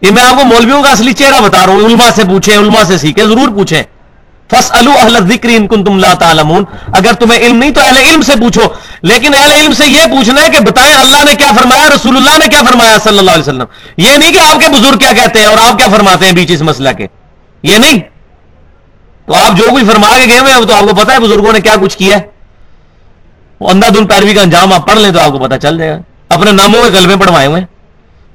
یہ 0.01 0.11
میں 0.11 0.23
آپ 0.23 0.37
کو 0.37 0.45
مولویوں 0.45 0.83
کا 0.83 0.91
اصلی 0.91 1.13
چہرہ 1.13 1.41
بتا 1.41 1.67
رہا 1.67 1.73
ہوں، 1.73 1.87
علماء 1.87 2.11
سے 2.15 2.23
پوچھیں، 2.25 2.59
علماء 2.59 2.83
سے 2.85 2.99
سیکھیں، 2.99 3.25
ضرور 3.25 3.49
پوچھیں۔ 3.49 3.83
فس 4.51 4.73
اہل 4.73 5.29
ذکر 5.29 5.49
ان 5.49 5.67
کن 5.67 5.85
تم 5.85 5.99
لا 5.99 6.15
تعلمون۔ 6.15 6.65
اگر 6.93 7.13
تمہیں 7.13 7.41
علم 7.41 7.57
نہیں 7.57 7.71
تو 7.71 7.81
اہل 7.81 7.97
علم 7.97 8.23
سے 8.23 8.33
پوچھو۔ 8.41 8.63
لیکن 9.03 9.35
اہل 9.35 9.53
علم 9.53 9.73
سے 9.73 9.87
یہ 9.87 10.03
پوچھنا 10.11 10.43
ہے 10.43 10.49
کہ 10.51 10.61
بتائیں 10.61 10.95
اللہ 10.95 11.25
نے 11.25 11.35
کیا 11.35 11.51
فرمایا، 11.57 11.89
رسول 11.95 12.17
اللہ 12.17 12.39
نے 12.39 12.49
کیا 12.49 12.61
فرمایا 12.71 12.99
صلی 12.99 13.19
اللہ 13.19 13.31
علیہ 13.31 13.43
وسلم؟ 13.43 13.65
یہ 13.97 14.11
نہیں 14.17 14.33
کہ 14.33 14.39
آپ 14.39 14.61
کے 14.61 14.67
بزرگ 14.69 14.99
کیا 14.99 15.13
کہتے 15.13 15.39
ہیں 15.39 15.47
اور 15.47 15.59
آپ 15.59 15.79
کیا 15.79 15.89
فرماتے 15.89 16.27
ہیں 16.27 16.33
بیچ 16.33 16.51
اس 16.51 16.63
مسئلہ 16.63 16.89
کے۔ 16.99 17.07
یہ 17.63 17.79
نہیں۔ 17.79 18.01
تو 19.27 19.35
آپ 19.35 19.59
جو 19.59 19.65
کچھ 19.75 19.85
فرما 19.85 20.09
کے 20.17 20.29
گئے 20.29 20.39
ہوئے 20.39 20.67
تو 20.67 20.75
آپ 20.75 20.81
کو 20.81 20.95
پتا 20.95 21.15
ہے 21.15 21.19
بزرگوں 21.19 21.53
نے 21.53 21.61
کیا 21.61 21.77
کچھ 21.81 21.99
کیا 21.99 22.17
ہے۔ 22.17 22.23
وہ 23.61 23.71
اندھا 23.71 23.89
دن 23.89 24.07
پیروی 24.07 24.35
کا 24.35 24.43
انجام 24.43 24.73
آپ 24.73 24.87
پڑھ 24.87 24.99
لیں 24.99 25.11
تو 25.11 25.21
آپ 25.21 25.31
کو 25.31 25.39
پتا 25.39 25.59
چل 25.59 25.79
جائے 25.79 25.91
گا۔ 25.91 25.99
اپنے 26.29 26.53
ناموں 26.53 26.83
کے 26.83 26.99
گلبے 26.99 27.17
پڑھوائے 27.17 27.47
ہوئے 27.47 27.63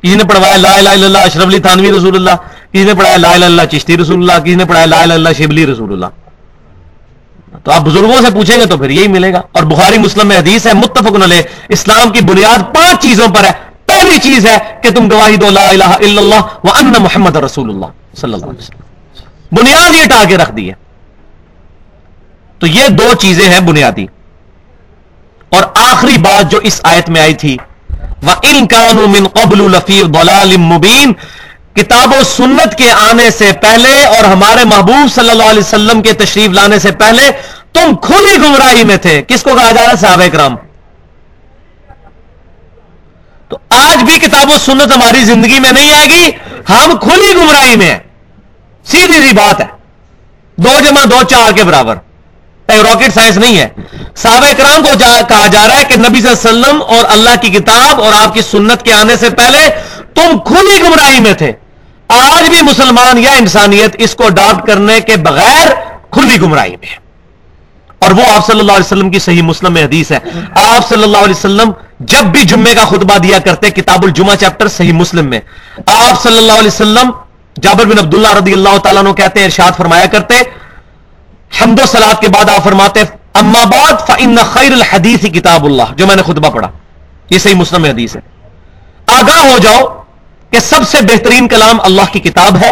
کسی 0.02 0.16
نے 0.16 0.24
پڑھوایا 0.24 0.58
لا 0.58 0.74
الہ 0.74 0.90
الا 0.90 1.06
اللہ، 1.06 1.18
اشرف 1.18 1.46
علی 1.46 1.60
تھانوی 1.60 1.92
رسول 1.92 2.16
اللہ 2.16 2.55
کسی 2.76 2.84
نے 2.84 2.94
پڑھایا 2.94 3.18
لا 3.18 3.30
اللہ؟ 3.32 3.66
چشتی 3.72 3.98
رسول 3.98 4.18
اللہ. 4.22 4.40
کسی 4.44 4.56
نے 4.56 4.66
پڑھایا 4.66 4.86
لا 4.86 5.02
اللہ؟ 5.02 5.34
شبلی 5.38 5.66
رسول 5.66 5.92
اللہ. 5.92 6.12
تو 7.64 7.72
آپ 7.72 7.82
بزرگوں 7.82 8.18
سے 8.22 8.32
پوچھیں 8.34 8.58
گے 8.60 8.66
تو 8.70 8.78
پھر 8.78 8.90
یہی 8.90 9.08
ملے 9.08 9.32
گا. 9.34 9.42
اور 9.52 9.64
بخاری 9.64 9.98
مسلم 9.98 10.28
میں 10.28 10.38
حدیث 10.38 10.66
ہے، 10.68 10.74
متفق 10.74 11.16
علیہ، 11.24 11.42
اسلام 11.76 12.10
کی 12.14 12.22
بنیاد 12.26 12.74
پانچ 12.74 13.02
چیزوں 13.04 13.28
پر 13.36 13.44
ہے. 13.44 13.52
پہلی 13.86 14.18
چیز 14.24 14.46
ہے 14.46 14.58
کہ 14.84 14.90
تم 14.96 15.08
گواہی 15.12 15.38
دو 15.38 15.50
لا 15.50 15.68
الہ 15.70 15.92
الا 16.00 16.22
اللہ 16.22 16.42
و 16.64 16.70
ان 16.80 16.94
محمد 17.02 17.36
رسول 17.46 17.70
اللہ 17.70 17.94
صلی 18.22 18.34
اللہ 18.34 18.46
علیہ 18.46 18.60
وسلم. 18.60 19.56
بنیاد 19.58 19.96
یہ 19.96 20.06
ٹا 20.10 20.24
کے 20.30 20.38
رکھ 20.38 20.52
دی 20.58 20.68
ہے. 20.70 20.74
تو 22.60 22.68
یہ 22.68 22.88
دو 22.98 23.14
چیزیں 23.22 23.48
ہیں 23.50 23.60
بنیادی. 23.68 24.06
اور 25.52 25.64
آخری 25.82 26.18
بات 26.22 26.52
جو 26.52 26.60
اس 26.64 26.80
آیت 26.84 27.10
میں 27.10 27.22
آئی 27.22 27.34
تھی 27.42 27.56
وہ 28.24 28.34
ان 28.44 28.66
من 29.12 29.28
قبل 29.34 29.62
الفیل 29.62 30.58
مبین 30.58 31.14
کتاب 31.76 32.14
و 32.22 32.24
سنت 32.24 32.78
کے 32.78 32.92
آنے 32.92 33.32
سے 33.32 33.52
پہلے 33.62 34.06
اور 34.06 34.24
ہمارے 34.24 34.66
محبوب 34.66 35.16
صلی 35.16 35.30
اللہ 35.30 35.44
علیہ 35.44 35.60
وسلم 35.60 36.02
کے 36.02 36.14
تشریف 36.14 36.52
لانے 36.52 36.80
سے 36.80 36.92
پہلے 36.92 37.32
تم 37.74 37.96
کھلی 37.96 38.38
گمراہی 38.38 38.84
میں 38.84 38.98
تھے۔ 38.98 39.22
کس 39.28 39.44
کو 39.44 39.56
کہا 39.56 39.72
جا 39.72 39.84
رہا 39.84 39.92
ہے؟ 39.92 39.96
صحابہ 39.96 40.28
کرام۔ 40.32 40.56
تو 43.50 43.58
آج 43.70 44.04
بھی 44.04 44.20
کتاب 44.20 44.50
و 44.50 44.58
سنت 44.58 44.96
ہماری 44.96 45.24
زندگی 45.24 45.60
میں 45.60 45.72
نہیں 45.72 45.94
آئے 45.94 46.06
گی۔ 46.06 46.32
ہم 46.70 46.98
کھلی 47.02 47.34
گمراہی 47.36 47.76
میں 47.76 47.92
ہیں۔ 47.92 48.00
سیدھی 48.84 49.22
سی 49.22 49.36
بات 49.36 49.62
ہے۔ 49.62 49.66
دو 50.58 50.80
جمع 50.80 51.04
دو 51.04 51.24
چار 51.24 51.52
کے 51.52 51.64
برابر۔ 51.64 51.96
راکٹ 52.70 53.14
سائنس 53.14 53.38
نہیں 53.38 53.58
ہے۔ 53.58 53.68
صحابہ 54.16 54.48
کرام 54.58 54.84
کو 54.84 54.94
جا, 54.94 55.22
کہا 55.28 55.48
جا 55.48 55.68
رہا 55.68 55.80
ہے 55.80 55.84
کہ 55.84 55.96
نبی 55.98 56.22
صلی 56.22 56.30
اللہ 56.30 56.50
علیہ 56.50 56.60
وسلم 56.60 56.82
اور 56.88 57.06
اللہ 57.08 57.36
کی 57.42 57.50
کتاب 57.50 58.02
اور 58.02 58.14
آپ 58.14 58.34
کی 58.34 58.42
سنت 58.42 58.84
کے 58.84 58.94
آنے 58.94 59.16
سے 59.16 59.30
پہلے 59.30 59.70
تم 60.14 60.38
کھلی 60.46 60.82
گمراہی 60.84 61.20
میں 61.20 61.34
تھے۔ 61.34 61.52
آج 62.08 62.50
بھی 62.50 62.62
مسلمان 62.62 63.18
یا 63.18 63.32
انسانیت 63.32 63.96
اس 64.00 64.16
کو 64.16 64.26
اڈاپٹ 64.26 64.68
کرنے 64.68 65.02
کے 65.02 65.18
بغیر 65.18 65.68
کھلی 66.12 66.42
گمراہی 66.42 66.76
میں 66.76 66.96
اور 68.00 68.12
وہ 68.12 68.24
آپ 68.36 68.48
صلی 68.48 68.60
اللہ 68.60 68.72
علیہ 68.72 68.86
وسلم 68.86 69.10
کی 69.10 69.20
صحیح 69.20 69.42
مسلم 69.42 69.74
میں 69.74 69.84
حدیث 69.84 70.12
ہے۔ 70.12 70.20
آپ 70.56 70.90
صلی 70.90 71.04
اللہ 71.04 71.18
علیہ 71.18 71.36
وسلم 71.38 71.72
جب 72.00 72.24
بھی 72.24 72.44
جمعے 72.44 72.76
کا 72.76 72.86
خطبہ 72.86 73.18
دیا 73.18 73.40
کرتے 73.40 73.70
کتاب 73.70 74.04
الجمہ 74.04 74.36
چیپٹر 74.36 74.68
صحیح 74.68 74.94
مسلم 74.94 75.30
میں۔ 75.30 75.40
آپ 75.86 76.24
صلی 76.24 76.38
اللہ 76.38 76.52
علیہ 76.52 76.68
وسلم 76.68 77.12
جابر 77.62 77.86
بن 77.86 78.00
عبداللہ 78.00 78.28
رضی 78.28 78.54
اللہ 78.54 78.78
تعالیٰ 78.78 79.16
کہتے 79.16 79.40
ہیں، 79.40 79.46
ارشاد 79.46 79.72
فرمایا 79.78 80.06
کرتے، 80.06 80.36
حمد 81.62 81.80
و 81.80 81.86
سلاد 81.86 82.22
کے 82.22 82.28
بعد 82.28 82.50
آپ 82.50 82.64
فرماتے، 82.64 83.00
اما 83.34 83.64
بعد 83.64 83.94
فإن 84.08 84.36
خیر 84.38 84.72
الحدیث 84.72 85.20
کتاب 85.20 85.66
اللہ، 85.66 85.84
جو 85.98 86.08
میں 86.08 86.16
نے 86.16 86.22
خطبہ 86.22 86.50
پڑھا۔ 86.50 86.72
یہ 87.30 87.40
صحیح 87.40 87.56
مسلم 87.56 87.86
حدیث 87.86 88.16
ہے۔ 88.16 88.22
آگاہ 89.08 89.52
ہو 89.52 89.58
جاؤ 89.58 90.05
کہ 90.56 90.60
سب 90.60 90.88
سے 90.88 90.98
بہترین 91.02 91.48
کلام 91.48 91.80
اللہ 91.82 92.02
کی 92.12 92.20
کتاب 92.20 92.58
ہے۔ 92.58 92.72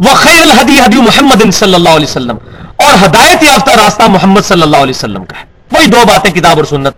وہ 0.00 0.14
خیر 0.14 0.42
الحدی 0.42 0.80
حدی 0.80 0.96
محمد 0.96 1.52
صلی 1.52 1.74
اللہ 1.74 1.88
علیہ 1.88 2.06
وسلم 2.08 2.36
اور 2.76 3.04
ہدایت 3.04 3.42
یافتہ 3.42 3.70
راستہ 3.70 4.02
محمد 4.02 4.40
صلی 4.40 4.62
اللہ 4.62 4.76
علیہ 4.76 4.94
وسلم 4.96 5.24
کا 5.24 5.38
ہے۔ 5.38 5.44
وہی 5.72 5.86
دو 5.86 5.96
باتیں 6.08 6.30
کتاب 6.30 6.56
اور 6.56 6.64
سنت۔ 6.64 6.94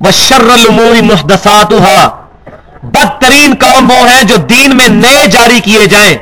وہ 0.00 0.10
شر 0.10 0.48
المور 0.48 1.02
بدترین 2.82 3.54
کام 3.54 3.90
وہ 3.90 4.10
ہیں 4.10 4.22
جو 4.22 4.36
دین 4.36 4.76
میں 4.76 4.88
نئے 4.88 5.26
جاری 5.26 5.60
کیے 5.60 5.86
جائیں۔ 5.86 6.16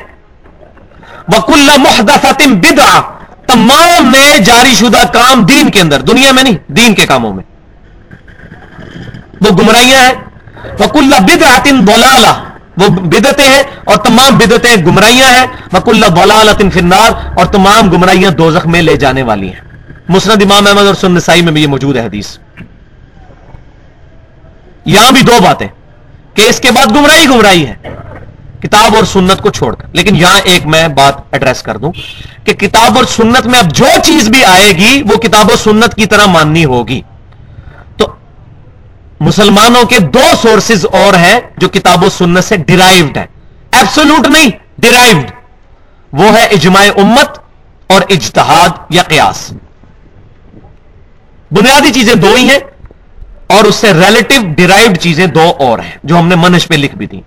وکل 1.27 1.69
محدثت 1.77 2.47
بدعہ۔ 2.47 3.01
تمام 3.47 4.09
نئے 4.09 4.39
جاری 4.39 4.73
شدہ 4.73 5.07
کام 5.07 5.45
دین 5.45 5.69
کے 5.69 5.81
اندر، 5.81 6.01
دنیا 6.01 6.31
میں 6.31 6.43
نہیں، 6.43 6.57
دین 6.67 6.93
کے 6.93 7.05
کاموں 7.05 7.33
میں۔ 7.33 7.43
وہ 9.41 9.49
گمراہیاں 9.49 10.01
ہیں۔ 10.01 10.32
وکل 10.79 11.13
بدعت 11.19 11.67
ضلالہ 11.67 12.43
وہ 12.77 12.87
بدتیں 12.87 13.47
ہیں 13.47 13.63
اور 13.83 13.95
تمام 13.95 14.37
بدتیں 14.37 14.85
گمراہیاں 14.85 15.31
ہیں۔ 15.31 15.45
وکل 15.73 16.03
ضلالت 16.15 16.73
فی 16.73 16.79
النار۔ 16.79 17.11
اور 17.37 17.45
تمام 17.45 17.91
گمراہیاں 17.91 18.31
دوزخ 18.31 18.67
میں 18.67 18.81
لے 18.81 18.95
جانے 18.95 19.23
والی 19.23 19.47
ہیں۔ 19.47 19.61
مسند 20.09 20.43
امام 20.43 20.67
احمد 20.67 20.87
اور 20.87 20.95
سن 20.95 21.11
نسائی 21.11 21.41
میں 21.41 21.51
بھی 21.51 21.61
یہ 21.61 21.67
موجود 21.67 21.97
ہے 21.97 22.05
حدیث۔ 22.05 22.37
یہاں 24.85 25.11
بھی 25.11 25.21
دو 25.21 25.33
باتیں۔ 25.43 25.67
کہ 26.33 26.41
اس 26.41 26.59
کے 26.59 26.71
بعد 26.71 26.85
گمراہی 26.85 27.25
گمراہی 27.25 27.67
ہے۔ 27.67 27.75
کتاب 28.59 28.95
اور 28.95 29.03
سنت 29.03 29.41
کو 29.41 29.49
چھوڑ 29.49 29.75
کر۔ 29.75 29.87
لیکن 29.93 30.15
یہاں 30.15 30.39
ایک 30.43 30.65
میں 30.65 30.87
بات 30.87 31.13
ایڈریس 31.31 31.63
کر 31.63 31.77
دوں۔ 31.77 31.91
کہ 32.43 32.53
کتاب 32.53 32.97
اور 32.97 33.03
سنت 33.03 33.47
میں 33.47 33.59
اب 33.59 33.75
جو 33.75 33.85
چیز 34.03 34.29
بھی 34.29 34.45
آئے 34.45 34.71
گی، 34.71 35.01
وہ 35.01 35.17
کتاب 35.17 35.51
و 35.51 35.55
سنت 35.55 35.95
کی 35.95 36.05
طرح 36.05 36.25
ماننی 36.25 36.65
ہوگی۔ 36.65 37.01
مسلمانوں 39.25 39.83
کے 39.89 39.99
دو 40.13 40.25
سورسز 40.41 40.85
اور 41.01 41.13
ہیں 41.19 41.39
جو 41.57 41.67
کتاب 41.69 42.03
و 42.03 42.09
سنت 42.17 42.43
سے 42.43 42.55
ڈرائیوڈ 42.67 43.17
ہے 43.17 43.25
ایبسولوٹ 43.71 44.27
نہیں 44.27 44.49
ڈرائیوڈ 44.81 45.31
وہ 46.11 46.33
ہے 46.37 46.43
اجماع 46.55 46.83
امت 47.01 47.37
اور 47.89 48.01
اجتہاد 48.09 48.93
یا 48.95 49.03
قیاس۔ 49.09 49.51
بنیادی 51.51 51.91
چیزیں 51.93 52.13
دو 52.15 52.33
ہی 52.35 52.49
ہیں 52.49 52.59
اور 53.55 53.65
اس 53.65 53.75
سے 53.75 53.93
ریلیٹو 53.93 54.41
ڈرائیوڈ 54.57 54.97
چیزیں 55.01 55.25
دو 55.37 55.51
اور 55.65 55.79
ہیں، 55.79 55.95
جو 56.03 56.17
ہم 56.19 56.27
نے 56.27 56.35
منش 56.43 56.67
پہ 56.67 56.75
لکھ 56.75 56.95
بھی 56.95 57.07
دی 57.07 57.19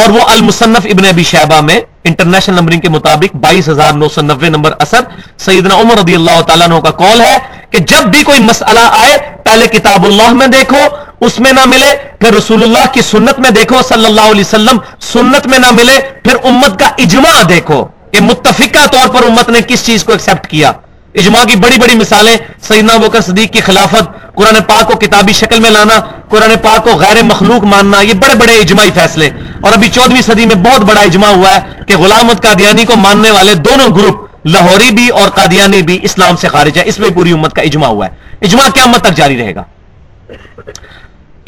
اور 0.00 0.10
وہ 0.10 0.20
المصنف 0.28 0.86
ابن 0.90 1.04
ابی 1.06 1.22
شہبہ 1.30 1.60
میں 1.60 1.80
انٹرنیشنل 2.08 2.54
نمبرنگ 2.54 2.80
کے 2.80 2.88
مطابق 2.88 3.36
بائیس 3.44 3.68
ہزار 3.68 3.92
نو 3.94 4.08
سو 4.14 4.22
نبے 4.22 4.48
نمبر 4.48 4.72
اثر 4.80 5.02
سیدنا 5.46 5.74
عمر 5.74 5.98
رضی 5.98 6.14
اللہ 6.14 6.40
تعالیٰ 6.46 6.68
عنہ 6.68 6.80
کا 6.84 6.90
کال 7.02 7.20
ہے 7.20 7.36
کہ 7.70 7.78
جب 7.92 8.06
بھی 8.12 8.22
کوئی 8.24 8.40
مسئلہ 8.44 8.84
آئے، 9.00 9.16
پہلے 9.44 9.66
کتاب 9.72 10.04
اللہ 10.06 10.32
میں 10.32 10.46
دیکھو 10.54 10.86
اس 11.20 11.40
میں 11.40 11.52
نہ 11.52 11.60
ملے، 11.66 11.96
پھر 12.20 12.34
رسول 12.34 12.62
اللہ 12.62 12.92
کی 12.92 13.00
سنت 13.00 13.38
میں 13.38 13.50
دیکھو، 13.50 13.82
صلی 13.88 14.06
اللہ 14.06 14.20
علیہ 14.20 14.40
وسلم 14.40 14.78
سنت 15.00 15.46
میں 15.46 15.58
نہ 15.58 15.70
ملے، 15.70 16.00
پھر 16.24 16.36
امت 16.44 16.78
کا 16.78 16.86
اجماع 16.86 17.42
دیکھو۔ 17.48 17.86
کہ 18.12 18.20
متفقہ 18.20 18.86
طور 18.86 19.08
پر 19.08 19.22
امت 19.26 19.48
نے 19.48 19.58
کس 19.68 19.86
چیز 19.86 20.04
کو 20.04 20.12
ایکسپٹ 20.12 20.46
کیا؟ 20.46 20.72
اجماع 21.14 21.44
کی 21.44 21.56
بڑی 21.56 21.76
بڑی 21.80 21.96
مثالیں، 21.96 22.36
سیدنا 22.62 22.96
بکر 22.96 23.20
صدیق 23.20 23.52
کی 23.52 23.60
خلافت، 23.60 24.34
قرآن 24.34 24.54
پاک 24.54 24.92
کو 24.92 24.98
کتابی 24.98 25.32
شکل 25.32 25.60
میں 25.60 25.70
لانا، 25.70 26.00
قرآن 26.28 26.50
پاک 26.62 26.84
کو 26.84 26.90
غیر 26.90 27.22
مخلوق 27.22 27.64
ماننا، 27.64 28.00
یہ 28.00 28.14
بڑے 28.14 28.34
بڑے 28.34 28.52
اجماعی 28.52 28.90
فیصلے۔ 28.94 29.30
اور 29.60 29.72
ابھی 29.72 29.88
چودہویں 29.88 30.22
صدی 30.22 30.46
میں 30.46 30.54
بہت 30.54 30.80
بڑا 30.80 31.00
اجماع 31.00 31.30
ہوا 31.30 31.54
ہے 31.54 31.60
کہ 31.86 31.96
غلامت 31.96 32.42
قادیانی 32.42 32.84
کو 32.84 32.96
ماننے 32.96 33.30
والے 33.30 33.54
دونوں 33.54 33.88
گروپ، 33.88 34.46
لاہوری 34.46 34.90
بھی 34.90 35.08
اور 35.08 35.28
قادیانی 35.28 35.82
بھی 35.82 35.98
اسلام 36.02 36.36
سے 36.36 36.48
خارج 36.48 36.78
ہے 36.78 36.82
اس 36.86 36.98
میں 36.98 37.10
پوری 37.10 37.32
امت 37.32 37.54
کا 37.54 37.62
اجماع 37.62 37.88
ہوا 37.88 38.06
ہے۔ 38.06 38.10
اجماع 38.42 38.68
کیا 38.68 38.86
مت 38.86 39.00
تک 39.00 39.14
جاری 39.14 39.38
رہے 39.38 39.54
گا۔ 39.54 39.62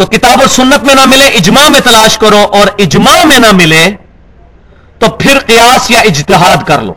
تو 0.00 0.06
کتاب 0.06 0.40
اور 0.40 0.48
سنت 0.48 0.84
میں 0.84 0.94
نہ 0.94 1.04
ملے، 1.06 1.26
اجماع 1.26 1.68
میں 1.68 1.80
تلاش 1.80 2.18
کرو 2.18 2.46
اور 2.52 2.66
اجماع 2.78 3.24
میں 3.24 3.38
نہ 3.38 3.52
ملے 3.52 3.90
تو 4.98 5.08
پھر 5.08 5.38
قیاس 5.38 5.90
یا 5.90 6.00
اجتہاد 6.00 6.56
کر 6.66 6.80
لو۔ 6.80 6.92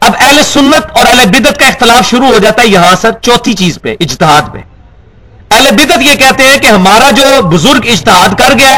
اب 0.00 0.14
اہل 0.18 0.42
سنت 0.42 0.98
اور 0.98 1.06
اہل 1.06 1.24
بدت 1.26 1.58
کا 1.58 1.66
اختلاف 1.66 2.10
شروع 2.10 2.26
ہو 2.26 2.38
جاتا 2.38 2.62
ہے 2.62 2.66
یہاں 2.66 2.94
سے 3.00 3.08
چوتھی 3.22 3.54
چیز 3.54 3.78
پہ، 3.82 3.94
اجتہاد 4.00 4.42
پہ۔ 4.52 4.58
اہل 5.50 5.74
بدت 5.74 6.02
یہ 6.02 6.14
کہتے 6.14 6.44
ہیں 6.44 6.58
کہ 6.58 6.66
ہمارا 6.66 7.10
جو 7.10 7.42
بزرگ 7.42 7.88
اشتہاد 7.92 8.38
کر 8.38 8.52
گیا، 8.58 8.76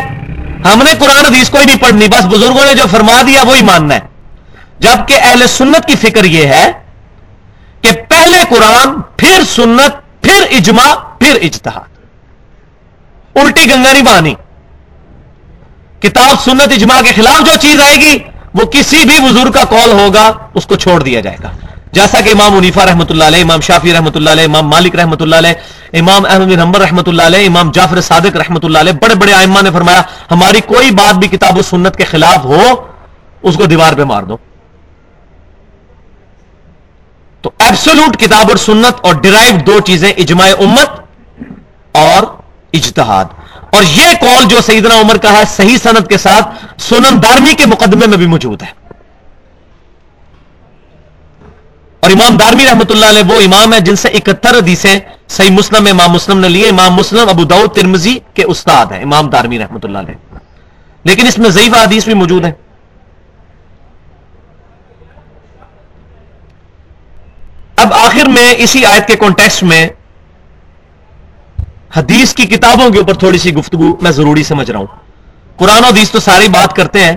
ہم 0.73 0.83
نے 0.83 0.93
قرآن 0.99 1.27
حدیث 1.27 1.51
کوئی 1.51 1.65
نہیں 1.65 1.79
پڑھنی، 1.79 2.09
بس 2.09 2.25
بزرگوں 2.25 2.65
نے 2.65 2.75
جو 2.75 2.85
فرما 2.91 3.23
دیا 3.27 3.43
وہی 3.43 3.63
ماننا 3.63 3.95
ہے۔ 3.95 4.01
جبکہ 4.79 5.19
اہل 5.23 5.47
سنت 5.47 5.87
کی 5.87 5.97
فکر 5.97 6.25
یہ 6.25 6.47
ہے 6.47 6.73
کہ 7.81 7.93
پہلے 8.09 8.39
قرآن، 8.49 9.01
پھر 9.17 9.43
سنت، 9.57 10.23
پھر 10.23 10.47
اجماع، 10.51 10.95
پھر 10.95 11.39
اجتہاد۔ 11.43 11.98
الٹی 13.41 13.65
گنگا 13.71 13.93
نہیں 13.93 14.03
بہانی۔ 14.03 14.35
کتاب 16.03 16.41
سنت 16.45 16.73
اجماع 16.73 17.01
کے 17.05 17.13
خلاف 17.13 17.47
جو 17.47 17.57
چیز 17.61 17.81
آئے 17.81 17.97
گی، 17.97 18.19
وہ 18.55 18.65
کسی 18.73 19.05
بھی 19.05 19.19
بزرگ 19.23 19.53
کا 19.53 19.65
کال 19.71 19.93
ہوگا، 19.93 20.31
اس 20.55 20.67
کو 20.67 20.77
چھوڑ 20.77 21.03
دیا 21.03 21.21
جائے 21.21 21.37
گا۔ 21.43 21.51
جیسا 21.93 22.21
کہ 22.21 22.31
امام 22.31 22.53
منیفا 22.55 22.85
رحمۃ 22.87 23.11
اللہ 23.11 23.25
علیہ، 23.25 23.43
امام 23.43 23.61
شافی 23.61 23.93
رحمۃ 23.93 24.17
اللہ 24.17 24.31
علیہ، 24.31 24.45
امام 24.45 24.69
مالک 24.69 24.97
رحمۃ 24.97 25.21
اللہ 25.21 25.37
علیہ، 25.37 25.55
امام 25.99 26.27
احمد 26.27 26.53
بن 26.53 26.61
حمبر 26.61 26.81
رحمۃ 26.81 27.07
اللہ 27.07 27.23
علیہ، 27.23 27.47
امام 27.47 27.71
جعفر 27.75 28.01
صادق 28.01 28.37
رحمۃ 28.37 28.65
اللہ 28.65 28.79
علیہ، 28.79 28.93
بڑے 29.03 29.15
بڑے 29.15 29.33
آئمہ 29.33 29.63
نے 29.63 29.71
فرمایا، 29.71 30.03
ہماری 30.31 30.61
کوئی 30.67 30.91
بات 30.91 31.15
بھی 31.15 31.29
کتاب 31.29 31.59
و 31.59 31.63
سنت 31.63 31.97
کے 31.97 32.05
خلاف 32.05 32.45
ہو، 32.45 32.63
اس 33.43 33.57
کو 33.57 33.67
دیوار 33.67 33.93
پہ 33.93 34.05
مار 34.05 34.23
دو۔ 34.23 34.37
تو 37.45 37.51
ایبسولوٹ 37.59 38.17
کتاب 38.17 38.49
اور 38.49 38.57
سنت 38.57 39.01
اور 39.01 39.15
ڈرائیو 39.23 39.57
دو 39.67 39.79
چیزیں 39.87 40.11
اجماع 40.11 40.49
امت 40.59 41.01
اور 41.95 42.23
اجتہاد۔ 42.73 43.25
اور 43.73 43.83
یہ 43.83 44.07
کال 44.21 44.45
جو 44.45 44.61
سیدنا 44.61 45.01
عمر 45.01 45.17
کا 45.17 45.33
ہے، 45.33 45.43
صحیح 45.49 45.77
صنعت 45.79 46.09
کے 46.09 46.19
ساتھ 46.19 46.65
سنن 46.79 47.23
دارمی 47.23 47.55
کے 47.55 47.67
مقدمے 47.67 48.07
میں 48.07 48.17
بھی 48.17 48.27
موجود 48.27 48.63
ہے۔ 48.63 48.79
اور 52.01 52.11
امام 52.11 52.37
دارمی 52.37 52.67
رحمت 52.67 52.91
اللہ 52.91 53.07
علیہ 53.07 53.23
وہ 53.29 53.41
امام 53.41 53.75
ہے 53.75 53.81
جن 53.81 53.97
سے 53.97 54.09
اکہتر 54.09 54.59
حدیثیں 54.59 55.01
صحیح 55.29 55.51
مسلم 55.51 55.87
امام 55.91 56.13
مسلم 56.13 56.39
نے 56.39 56.49
لیے 56.49 56.69
امام 56.69 56.93
مسلم، 56.95 57.29
ابو 57.29 57.45
داؤد 57.45 57.75
ترمزی 57.75 58.19
کے 58.35 58.45
استاد 58.45 58.87
ہیں 58.87 59.03
امام 59.03 59.31
دارمی 59.31 59.59
رحمت 59.59 59.85
اللہ 59.85 59.99
علیہ۔ 59.99 60.39
لیکن 61.05 61.27
اس 61.27 61.39
میں 61.39 61.51
ضعیف 61.51 61.75
حدیث 61.75 62.05
بھی 62.05 62.15
موجود 62.15 62.45
ہے 62.45 62.53
اب 67.77 67.93
آخر 67.93 68.27
میں 68.27 68.55
اسی 68.59 68.87
آیت 68.87 69.07
کے 69.07 69.17
کانٹیکسٹ 69.17 69.63
میں 69.63 69.89
حدیث 71.97 72.35
کی 72.35 72.47
کتابوں 72.47 72.91
کے 72.91 72.99
اوپر 72.99 73.15
تھوڑی 73.15 73.39
سی 73.39 73.55
گفتگو 73.55 73.97
میں 74.01 74.11
ضروری 74.11 74.43
سمجھ 74.43 74.71
رہا 74.71 74.79
ہوں۔ 74.79 74.87
قرآن 75.57 75.85
و 75.85 75.87
حدیث 75.87 76.11
تو 76.11 76.21
ساری 76.21 76.49
بات 76.49 76.77
کرتے 76.77 77.05
ہیں، 77.05 77.17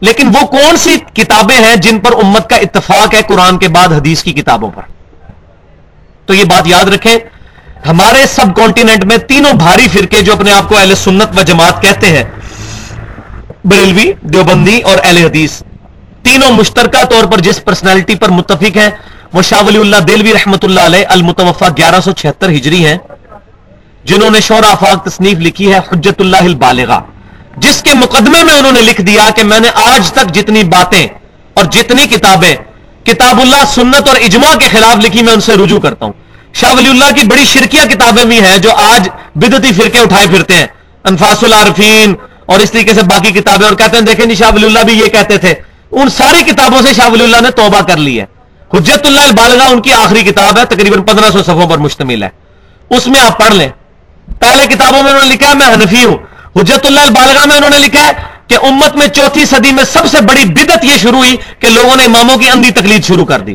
لیکن 0.00 0.28
وہ 0.28 0.46
کون 0.46 0.76
سی 0.76 0.96
کتابیں 1.14 1.56
ہیں 1.56 1.76
جن 1.76 1.98
پر 2.00 2.12
امت 2.24 2.48
کا 2.50 2.56
اتفاق 2.56 3.14
ہے 3.14 3.20
قرآن 3.28 3.58
کے 3.58 3.68
بعد 3.68 3.92
حدیث 3.92 4.22
کی 4.22 4.32
کتابوں 4.32 4.70
پر؟ 4.70 4.82
تو 6.26 6.34
یہ 6.34 6.44
بات 6.44 6.66
یاد 6.66 6.84
رکھیں، 6.84 7.18
ہمارے 7.88 8.26
سب 8.26 8.54
کانٹیننٹ 8.56 9.04
میں 9.04 9.16
تینوں 9.16 9.52
بھاری 9.52 9.88
فرقے 9.88 10.22
جو 10.22 10.32
اپنے 10.32 10.52
آپ 10.52 10.68
کو 10.68 10.76
اہل 10.76 10.94
سنت 10.94 11.38
و 11.38 11.42
جماعت 11.42 11.82
کہتے 11.82 12.06
ہیں، 12.06 12.24
بریلوی، 13.64 14.12
دیوبندی 14.22 14.80
اور 14.80 14.98
اہل 15.04 15.16
حدیث۔ 15.16 15.62
تینوں 16.22 16.52
مشترکہ 16.52 17.04
طور 17.04 17.24
پر 17.24 17.40
جس 17.40 17.64
پرسنالٹی 17.64 18.14
پر 18.14 18.28
متفق 18.28 18.76
ہیں، 18.76 18.90
وہ 19.32 19.42
شاہ 19.42 19.62
ولی 19.66 19.78
اللہ 19.78 20.00
دلوی 20.08 20.32
رحمت 20.32 20.64
اللہ 20.64 20.80
علیہ 20.80 21.06
المتوفا 21.08 21.68
گیارہ 21.68 22.00
سو 22.00 22.12
چھہتر 22.12 22.50
ہجری 22.50 22.84
ہیں۔ 22.86 22.96
جنہوں 24.06 24.30
نے 24.30 24.40
شور 24.40 24.62
آفاق 24.70 25.04
تصنیف 25.04 25.38
لکھی 25.38 25.72
ہے، 25.72 25.78
حجت 25.78 26.20
اللہ 26.20 26.36
البالغہ۔ 26.36 27.00
جس 27.56 27.82
کے 27.82 27.90
مقدمے 27.94 28.44
میں 28.44 28.58
انہوں 28.58 28.72
نے 28.72 28.80
لکھ 28.80 29.00
دیا 29.00 29.30
کہ 29.36 29.44
میں 29.44 29.60
نے 29.60 29.68
آج 29.74 30.12
تک 30.12 30.34
جتنی 30.34 30.64
باتیں 30.64 31.06
اور 31.54 31.64
جتنی 31.64 32.06
کتابیں 32.06 32.54
کتاب 33.04 33.40
اللہ، 33.40 33.56
سنت 33.74 34.08
اور 34.08 34.16
اجماع 34.16 34.56
کے 34.56 34.68
خلاف 34.68 35.04
لکھی، 35.04 35.22
میں 35.22 35.32
ان 35.32 35.40
سے 35.40 35.54
رجوع 35.54 35.80
کرتا 35.80 36.06
ہوں۔ 36.06 36.12
شاہ 36.54 36.72
ولی 36.72 36.90
اللہ 36.90 37.04
کی 37.04 37.26
بڑی 37.26 37.44
شرکیہ 37.44 37.80
کتابیں 37.90 38.24
بھی 38.24 38.40
ہیں 38.40 38.58
جو 38.58 38.74
آج 38.74 39.08
بدتی 39.34 39.72
فرقے 39.72 40.00
اٹھائے 40.00 40.26
پھرتے 40.26 40.54
ہیں۔ 40.54 40.66
انفاس 41.04 41.44
العارفین 41.44 42.14
اور 42.46 42.60
اس 42.60 42.70
طریقے 42.70 42.94
سے 42.94 43.02
باقی 43.02 43.32
کتابیں۔ 43.32 43.68
اور 43.68 43.76
کہتے 43.76 43.96
ہیں، 43.96 44.04
دیکھیں 44.04 44.26
نہیں 44.26 44.36
شاہ 44.36 44.50
ولی 44.54 44.66
اللہ 44.66 44.78
بھی 44.78 44.92
یہ 44.92 45.06
کہتے 45.06 45.38
تھے، 45.38 45.54
ان 45.90 46.08
ساری 46.08 46.42
کتابوں 46.42 46.82
سے 46.82 46.94
شاہ 46.94 47.08
ولی 47.08 47.24
اللہ 47.24 47.40
نے 47.40 47.50
توبہ 47.50 47.80
کر 47.80 47.96
لی 47.96 48.20
ہے۔ 48.20 48.24
حجت 48.74 49.06
اللہ 49.06 49.20
البالغہ 49.20 49.66
ان 49.66 49.82
کی 49.82 49.92
آخری 49.92 50.22
کتاب 50.22 50.58
ہے، 50.58 50.64
تقریباً 50.64 51.02
پندرہ 51.02 51.30
سو 51.30 51.42
صفوں 51.42 51.66
پر 51.66 51.78
مشتمل 51.78 52.22
ہے۔ 52.22 52.28
اس 52.90 53.06
میں 53.06 53.20
آپ 53.20 53.38
پڑھ 53.38 53.54
لیں۔ 53.54 53.68
پہلے 54.38 54.66
کتابوں 54.66 55.02
میں 55.02 55.12
انہوں 55.12 55.24
نے 55.24 55.34
لکھا 55.34 55.48
ہے، 55.48 55.54
میں 55.54 55.66
حنفی 55.66 56.04
ہوں۔ 56.04 56.16
حجت 56.56 56.86
اللہ 56.86 57.00
البالغہ 57.00 57.44
میں 57.46 57.56
انہوں 57.56 57.70
نے 57.70 57.78
لکھا 57.78 58.06
ہے 58.06 58.12
کہ 58.48 58.56
امت 58.62 58.96
میں 58.96 59.08
چوتھی 59.08 59.44
صدی 59.44 59.72
میں 59.72 59.84
سب 59.84 60.06
سے 60.10 60.20
بڑی 60.20 60.44
بدت 60.44 60.84
یہ 60.84 60.96
شروع 60.96 61.18
ہوئی 61.18 61.36
کہ 61.58 61.68
لوگوں 61.68 61.96
نے 61.96 62.04
اماموں 62.04 62.36
کی 62.36 62.48
اندھی 62.48 62.70
تقلید 62.70 63.04
شروع 63.04 63.24
کر 63.24 63.40
دی۔ 63.40 63.54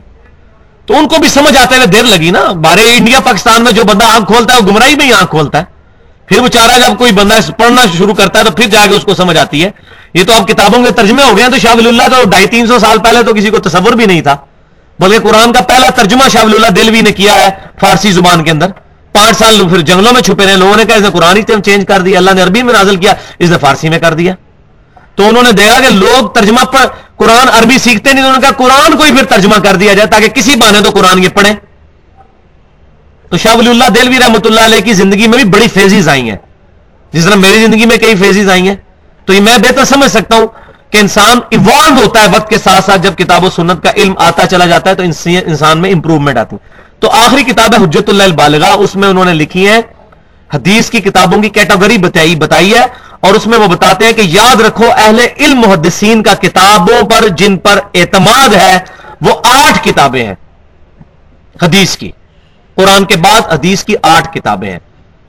تو 0.85 0.97
ان 0.97 1.07
کو 1.07 1.15
بھی 1.17 1.29
سمجھ 1.29 1.57
آتے 1.57 1.75
ہوئے 1.75 1.87
دیر 1.87 2.03
لگی 2.03 2.31
نا۔ 2.31 2.51
بارے 2.51 2.95
انڈیا، 2.97 3.19
پاکستان 3.19 3.63
میں 3.63 3.71
جو 3.71 3.83
بندہ 3.83 4.05
آنکھ 4.05 4.31
کھولتا 4.31 4.53
ہے، 4.53 4.59
وہ 4.59 4.67
گمراہی 4.67 4.95
میں 4.95 5.05
ہی 5.05 5.13
آنکھ 5.13 5.29
کھولتا 5.29 5.57
ہے۔ 5.57 5.63
پھر 6.25 6.39
وہ 6.39 6.47
چارہ 6.47 6.79
جب 6.79 6.97
کوئی 6.97 7.11
بندہ 7.11 7.51
پڑھنا 7.57 7.81
شروع 7.97 8.13
کرتا 8.13 8.39
ہے 8.39 8.43
تو 8.43 8.51
پھر 8.51 8.67
جا 8.67 8.85
کے 8.89 8.95
اس 8.95 9.03
کو 9.03 9.13
سمجھ 9.13 9.37
آتی 9.37 9.63
ہے۔ 9.63 9.71
یہ 10.13 10.23
تو 10.23 10.33
اب 10.33 10.47
کتابوں 10.47 10.85
کے 10.85 10.91
ترجمے 10.91 11.23
ہو 11.23 11.37
گئے 11.37 11.43
ہیں۔ 11.43 11.51
تو 11.51 11.57
شاہ 11.57 11.71
اللہ 11.71 12.03
تو 12.03 12.29
ڈھائی 12.29 12.47
تین 12.47 12.67
سو 12.67 12.79
سال 12.79 12.97
پہلے 12.99 13.23
تو 13.23 13.33
کسی 13.33 13.49
کو 13.49 13.59
تصور 13.59 13.93
بھی 13.93 14.05
نہیں 14.05 14.21
تھا، 14.21 14.37
بلکہ 14.99 15.27
قرآن 15.27 15.53
کا 15.53 15.61
پہلا 15.61 15.89
ترجمہ 15.89 16.23
شاہ 16.33 16.41
اللہ 16.41 16.67
دلوی 16.67 17.01
نے 17.01 17.11
کیا 17.11 17.35
ہے 17.35 17.49
فارسی 17.79 18.11
زبان 18.11 18.43
کے 18.43 18.51
اندر۔ 18.51 18.67
پانچ 19.11 19.37
سال 19.37 19.67
پھر 19.69 19.79
جنگلوں 19.79 20.13
میں 20.13 20.21
چھپے 20.21 20.45
رہے، 20.45 20.55
لوگوں 20.55 20.77
نے 20.77 20.85
کہا 20.85 20.95
اس 20.95 21.01
نے 21.01 21.09
قرآن 21.13 21.37
ہی 21.37 21.41
چینج 21.41 21.85
کر 21.87 22.01
دیا 22.01 22.17
اللہ 22.17 22.31
نے 22.31 22.41
عربی 22.41 22.63
میں 22.63 22.73
نازل 22.73 22.95
کیا، 22.95 23.13
اس 23.39 23.49
نے 23.49 23.57
فارسی 23.57 23.89
میں 23.89 23.99
کر 23.99 24.13
دیا۔ 24.13 24.35
تو 25.15 25.27
انہوں 25.27 25.43
نے 25.43 25.51
دیکھا 25.51 25.79
کہ 25.79 25.89
لوگ 25.89 26.27
ترجمہ 26.27 26.63
پر 26.65 26.85
قرآن 27.15 27.49
عربی 27.49 27.77
سیکھتے 27.77 28.13
نہیں، 28.13 28.23
انہوں 28.23 28.37
نے 28.37 28.47
کہا 28.47 28.57
قرآن 28.57 28.97
کو 28.97 29.03
ہی 29.03 29.11
پھر 29.11 29.25
ترجمہ 29.25 29.55
کر 29.55 29.75
دیا 29.75 29.93
جائے 29.93 30.07
تاکہ 30.07 30.27
کسی 30.27 30.55
بانے 30.55 30.81
تو 30.81 30.89
قرآن 30.89 31.23
یہ 31.23 31.29
پڑھیں۔ 31.29 31.53
تو 33.29 33.37
شاہ 33.37 33.55
ولی 33.55 33.69
اللہ 33.69 33.89
دلوی 33.89 34.19
رحمۃ 34.19 34.45
اللہ 34.45 34.61
علیہ 34.61 34.81
کی 34.81 34.93
زندگی 34.93 35.27
میں 35.27 35.37
بھی 35.37 35.51
بڑی 35.51 35.67
فیزیز 35.67 36.09
آئی 36.09 36.29
ہیں۔ 36.29 36.37
جس 37.11 37.25
طرح 37.25 37.35
میری 37.35 37.65
زندگی 37.65 37.85
میں 37.85 37.97
کئی 37.97 38.15
فیزیز 38.15 38.49
آئی 38.49 38.67
ہیں۔ 38.67 38.75
تو 39.25 39.33
یہ 39.33 39.41
میں 39.41 39.57
بہتر 39.57 39.85
سمجھ 39.85 40.11
سکتا 40.11 40.35
ہوں 40.35 40.47
کہ 40.89 40.97
انسان 40.97 41.39
ایوالو 41.49 42.01
ہوتا 42.03 42.21
ہے 42.21 42.27
وقت 42.27 42.49
کے 42.49 42.57
ساتھ 42.57 42.85
ساتھ، 42.85 43.01
جب 43.01 43.17
کتاب 43.17 43.43
و 43.43 43.49
سنت 43.49 43.83
کا 43.83 43.91
علم 43.95 44.13
آتا 44.17 44.47
چلا 44.47 44.65
جاتا 44.65 44.89
ہے 44.89 44.95
تو 44.95 45.03
انسان 45.03 45.81
میں 45.81 45.91
امپروومنٹ 45.91 46.37
آتی۔ 46.37 46.55
ہے 46.55 46.70
تو 47.01 47.09
آخری 47.09 47.43
کتاب 47.43 47.73
ہے 47.73 47.83
حجت 47.83 48.09
اللہ 48.09 48.23
البالغہ 48.23 48.69
اس 48.77 48.95
میں 48.95 49.07
انہوں 49.09 49.25
نے 49.25 49.33
لکھی 49.33 49.67
ہے، 49.67 49.79
حدیث 50.53 50.89
کی 50.89 50.99
کتابوں 51.01 51.41
کی 51.41 51.49
کیٹاگری 51.49 51.97
بتائی 51.97 52.35
بتائی 52.35 52.73
ہے، 52.73 52.85
اور 53.19 53.33
اس 53.33 53.47
میں 53.47 53.57
وہ 53.57 53.67
بتاتے 53.67 54.05
ہیں 54.05 54.13
کہ 54.13 54.21
یاد 54.23 54.61
رکھو، 54.61 54.85
اہل 54.97 55.19
علم 55.37 55.59
محدثین 55.59 56.23
کا 56.23 56.33
کتابوں 56.33 57.01
پر 57.09 57.27
جن 57.37 57.57
پر 57.57 57.79
اعتماد 57.93 58.53
ہے، 58.53 58.77
وہ 59.21 59.33
آٹھ 59.43 59.83
کتابیں 59.83 60.25
ہیں۔ 60.25 60.35
حدیث 61.61 61.97
کی۔ 61.97 62.11
قرآن 62.77 63.05
کے 63.05 63.17
بعد 63.17 63.41
حدیث 63.51 63.83
کی 63.83 63.95
آٹھ 64.01 64.27
کتابیں 64.33 64.71
ہیں، 64.71 64.79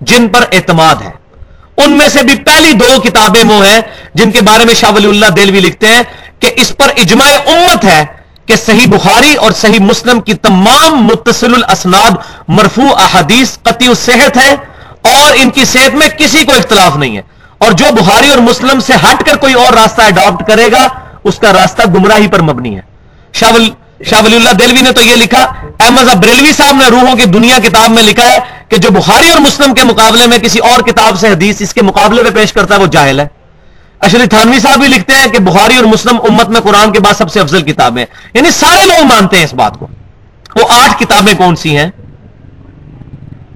جن 0.00 0.28
پر 0.28 0.44
اعتماد 0.52 1.02
ہے۔ 1.02 1.10
ان 1.76 1.92
میں 1.98 2.08
سے 2.08 2.22
بھی 2.22 2.34
پہلی 2.44 2.72
دو 2.72 3.00
کتابیں 3.00 3.44
وہ 3.44 3.66
ہیں، 3.66 3.80
جن 4.14 4.30
کے 4.30 4.40
بارے 4.42 4.64
میں 4.64 4.74
شاہ 4.74 4.90
ولی 4.92 5.08
اللہ 5.08 5.30
دلوی 5.36 5.60
لکھتے 5.60 5.86
ہیں 5.86 6.02
کہ 6.38 6.50
اس 6.56 6.72
پر 6.76 6.90
اجماع 6.96 7.32
امت 7.46 7.84
ہے۔ 7.84 8.04
کہ 8.46 8.56
صحیح 8.56 8.86
بخاری 8.86 9.34
اور 9.34 9.52
صحیح 9.52 9.80
مسلم 9.80 10.20
کی 10.20 10.34
تمام 10.34 10.94
متصل 10.94 11.54
الاسناد 11.54 12.10
مرفوع 12.48 13.00
احادیث 13.02 13.58
قطعی 13.62 13.94
صحت 13.94 14.36
ہے 14.36 14.54
اور 15.02 15.32
ان 15.34 15.50
کی 15.50 15.64
صحت 15.64 15.94
میں 15.94 16.08
کسی 16.08 16.44
کو 16.44 16.52
اختلاف 16.52 16.96
نہیں 16.96 17.16
ہے۔ 17.16 17.22
اور 17.58 17.72
جو 17.72 17.84
بخاری 17.92 18.28
اور 18.28 18.38
مسلم 18.38 18.80
سے 18.80 18.92
ہٹ 18.94 19.24
کر 19.26 19.36
کوئی 19.36 19.54
اور 19.54 19.72
راستہ 19.72 20.02
اڈاپٹ 20.02 20.46
کرے 20.46 20.72
گا، 20.72 20.88
اس 21.24 21.38
کا 21.38 21.52
راستہ 21.52 21.82
گمراہی 21.82 22.26
پر 22.26 22.42
مبنی 22.42 22.76
ہے۔ 22.76 22.80
شاول 23.32 23.70
شاہ 24.10 24.20
ولی 24.24 24.36
اللہ 24.36 24.52
دلوی 24.52 24.80
نے 24.80 24.92
تو 24.92 25.02
یہ 25.02 25.14
لکھا، 25.14 25.46
احمد 25.80 26.14
بریلوی 26.14 26.52
صاحب 26.52 26.76
نے 26.76 26.88
روحوں 26.88 27.16
کی 27.16 27.24
دنیا 27.24 27.58
کتاب 27.58 27.90
میں 27.90 28.02
لکھا 28.02 28.32
ہے 28.32 28.38
کہ 28.68 28.76
جو 28.76 28.90
بخاری 28.90 29.30
اور 29.30 29.40
مسلم 29.40 29.74
کے 29.74 29.84
مقابلے 29.84 30.26
میں 30.26 30.38
کسی 30.38 30.58
اور 30.58 30.82
کتاب 30.82 31.18
سے 31.20 31.28
حدیث 31.28 31.60
اس 31.60 31.74
کے 31.74 31.82
مقابلے 31.82 32.22
میں 32.22 32.30
پیش 32.30 32.52
کرتا 32.52 32.74
ہے، 32.74 32.80
وہ 32.80 32.86
جاہل 32.86 33.20
ہے۔ 33.20 33.41
اشری 34.02 34.26
تھانوی 34.26 34.58
صاحب 34.58 34.78
بھی 34.78 34.88
لکھتے 34.88 35.14
ہیں 35.14 35.26
کہ 35.26 35.38
بخاری 35.38 35.76
اور 35.76 35.84
مسلم 35.84 36.16
امت 36.28 36.48
میں 36.48 36.60
قرآن 36.60 36.92
کے 36.92 37.00
بعد 37.00 37.14
سب 37.14 37.32
سے 37.32 37.40
افضل 37.40 37.62
کتابیں 37.62 38.04
یعنی 38.34 38.50
سارے 38.50 38.86
لوگ 38.86 39.06
مانتے 39.06 39.36
ہیں 39.36 39.44
اس 39.44 39.54
بات 39.54 39.78
کو۔ 39.78 39.86
وہ 40.56 40.62
آٹھ 40.68 41.02
کتابیں 41.02 41.34
کون 41.34 41.56
سی 41.56 41.76
ہیں؟ 41.76 41.90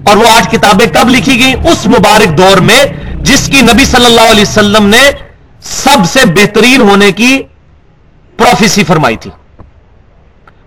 اور 0.03 0.17
وہ 0.17 0.27
آٹھ 0.37 0.55
کتابیں 0.55 0.85
کب 0.87 1.09
لکھی 1.09 1.39
گئی 1.39 1.53
اس 1.53 1.87
مبارک 1.87 2.37
دور 2.37 2.57
میں، 2.57 2.85
جس 3.21 3.45
کی 3.45 3.61
نبی 3.61 3.85
صلی 3.85 4.05
اللہ 4.05 4.21
علیہ 4.21 4.41
وسلم 4.41 4.87
نے 4.87 5.11
سب 5.61 5.97
سے 6.11 6.25
بہترین 6.25 6.81
ہونے 6.81 7.11
کی 7.11 7.43
پروفیسی 8.37 8.83
فرمائی 8.83 9.17
تھی۔ 9.17 9.31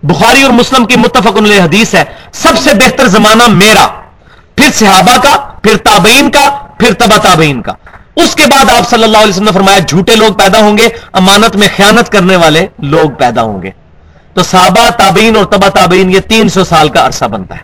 بخاری 0.03 0.41
اور 0.41 0.51
مسلم 0.51 0.85
کی 0.85 0.97
متفق 0.97 1.37
علیہ 1.37 1.61
حدیث 1.61 1.95
ہے، 1.95 2.03
سب 2.31 2.53
سے 2.63 2.73
بہتر 2.73 3.07
زمانہ 3.07 3.47
میرا، 3.47 3.87
پھر 4.55 4.69
صحابہ 4.73 5.17
کا، 5.17 5.35
پھر 5.63 5.77
تابعین 5.77 6.31
کا، 6.31 6.49
پھر 6.77 6.93
تبا 6.93 7.17
تابعین 7.17 7.61
کا۔ 7.61 7.73
اس 8.15 8.35
کے 8.35 8.43
بعد 8.43 8.69
آپ 8.77 8.89
صلی 8.89 9.03
اللہ 9.03 9.17
علیہ 9.17 9.29
وسلم 9.29 9.45
نے 9.45 9.51
فرمایا 9.51 9.79
جھوٹے 9.79 10.15
لوگ 10.15 10.33
پیدا 10.33 10.59
ہوں 10.59 10.77
گے، 10.77 10.89
امانت 11.13 11.55
میں 11.55 11.67
خیانت 11.77 12.09
کرنے 12.09 12.35
والے 12.35 12.67
لوگ 12.79 13.09
پیدا 13.09 13.41
ہوں 13.41 13.61
گے۔ 13.61 13.71
تو 14.33 14.43
صحابہ، 14.43 14.89
تابعین 14.89 15.35
اور 15.35 15.45
تبا 15.45 15.69
تابعین، 15.69 16.11
یہ 16.11 16.19
تین 16.19 16.49
سو 16.49 16.63
سال 16.63 16.89
کا 16.89 17.05
عرصہ 17.05 17.25
بنتا 17.25 17.55
ہے۔ 17.55 17.61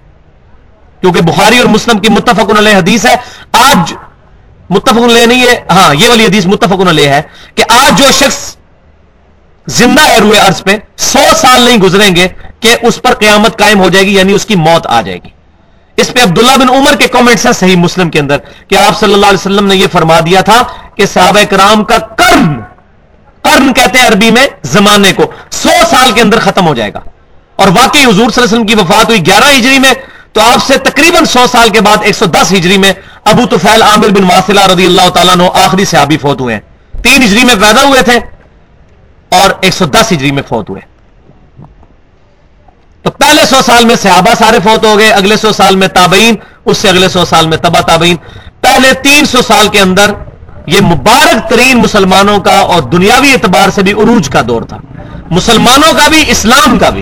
کیونکہ 1.01 1.21
بخاری 1.21 1.57
اور 1.57 1.65
مسلم 1.65 1.99
کی 1.99 2.09
متفق 2.09 2.57
علیہ 2.57 2.75
حدیث 2.75 3.05
ہے۔ 3.05 3.15
آج 3.51 3.93
متفق 4.69 4.97
علیہ 4.97 5.25
نہیں 5.25 5.47
ہے 5.47 5.63
ہاں 5.71 5.95
یہ 5.95 6.09
والی 6.09 6.25
حدیث 6.25 6.45
متفق 6.45 6.87
علیہ 6.89 7.09
ہے 7.09 7.21
کہ 7.55 7.63
آج 7.69 7.97
جو 7.97 8.11
شخص 8.11 8.55
زندہ 9.67 10.01
ہے 10.01 10.19
روئے 10.19 10.39
عرض 10.39 10.63
پہ، 10.63 10.77
سو 10.97 11.19
سال 11.35 11.61
نہیں 11.61 11.77
گزریں 11.77 12.15
گے 12.15 12.27
کہ 12.59 12.75
اس 12.81 13.01
پر 13.01 13.13
قیامت 13.13 13.59
قائم 13.59 13.79
ہو 13.79 13.89
جائے 13.89 14.05
گی 14.05 14.15
یعنی 14.15 14.33
اس 14.33 14.45
کی 14.45 14.55
موت 14.55 14.87
آ 14.87 15.01
جائے 15.01 15.17
گی۔ 15.23 15.29
اس 15.97 16.13
پہ 16.13 16.23
عبداللہ 16.23 16.57
بن 16.57 16.69
عمر 16.69 16.95
کے 16.95 17.07
کامنٹس 17.07 17.45
ہیں 17.45 17.53
صحیح 17.53 17.75
مسلم 17.75 18.09
کے 18.09 18.19
اندر 18.19 18.37
کہ 18.67 18.75
آپ 18.75 18.99
صلی 18.99 19.13
اللہ 19.13 19.25
علیہ 19.25 19.39
وسلم 19.39 19.67
نے 19.67 19.75
یہ 19.75 19.87
فرما 19.91 20.19
دیا 20.19 20.41
تھا 20.41 20.63
کہ 20.95 21.05
صحابہ 21.05 21.43
کرام 21.49 21.83
کا 21.83 21.97
کرن 21.97 22.53
کرن 23.41 23.73
کہتے 23.73 23.99
ہیں 23.99 24.07
عربی 24.07 24.31
میں 24.31 24.47
زمانے 24.63 25.13
کو، 25.13 25.31
سو 25.51 25.69
سال 25.89 26.11
کے 26.11 26.21
اندر 26.21 26.39
ختم 26.39 26.67
ہو 26.67 26.75
جائے 26.75 26.93
گا۔ 26.93 26.99
اور 27.55 27.67
واقعی 27.67 28.03
حضور 28.03 28.13
صلی 28.13 28.23
اللہ 28.23 28.45
علیہ 28.45 28.53
وسلم 28.53 28.65
کی 28.65 28.75
وفات 28.75 29.09
ہوئی 29.09 29.25
گیارہ 29.25 29.57
ہجری 29.57 29.79
میں، 29.79 29.93
تو 30.33 30.41
آپ 30.41 30.65
سے 30.67 30.77
تقریباً 30.77 31.25
سو 31.25 31.47
سال 31.51 31.69
کے 31.69 31.81
بعد 31.81 31.97
ایک 32.01 32.15
سو 32.15 32.25
دس 32.25 32.51
ہجری 32.51 32.77
میں 32.77 32.93
ابو 33.25 33.45
توفیل 33.45 33.81
عامر 33.81 34.07
بن 34.07 34.23
واسلہ 34.23 34.65
رضی 34.65 34.85
اللہ 34.85 35.09
تعالیٰ 35.09 35.35
نو 35.35 35.49
آخری 35.53 35.85
صحابی 35.85 36.17
فوت 36.17 36.41
ہوئے۔ 36.41 36.55
ہیں 36.55 36.61
تین 37.03 37.23
ہجری 37.23 37.43
میں 37.43 37.55
پیدا 37.55 37.83
ہوئے 37.83 38.01
تھے 38.01 38.19
اور 39.31 39.49
ایک 39.61 39.73
سو 39.73 39.85
دس 39.85 40.11
ہجری 40.11 40.31
میں 40.31 40.43
فوت 40.49 40.69
ہوئے۔ 40.69 40.81
تو 43.07 43.11
پہلے 43.11 43.45
سو 43.45 43.55
سال 43.65 43.85
میں 43.85 43.95
صحابہ 43.95 44.33
سارے 44.37 44.57
فوت 44.63 44.85
ہو 44.85 44.97
گئے، 44.97 45.09
اگلے 45.09 45.37
سو 45.37 45.51
سال 45.51 45.75
میں 45.75 45.87
تابعین، 45.87 46.35
اس 46.65 46.77
سے 46.77 46.89
اگلے 46.89 47.09
سو 47.09 47.25
سال 47.25 47.47
میں 47.47 47.57
تبا 47.57 47.81
تابعین۔ 47.81 48.15
پہلے 48.61 48.93
تین 48.93 49.25
سو 49.25 49.41
سال 49.41 49.67
کے 49.67 49.79
اندر 49.79 50.11
یہ 50.67 50.81
مبارک 50.81 51.49
ترین 51.49 51.77
مسلمانوں 51.77 52.39
کا 52.39 52.59
اور 52.59 52.81
دنیاوی 52.81 53.31
اعتبار 53.31 53.69
سے 53.69 53.83
بھی 53.83 53.91
عروج 53.91 54.29
کا 54.29 54.41
دور 54.47 54.61
تھا۔ 54.61 54.77
مسلمانوں 55.31 55.93
کا 55.93 56.07
بھی، 56.07 56.23
اسلام 56.27 56.79
کا 56.79 56.89
بھی۔ 56.89 57.01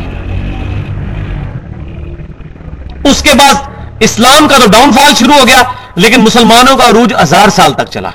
اس 3.10 3.22
کے 3.22 3.34
بعد 3.34 3.54
اسلام 4.00 4.48
کا 4.48 4.58
تو 4.58 4.72
ڈاؤن 4.72 4.92
فال 4.92 5.14
شروع 5.16 5.34
ہو 5.34 5.48
گیا، 5.48 5.64
لیکن 5.96 6.22
مسلمانوں 6.22 6.78
کا 6.78 6.90
عروج 6.90 7.14
ہزار 7.24 7.50
سال 7.50 7.74
تک 7.74 7.92
چلا۔ 7.92 8.10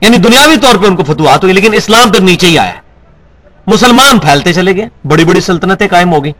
یعنی 0.00 0.16
دنیاوی 0.16 0.56
طور 0.56 0.74
پہ 0.74 0.86
ان 0.86 0.96
کو 0.96 1.04
فتوحات 1.04 1.42
ہوئی، 1.42 1.54
لیکن 1.54 1.74
اسلام 1.74 2.12
تو 2.12 2.22
نیچے 2.22 2.46
ہی 2.46 2.58
آیا۔ 2.58 2.72
مسلمان 3.66 4.18
پھیلتے 4.18 4.52
چلے 4.52 4.76
گئے، 4.76 4.88
بڑی 5.04 5.24
بڑی 5.24 5.40
سلطنتیں 5.40 5.88
قائم 5.88 6.12
ہو 6.12 6.24
گئی 6.24 6.32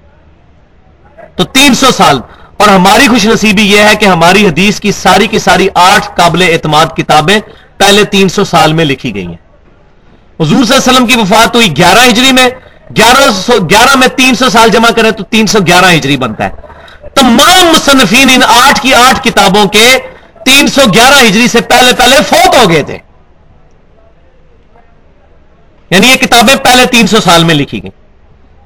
تو 1.37 1.45
تین 1.45 1.75
سو 1.75 1.87
سال۔ 1.97 2.21
اور 2.57 2.69
ہماری 2.69 3.09
خوش 3.09 3.27
نصیبی 3.27 3.63
یہ 3.63 3.79
ہے 3.79 3.97
کہ 3.97 4.07
ہماری 4.07 4.47
حدیث 4.47 4.81
کی 4.81 4.93
ساری 4.93 5.27
کی 5.27 5.39
ساری 5.39 5.69
آٹھ 5.75 6.09
قابل 6.17 6.43
اعتماد 6.43 6.87
کتابیں 6.97 7.39
پہلے 7.77 8.05
تین 8.05 8.29
سو 8.29 8.45
سال 8.45 8.73
میں 8.73 8.85
لکھی 8.85 9.15
گئی 9.15 9.27
ہیں۔ 9.27 9.47
حضور 10.41 10.65
صلی 10.65 10.77
اللہ 10.77 10.91
علیہ 10.91 10.93
وسلم 10.93 11.07
کی 11.07 11.17
وفات 11.17 11.57
ہوئی 11.57 11.77
گیارہ 11.77 12.09
ہجری 12.09 12.33
میں۔ 12.33 12.49
گیارہ 12.97 13.31
سو، 13.47 13.53
گیارہ 13.71 13.95
میں 13.95 14.09
تین 14.09 14.35
سو 14.35 14.51
سال 14.51 14.71
جمع 14.71 14.91
کریں 14.91 15.11
تو 15.11 15.25
تین 15.25 15.47
سو 15.47 15.59
گیارہ 15.67 15.93
ہجری 15.95 16.17
بنتا 16.17 16.45
ہے۔ 16.45 16.51
تمام 17.15 17.67
مصنفین 17.67 18.31
ان 18.31 18.43
آٹھ 18.49 18.81
کی 18.81 18.95
آٹھ 18.95 19.29
کتابوں 19.29 19.65
کے 19.65 19.99
تین 20.45 20.67
سو 20.67 20.81
گیارہ 20.95 21.29
ہجری 21.29 21.49
سے 21.49 21.61
پہلے 21.61 21.93
پہلے 21.93 22.17
فوت 22.29 22.57
ہو 22.57 22.71
گئے 22.71 22.83
تھے۔ 22.83 22.99
یعنی 25.91 26.09
یہ 26.09 26.17
کتابیں 26.17 26.57
پہلے 26.57 26.87
تین 26.87 27.07
سو 27.07 27.21
سال 27.21 27.45
میں 27.45 27.55
لکھی 27.55 27.83
گئی 27.83 27.91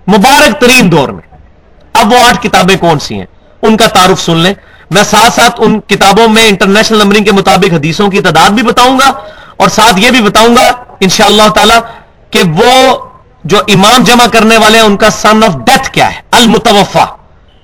مبارک 0.09 0.61
ترین 0.61 0.93
دور 0.93 1.09
میں۔ 1.09 1.30
اب 2.01 2.13
وہ 2.13 2.19
آٹھ 2.29 2.47
کتابیں 2.47 2.77
کون 2.77 2.99
سی 2.99 3.15
ہیں؟ 3.15 3.27
ان 3.63 3.77
کا 3.77 3.87
تعارف 3.87 4.21
سن 4.21 4.37
لیں۔ 4.37 4.55
میں 4.91 5.03
ساتھ 5.03 5.33
ساتھ 5.33 5.55
ان 5.59 5.81
کتابوں 5.81 6.29
میں 6.29 6.49
انٹرنیشنل 6.49 6.99
نمبرنگ 6.99 7.25
کے 7.25 7.33
مطابق 7.33 7.75
حدیثوں 7.75 8.09
کی 8.09 8.21
تعداد 8.21 8.51
بھی 8.51 8.63
بتاؤں 8.63 8.99
گا 8.99 9.13
اور 9.57 9.69
ساتھ 9.69 10.01
یہ 10.01 10.11
بھی 10.11 10.21
بتاؤں 10.21 10.57
گا 10.57 10.73
انشاءاللہ 11.01 11.49
تعالی 11.55 11.75
کہ 12.31 12.43
وہ 12.57 12.99
جو 13.45 13.59
امام 13.59 14.05
جمع 14.05 14.27
کرنے 14.27 14.57
والے 14.57 14.79
ہیں، 14.79 14.85
ان 14.85 14.97
کا 14.97 15.11
سن 15.11 15.45
آف 15.45 15.57
ڈیتھ 15.57 15.91
کیا 15.91 16.15
ہے؟ 16.15 16.21
المتوفا 16.31 17.05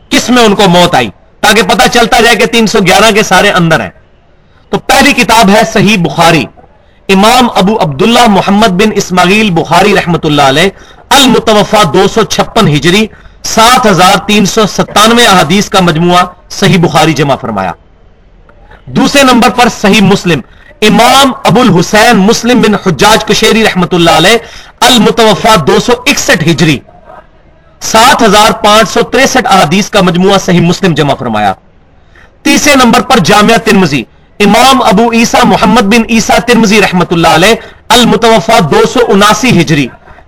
کس 0.08 0.30
میں 0.30 0.42
ان 0.44 0.54
کو 0.54 0.62
موت 0.68 0.94
آئی؟ 0.94 1.10
تاکہ 1.40 1.62
پتہ 1.62 1.86
چلتا 1.92 2.20
جائے 2.20 2.36
کہ 2.36 2.46
تین 2.46 2.66
سو 2.66 2.78
گیارہ 2.86 3.12
کے 3.14 3.22
سارے 3.22 3.50
اندر 3.50 3.80
ہیں۔ 3.80 3.90
تو 4.70 4.78
پہلی 4.78 5.12
کتاب 5.12 5.50
ہے 5.50 5.62
صحیح 5.72 5.96
بخاری۔ 5.96 6.44
امام 7.08 7.48
ابو 7.54 7.76
عبداللہ 7.80 8.26
محمد 8.28 8.66
بن 8.66 8.90
اسماعیل 8.94 9.50
بخاری 9.50 9.94
رحمت 9.94 10.26
اللہ 10.26 10.42
علیہ 10.42 10.68
المتوفا 11.08 11.82
دو 11.92 12.08
سو 12.08 12.22
چھپن 12.22 12.68
ہجری۔ 12.68 13.06
سات 13.46 13.86
ہزار 13.86 14.16
تین 14.26 14.46
سو 14.46 14.66
ستانوے 14.66 15.26
احادیث 15.26 15.68
کا 15.68 15.80
مجموعہ 15.80 16.24
صحیح 16.50 16.78
بخاری 16.78 17.12
جمع 17.12 17.36
فرمایا۔ 17.36 17.72
دوسرے 18.86 19.22
نمبر 19.22 19.50
پر 19.50 19.68
صحیح 19.68 20.00
مسلم، 20.00 20.40
امام 20.82 21.32
ابو 21.44 21.60
الحسین 21.60 22.16
مسلم 22.16 22.60
بن 22.60 22.74
حجاج 22.74 23.24
کشیری 23.24 23.64
رحمت 23.64 23.94
اللہ 23.94 24.10
علیہ 24.10 24.36
المتوفا 24.80 25.54
دو 25.66 25.78
سو 25.80 25.92
اکسٹھ 26.06 26.48
ہجری۔ 26.48 26.78
سات 27.80 28.22
ہزار 28.22 28.52
پانچ 28.52 28.88
سو 28.88 29.02
تریسٹھ 29.02 29.46
احادیث 29.46 29.90
کا 29.90 30.00
مجموعہ 30.00 30.38
صحیح 30.38 30.60
مسلم 30.60 30.94
جمع 30.94 31.14
فرمایا۔ 31.14 31.52
تیسرے 32.42 32.74
نمبر 32.74 33.00
پر 33.00 33.18
جامعہ 33.18 33.56
ترمزی 33.56 34.02
امام 34.40 34.82
ابو 34.82 35.12
عیسیٰ 35.12 35.44
محمد 35.44 35.94
بن 35.94 36.02
عیسیٰ 36.10 36.38
ترمزی 36.38 36.80
رحمت 36.80 37.12
اللہ 37.12 37.28
علیہ 37.28 37.54
المتوفا 37.88 38.58
دو 38.70 38.82
سو 38.92 39.00
اناسی 39.08 39.60
ہجری۔ 39.60 39.86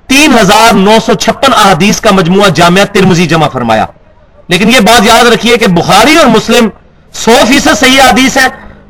تین 0.08 0.38
ہزار 0.38 0.74
نو 0.74 0.96
سو 1.06 1.14
چھپن 1.14 1.52
احادیث 1.52 2.00
کا 2.00 2.10
مجموعہ 2.10 2.48
جامعہ 2.48 2.84
ترمزی 2.84 3.26
جمع 3.26 3.48
فرمایا۔ 3.48 3.86
لیکن 4.48 4.68
یہ 4.68 4.80
بات 4.80 5.06
یاد 5.06 5.24
رکھیے 5.24 5.56
کہ 5.56 5.66
بخاری 5.66 6.16
اور 6.16 6.26
مسلم 6.26 6.68
سو 7.12 7.32
فیصد 7.48 7.78
صحیح 7.80 8.00
حدیث 8.00 8.36
ہے 8.36 8.46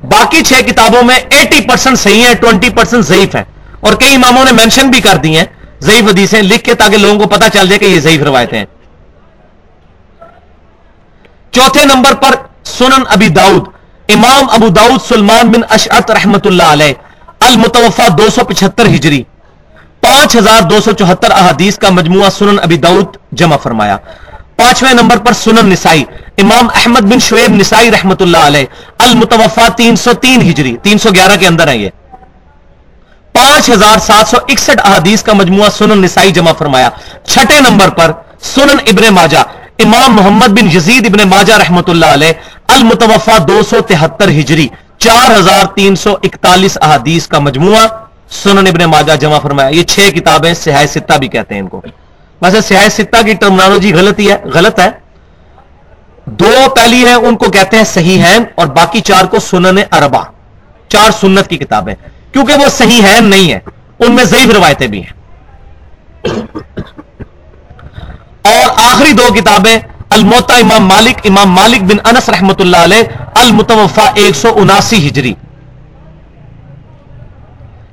باقی 0.08 0.42
چھ 0.42 0.62
کتابوں 0.66 1.02
میں 1.02 1.16
ایٹی 1.16 1.60
پرسنٹ 1.60 1.98
صحیح 1.98 2.24
ہے 2.26 2.34
ٹوینٹی 2.34 2.70
پرسنٹ 2.70 3.04
ضعیف 3.04 3.34
ہے 3.36 3.44
اور 3.80 3.92
کئی 3.92 4.14
اماموں 4.14 4.44
نے 4.44 4.52
مینشن 4.52 4.90
بھی 4.90 5.00
کر 5.00 5.16
دی 5.16 5.36
ہیں، 5.36 5.44
ضعیف 5.80 6.04
حدیثیں 6.04 6.42
لکھ 6.42 6.64
کے 6.64 6.74
تاکہ 6.74 6.96
لوگوں 6.96 7.18
کو 7.18 7.28
پتا 7.28 7.48
چل 7.48 7.68
جائے 7.68 7.78
کہ 7.78 7.84
یہ 7.84 8.00
ضعیف 8.00 8.22
روایتیں 8.22 8.58
ہیں۔ 8.58 8.66
چوتھے 11.50 11.84
نمبر 11.84 12.14
پر 12.14 12.34
سنن 12.64 13.02
ابی 13.08 13.28
داؤد، 13.28 13.68
امام 14.08 14.44
ابو 14.50 14.68
داؤد 14.68 15.08
سلمان 15.08 15.52
بن 15.52 15.60
اشعت 15.70 16.10
رحمت 16.10 16.46
اللہ 16.46 16.62
علیہ 16.62 16.92
المتوفا 17.40 18.08
دو 18.18 18.28
سو 18.34 18.44
پچہتر 18.44 18.86
ہجری۔ 18.86 19.22
پانچ 20.08 20.36
ہزار 20.36 20.62
دو 20.62 20.80
سو 20.80 20.92
چوہتر 20.92 21.30
احادیث 21.30 21.78
کا 21.78 21.88
مجموعہ 21.90 22.28
سنن 22.30 22.58
ابی 22.62 22.76
داؤد 22.76 23.16
جمع 23.38 23.56
فرمایا۔ 23.62 23.96
پانچویں 24.56 24.94
نمبر 24.94 25.18
پر 25.24 25.32
سنن 25.32 25.68
نسائی، 25.70 26.04
امام 26.42 26.68
احمد 26.74 27.10
بن 27.10 27.18
شعیب 27.18 27.54
نسائی 27.54 27.90
رحمت 27.90 28.22
اللہ 28.22 28.46
علیہ 28.46 28.64
المتوفا 28.98 29.66
تین 29.76 29.96
سو 29.96 30.12
تین 30.12 30.42
ہجری، 30.50 30.76
تین 30.82 30.98
سو 30.98 31.10
گیارہ 31.14 31.36
کے 31.40 31.46
اندر 31.46 31.68
ہے 31.68 31.76
یہ۔ 31.76 31.90
پانچ 33.34 33.70
ہزار 33.70 33.98
سات 34.06 34.28
سو 34.28 34.38
اکسٹھ 34.48 34.80
احادیث 34.84 35.22
کا 35.22 35.32
مجموعہ 35.32 35.68
سنن 35.78 36.02
نسائی 36.02 36.30
جمع 36.30 36.52
فرمایا۔ 36.58 36.88
چھٹے 37.24 37.60
نمبر 37.60 37.88
پر 37.88 38.12
سنن 38.54 38.78
ابن 38.86 39.14
ماجہ، 39.14 39.44
امام 39.84 40.16
محمد 40.16 40.58
بن 40.58 40.76
یزید 40.76 41.06
ابن 41.06 41.28
ماجہ 41.28 41.52
رحمت 41.52 41.90
اللہ 41.90 42.18
علیہ 42.18 42.32
المتوفا 42.74 43.36
دو 43.48 43.60
سو 43.70 43.80
تہتر 43.88 44.28
ہجری، 44.40 44.68
چار 44.98 45.38
ہزار 45.38 45.64
تین 45.76 45.96
سو 45.96 46.16
اکتالیس 46.22 46.78
احادیث 46.82 47.26
کا 47.26 47.38
مجموعہ 47.38 47.86
سنن 48.30 48.66
ابن 48.66 48.84
ماجہ 48.84 49.16
جمع 49.16 49.38
فرمایا، 49.38 49.68
یہ 49.68 49.82
چھ 49.82 50.10
کتابیں 50.14 50.54
سیاح 50.54 50.86
ستہ 50.86 51.18
بھی 51.18 51.28
کہتے 51.28 51.54
ہیں 51.54 51.62
ان 51.62 51.68
کو۔ 51.68 51.80
ویسے 52.42 52.60
سیاح 52.60 52.88
ستہ 52.88 53.22
کی 53.22 53.34
ٹرمنالوجی 53.34 53.94
غلطی 53.94 54.30
ہے، 54.30 54.36
غلط 54.54 54.80
ہے۔ 54.80 54.90
دو 56.26 56.50
پہلی 56.76 57.06
ہیں، 57.06 57.14
ان 57.14 57.36
کو 57.36 57.50
کہتے 57.50 57.76
ہیں 57.76 57.84
صحیح 57.84 58.18
ہیں 58.18 58.38
اور 58.54 58.66
باقی 58.66 59.00
چار 59.00 59.24
کو 59.24 59.38
سنن 59.38 59.78
اربا 59.92 60.22
چار 60.88 61.10
سنت 61.10 61.48
کی 61.48 61.56
کتابیں۔ 61.56 61.94
کیونکہ 62.32 62.54
وہ 62.54 62.68
صحیح 62.68 63.02
ہیں، 63.02 63.20
نہیں 63.20 63.52
ہے 63.52 63.58
ان 63.98 64.12
میں 64.12 64.24
ضعیف 64.24 64.54
روایتیں 64.54 64.86
بھی 64.86 65.02
ہیں۔ 65.02 65.12
اور 68.42 68.70
آخری 68.76 69.12
دو 69.12 69.32
کتابیں 69.32 69.78
الموتا 70.10 70.54
امام 70.54 70.86
مالک 70.86 71.18
امام 71.24 71.50
مالک 71.50 71.82
بن 71.82 71.96
انس 72.04 72.28
رحمت 72.28 72.60
اللہ 72.60 72.76
علیہ 72.76 73.02
المتوفا 73.34 74.10
ایک 74.14 74.34
سو 74.34 74.52
اناسی 74.56 75.08
ہجری۔ 75.08 75.34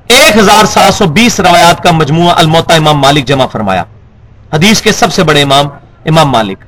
ایک 0.08 0.36
ہزار 0.36 0.64
سات 0.64 0.94
سو 0.94 1.06
بیس 1.06 1.40
روایات 1.40 1.82
کا 1.82 1.90
مجموعہ 1.90 2.34
الموتا 2.36 2.74
امام 2.74 2.98
مالک 2.98 3.24
جمع 3.24 3.46
فرمایا۔ 3.46 3.84
حدیث 4.54 4.82
کے 4.82 4.92
سب 4.92 5.12
سے 5.12 5.24
بڑے 5.24 5.42
امام 5.42 5.66
امام 6.04 6.28
مالک۔ 6.28 6.58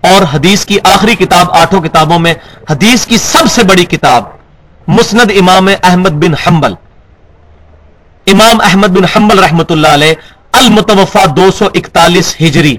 اور 0.00 0.22
حدیث 0.34 0.64
کی 0.64 0.78
آخری 0.84 1.14
کتاب 1.14 1.46
آٹھوں 1.50 1.80
کتابوں 1.82 2.18
میں 2.18 2.34
حدیث 2.70 3.06
کی 3.06 3.16
سب 3.16 3.44
سے 3.50 3.64
بڑی 3.64 3.84
کتاب 3.84 4.24
مسند 4.88 5.30
امام 5.38 5.68
احمد 5.82 6.10
بن 6.10 6.34
حنبل۔ 6.34 6.74
امام 8.26 8.60
احمد 8.60 8.88
بن 8.88 9.04
حنبل 9.04 9.38
رحمت 9.38 9.72
اللہ 9.72 9.88
علیہ 9.88 10.12
المتوفا 10.52 11.24
دو 11.36 11.50
سو 11.50 11.68
اکتالیس 11.74 12.36
ہجری۔ 12.40 12.76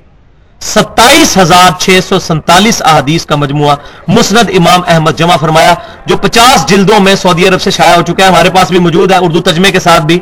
ستائیس 0.62 1.38
ہزار 1.38 1.80
چھ 1.80 2.00
سو 2.08 2.20
سنتالیس 2.20 2.82
احادیث 2.82 3.26
کا 3.26 3.36
مجموعہ 3.36 3.76
مسند 4.08 4.50
امام 4.50 4.82
احمد 4.88 5.12
جمع 5.18 5.38
فرمایا، 5.38 5.74
جو 6.06 6.18
پچاس 6.18 6.66
جلدوں 6.66 7.00
میں 7.00 7.16
سعودی 7.16 7.48
عرب 7.48 7.62
سے 7.62 7.72
شائع 7.72 7.96
ہو 7.96 8.02
چکا 8.02 8.24
ہے۔ 8.24 8.28
ہمارے 8.28 8.50
پاس 8.50 8.72
بھی 8.72 8.80
موجود 8.80 9.12
ہے، 9.12 9.18
اردو 9.18 9.42
تجمے 9.42 9.72
کے 9.72 9.80
ساتھ 9.80 10.04
بھی 10.04 10.20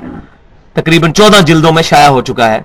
تقریباً 0.74 1.14
چودہ 1.14 1.42
جلدوں 1.42 1.72
میں 1.72 1.84
شائع 1.84 2.08
ہو 2.08 2.22
چکا 2.22 2.52
ہے۔ 2.52 2.62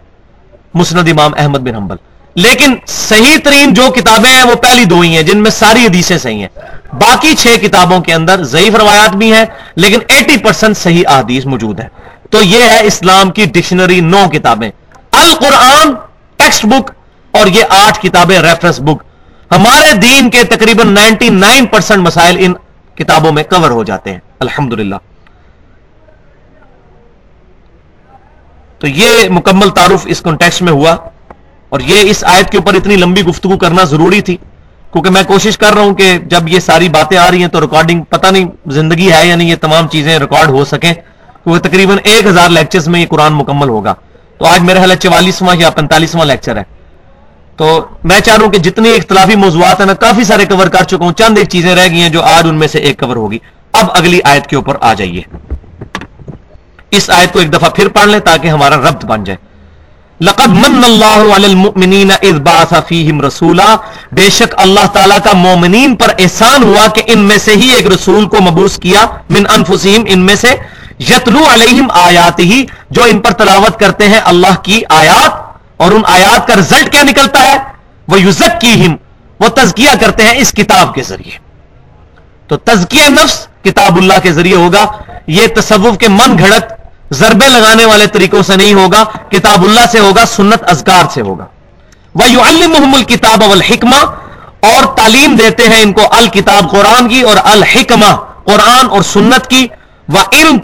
مسند 0.74 1.08
امام 1.08 1.32
احمد 1.36 1.58
بن 1.58 1.74
حنبل۔ 1.74 1.96
لیکن 2.34 2.74
صحیح 2.86 3.36
ترین 3.44 3.74
جو 3.74 3.90
کتابیں 3.90 4.30
ہیں، 4.30 4.44
وہ 4.44 4.54
پہلی 4.54 4.84
دو 4.84 5.00
ہی 5.00 5.16
ہیں، 5.16 5.22
جن 5.22 5.42
میں 5.42 5.50
ساری 5.50 5.86
حدیثیں 5.86 6.18
صحیح 6.18 6.40
ہیں۔ 6.40 6.48
باقی 6.92 7.34
چھ 7.34 7.56
کتابوں 7.62 8.00
کے 8.00 8.14
اندر 8.14 8.42
ضعیف 8.42 8.74
روایات 8.74 9.16
بھی 9.16 9.32
ہیں، 9.32 9.44
لیکن 9.76 9.98
ایٹی 10.08 10.36
پرسنٹ 10.36 10.76
صحیح 10.76 11.04
احادیث 11.08 11.46
موجود 11.46 11.80
ہے 11.80 11.88
تو 12.30 12.42
یہ 12.42 12.64
ہے 12.64 12.86
اسلام 12.86 13.30
کی 13.30 13.44
ڈکشنری 13.44 14.00
نو 14.00 14.24
کتابیں۔ 14.32 14.70
القرآن 15.12 15.94
ٹیکسٹ 16.36 16.66
بک 16.66 16.90
اور 17.36 17.46
یہ 17.46 17.64
آٹھ 17.70 18.00
کتابیں 18.02 18.38
ریفرنس 18.38 18.80
بک 18.80 19.02
ہمارے 19.50 19.92
دین 19.92 20.30
کے 20.30 20.44
تقریباً 20.44 20.92
نائنٹی 20.92 21.28
نائن 21.28 21.66
پرسینٹ 21.66 22.02
مسائل 22.02 22.36
ان 22.40 22.54
کتابوں 22.94 23.32
میں 23.32 23.42
کور 23.42 23.70
ہو 23.70 23.84
جاتے 23.84 24.12
ہیں. 24.12 24.18
الحمدللہ. 24.40 24.96
تو 28.78 28.86
یہ 28.86 29.28
مکمل 29.30 29.70
تعارف 29.70 30.06
اس 30.06 30.20
کانٹیکس 30.20 30.62
میں 30.62 30.72
ہوا 30.72 30.96
اور 31.68 31.80
یہ 31.80 32.10
اس 32.10 32.24
آیت 32.24 32.50
کے 32.50 32.58
اوپر 32.58 32.74
اتنی 32.74 32.96
لمبی 32.96 33.22
گفتگو 33.22 33.56
کرنا 33.58 33.84
ضروری 33.84 34.20
تھی 34.20 34.36
کیونکہ 34.92 35.10
میں 35.10 35.22
کوشش 35.22 35.58
کر 35.58 35.74
رہا 35.74 35.82
ہوں 35.82 35.94
کہ 35.94 36.18
جب 36.18 36.48
یہ 36.48 36.60
ساری 36.60 36.88
باتیں 36.88 37.18
آ 37.18 37.30
رہی 37.30 37.40
ہیں 37.40 37.48
تو 37.48 37.60
ریکارڈنگ 37.60 38.02
پتہ 38.02 38.26
نہیں 38.26 38.48
زندگی 38.66 39.12
ہے 39.12 39.26
یا 39.26 39.36
نہیں، 39.36 39.48
یہ 39.48 39.56
تمام 39.56 39.88
چیزیں 39.88 40.18
ریکارڈ 40.18 40.48
ہو 40.48 40.64
سکیں 40.64 40.92
کیونکہ 40.92 41.68
تقریباً 41.68 41.98
ایک 42.04 42.26
ہزار 42.26 42.48
لیکچرز 42.48 42.88
میں 42.88 43.00
یہ 43.00 43.06
قرآن 43.06 43.32
مکمل 43.32 43.68
ہوگا۔ 43.68 43.94
تو 44.38 44.44
آج 44.44 44.60
میرا 44.60 44.80
حال 44.80 44.94
چوالیسواں 44.94 45.56
یا 45.56 45.70
پینتالیسواں 45.70 46.26
لیکچر 46.26 46.56
ہے۔ 46.56 46.62
تو 47.56 47.86
میں 48.04 48.20
چاہ 48.20 48.36
رہا 48.36 48.44
ہوں 48.44 48.52
کہ 48.52 48.58
جتنی 48.58 48.94
اختلافی 48.94 49.36
موضوعات 49.36 49.80
ہیں، 49.80 49.86
میں 49.86 49.94
کافی 49.94 50.24
سارے 50.24 50.44
کور 50.44 50.66
کر 50.66 50.82
چکا 50.82 51.04
ہوں۔ 51.04 51.12
چند 51.12 51.38
ایک 51.38 51.48
چیزیں 51.48 51.76
رہ 51.76 51.88
گئی 51.90 52.00
ہیں 52.00 52.08
جو 52.08 52.22
آج 52.22 52.46
ان 52.48 52.54
میں 52.54 52.68
سے 52.68 52.78
ایک 52.78 53.00
کور 53.00 53.16
ہوگی۔ 53.16 53.38
اب 53.72 53.86
اگلی 53.94 54.20
آیت 54.24 54.46
کے 54.46 54.56
اوپر 54.56 54.76
آ 54.80 54.94
جائیے۔ 54.94 55.22
اس 56.90 57.10
آیت 57.10 57.32
کو 57.32 57.38
ایک 57.38 57.52
دفعہ 57.52 57.68
پھر 57.68 57.88
پڑھ 57.88 58.06
لیں 58.06 58.18
تاکہ 58.18 58.48
ہمارا 58.48 58.76
ربط 58.76 59.04
بن 59.04 59.24
جائے۔ 59.24 59.36
لقد 60.20 60.48
من 60.48 60.84
اللہ 60.84 61.34
علی 61.36 61.44
المؤمنین 61.44 62.10
اذ 62.10 62.40
بعث 62.40 62.72
فیہم 62.88 63.20
رسولا۔ 63.20 63.76
بے 64.12 64.30
شک 64.30 64.54
اللہ 64.56 64.86
تعالیٰ 64.92 65.18
کا 65.24 65.32
مومنین 65.32 65.96
پر 65.96 66.12
احسان 66.18 66.62
ہوا 66.62 66.86
کہ 66.86 67.02
ان 67.06 67.18
میں 67.18 67.38
سے 67.38 67.52
ہی 67.52 67.70
ایک 67.74 67.86
رسول 67.86 68.26
کو 68.26 68.36
مبوس 68.40 68.76
کیا۔ 68.76 69.06
من 69.30 69.42
انفسہم، 69.48 70.04
ان 70.08 70.18
میں 70.18 70.34
سے 70.34 70.54
یتلو 70.98 71.40
علیہم 71.52 71.86
آیات 71.90 72.40
ہی 72.40 72.66
جو 72.90 73.02
ان 73.02 73.20
پر 73.20 73.32
تلاوت 73.32 73.80
کرتے 73.80 74.08
ہیں 74.08 74.20
اللہ 74.24 74.54
کی 74.62 74.82
آیات۔ 74.88 75.45
اور 75.76 75.92
ان 75.92 76.02
آیات 76.06 76.48
کا 76.48 76.54
رزلٹ 76.54 76.92
کیا 76.92 77.02
نکلتا 77.02 77.42
ہے؟ 77.42 77.56
وہ 78.08 78.20
یوزک 78.20 78.60
کی 78.60 78.88
وہ 79.40 79.48
تزکیہ 79.48 79.90
کرتے 80.00 80.22
ہیں 80.22 80.34
اس 80.36 80.52
کتاب 80.52 80.94
کے 80.94 81.02
ذریعے۔ 81.02 81.38
تو 82.46 82.56
تزکیہ 82.56 83.08
نفس 83.08 83.46
کتاب 83.64 83.96
اللہ 83.96 84.14
کے 84.22 84.32
ذریعے 84.32 84.56
ہوگا۔ 84.56 84.86
یہ 85.26 85.46
تصوف 85.56 85.98
کے 85.98 86.08
من 86.08 86.38
گھڑت، 86.38 86.72
ضربے 87.10 87.48
لگانے 87.48 87.84
والے 87.84 88.06
طریقوں 88.06 88.42
سے 88.42 88.56
نہیں 88.56 88.74
ہوگا، 88.74 89.04
کتاب 89.28 89.64
اللہ 89.64 89.80
سے 89.92 89.98
ہوگا، 89.98 90.26
سنت 90.26 90.70
ازکار 90.70 91.04
سے 91.14 91.20
ہوگا۔ 91.20 91.44
وہ 92.14 92.30
یو 92.30 92.40
المحم 92.40 92.94
الکتاب 92.94 93.42
الحکمہ 93.52 94.04
اور 94.60 94.96
تعلیم 94.96 95.36
دیتے 95.36 95.62
ہیں 95.62 95.82
ان 95.82 95.92
کو 95.92 96.02
الکتاب 96.10 96.70
قرآن 96.70 97.08
کی 97.08 97.20
اور 97.20 97.36
الحکمہ 97.44 98.16
قرآن 98.44 98.86
اور 98.90 99.02
سنت 99.02 99.46
کی۔ 99.46 99.66
وہ 100.08 100.18
علم 100.32 100.58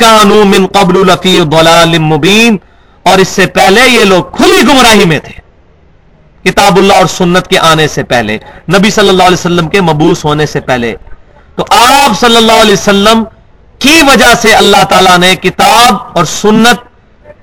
من 0.48 0.66
قبل 0.66 1.10
الفی 1.10 1.98
مبین 1.98 2.56
اور 3.02 3.18
اس 3.18 3.28
سے 3.28 3.46
پہلے 3.46 3.80
یہ 3.88 4.04
لوگ 4.04 4.24
کھلی 4.24 4.62
گمراہی 4.68 5.04
میں 5.04 5.18
تھے۔ 5.18 5.42
کتاب 6.50 6.76
اللہ 6.76 6.92
اور 6.92 7.06
سنت 7.06 7.48
کے 7.48 7.58
آنے 7.58 7.88
سے 7.88 8.02
پہلے، 8.02 8.38
نبی 8.78 8.90
صلی 8.90 9.08
اللہ 9.08 9.22
علیہ 9.22 9.40
وسلم 9.40 9.68
کے 9.68 9.80
مبوس 9.80 10.24
ہونے 10.24 10.46
سے 10.46 10.60
پہلے۔ 10.60 10.94
تو 11.56 11.64
آپ 11.70 12.20
صلی 12.20 12.36
اللہ 12.36 12.52
علیہ 12.52 12.72
وسلم 12.72 13.24
کی 13.78 14.00
وجہ 14.08 14.34
سے 14.34 14.54
اللہ 14.54 14.84
تعالیٰ 14.84 15.18
نے 15.18 15.36
کتاب 15.36 15.96
اور 16.14 16.24
سنت 16.24 16.92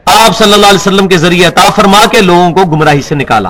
آپ 0.05 0.38
صلی 0.38 0.53
اللہ 0.53 0.66
علیہ 0.66 0.88
وسلم 0.88 1.07
کے 1.07 1.18
ذریعے 1.18 1.45
عطا 1.45 1.70
فرما 1.76 2.05
کے 2.12 2.22
لوگوں 2.22 2.51
کو 2.51 2.64
گمراہی 2.64 3.01
سے 3.01 3.16
نکالا۔ 3.16 3.49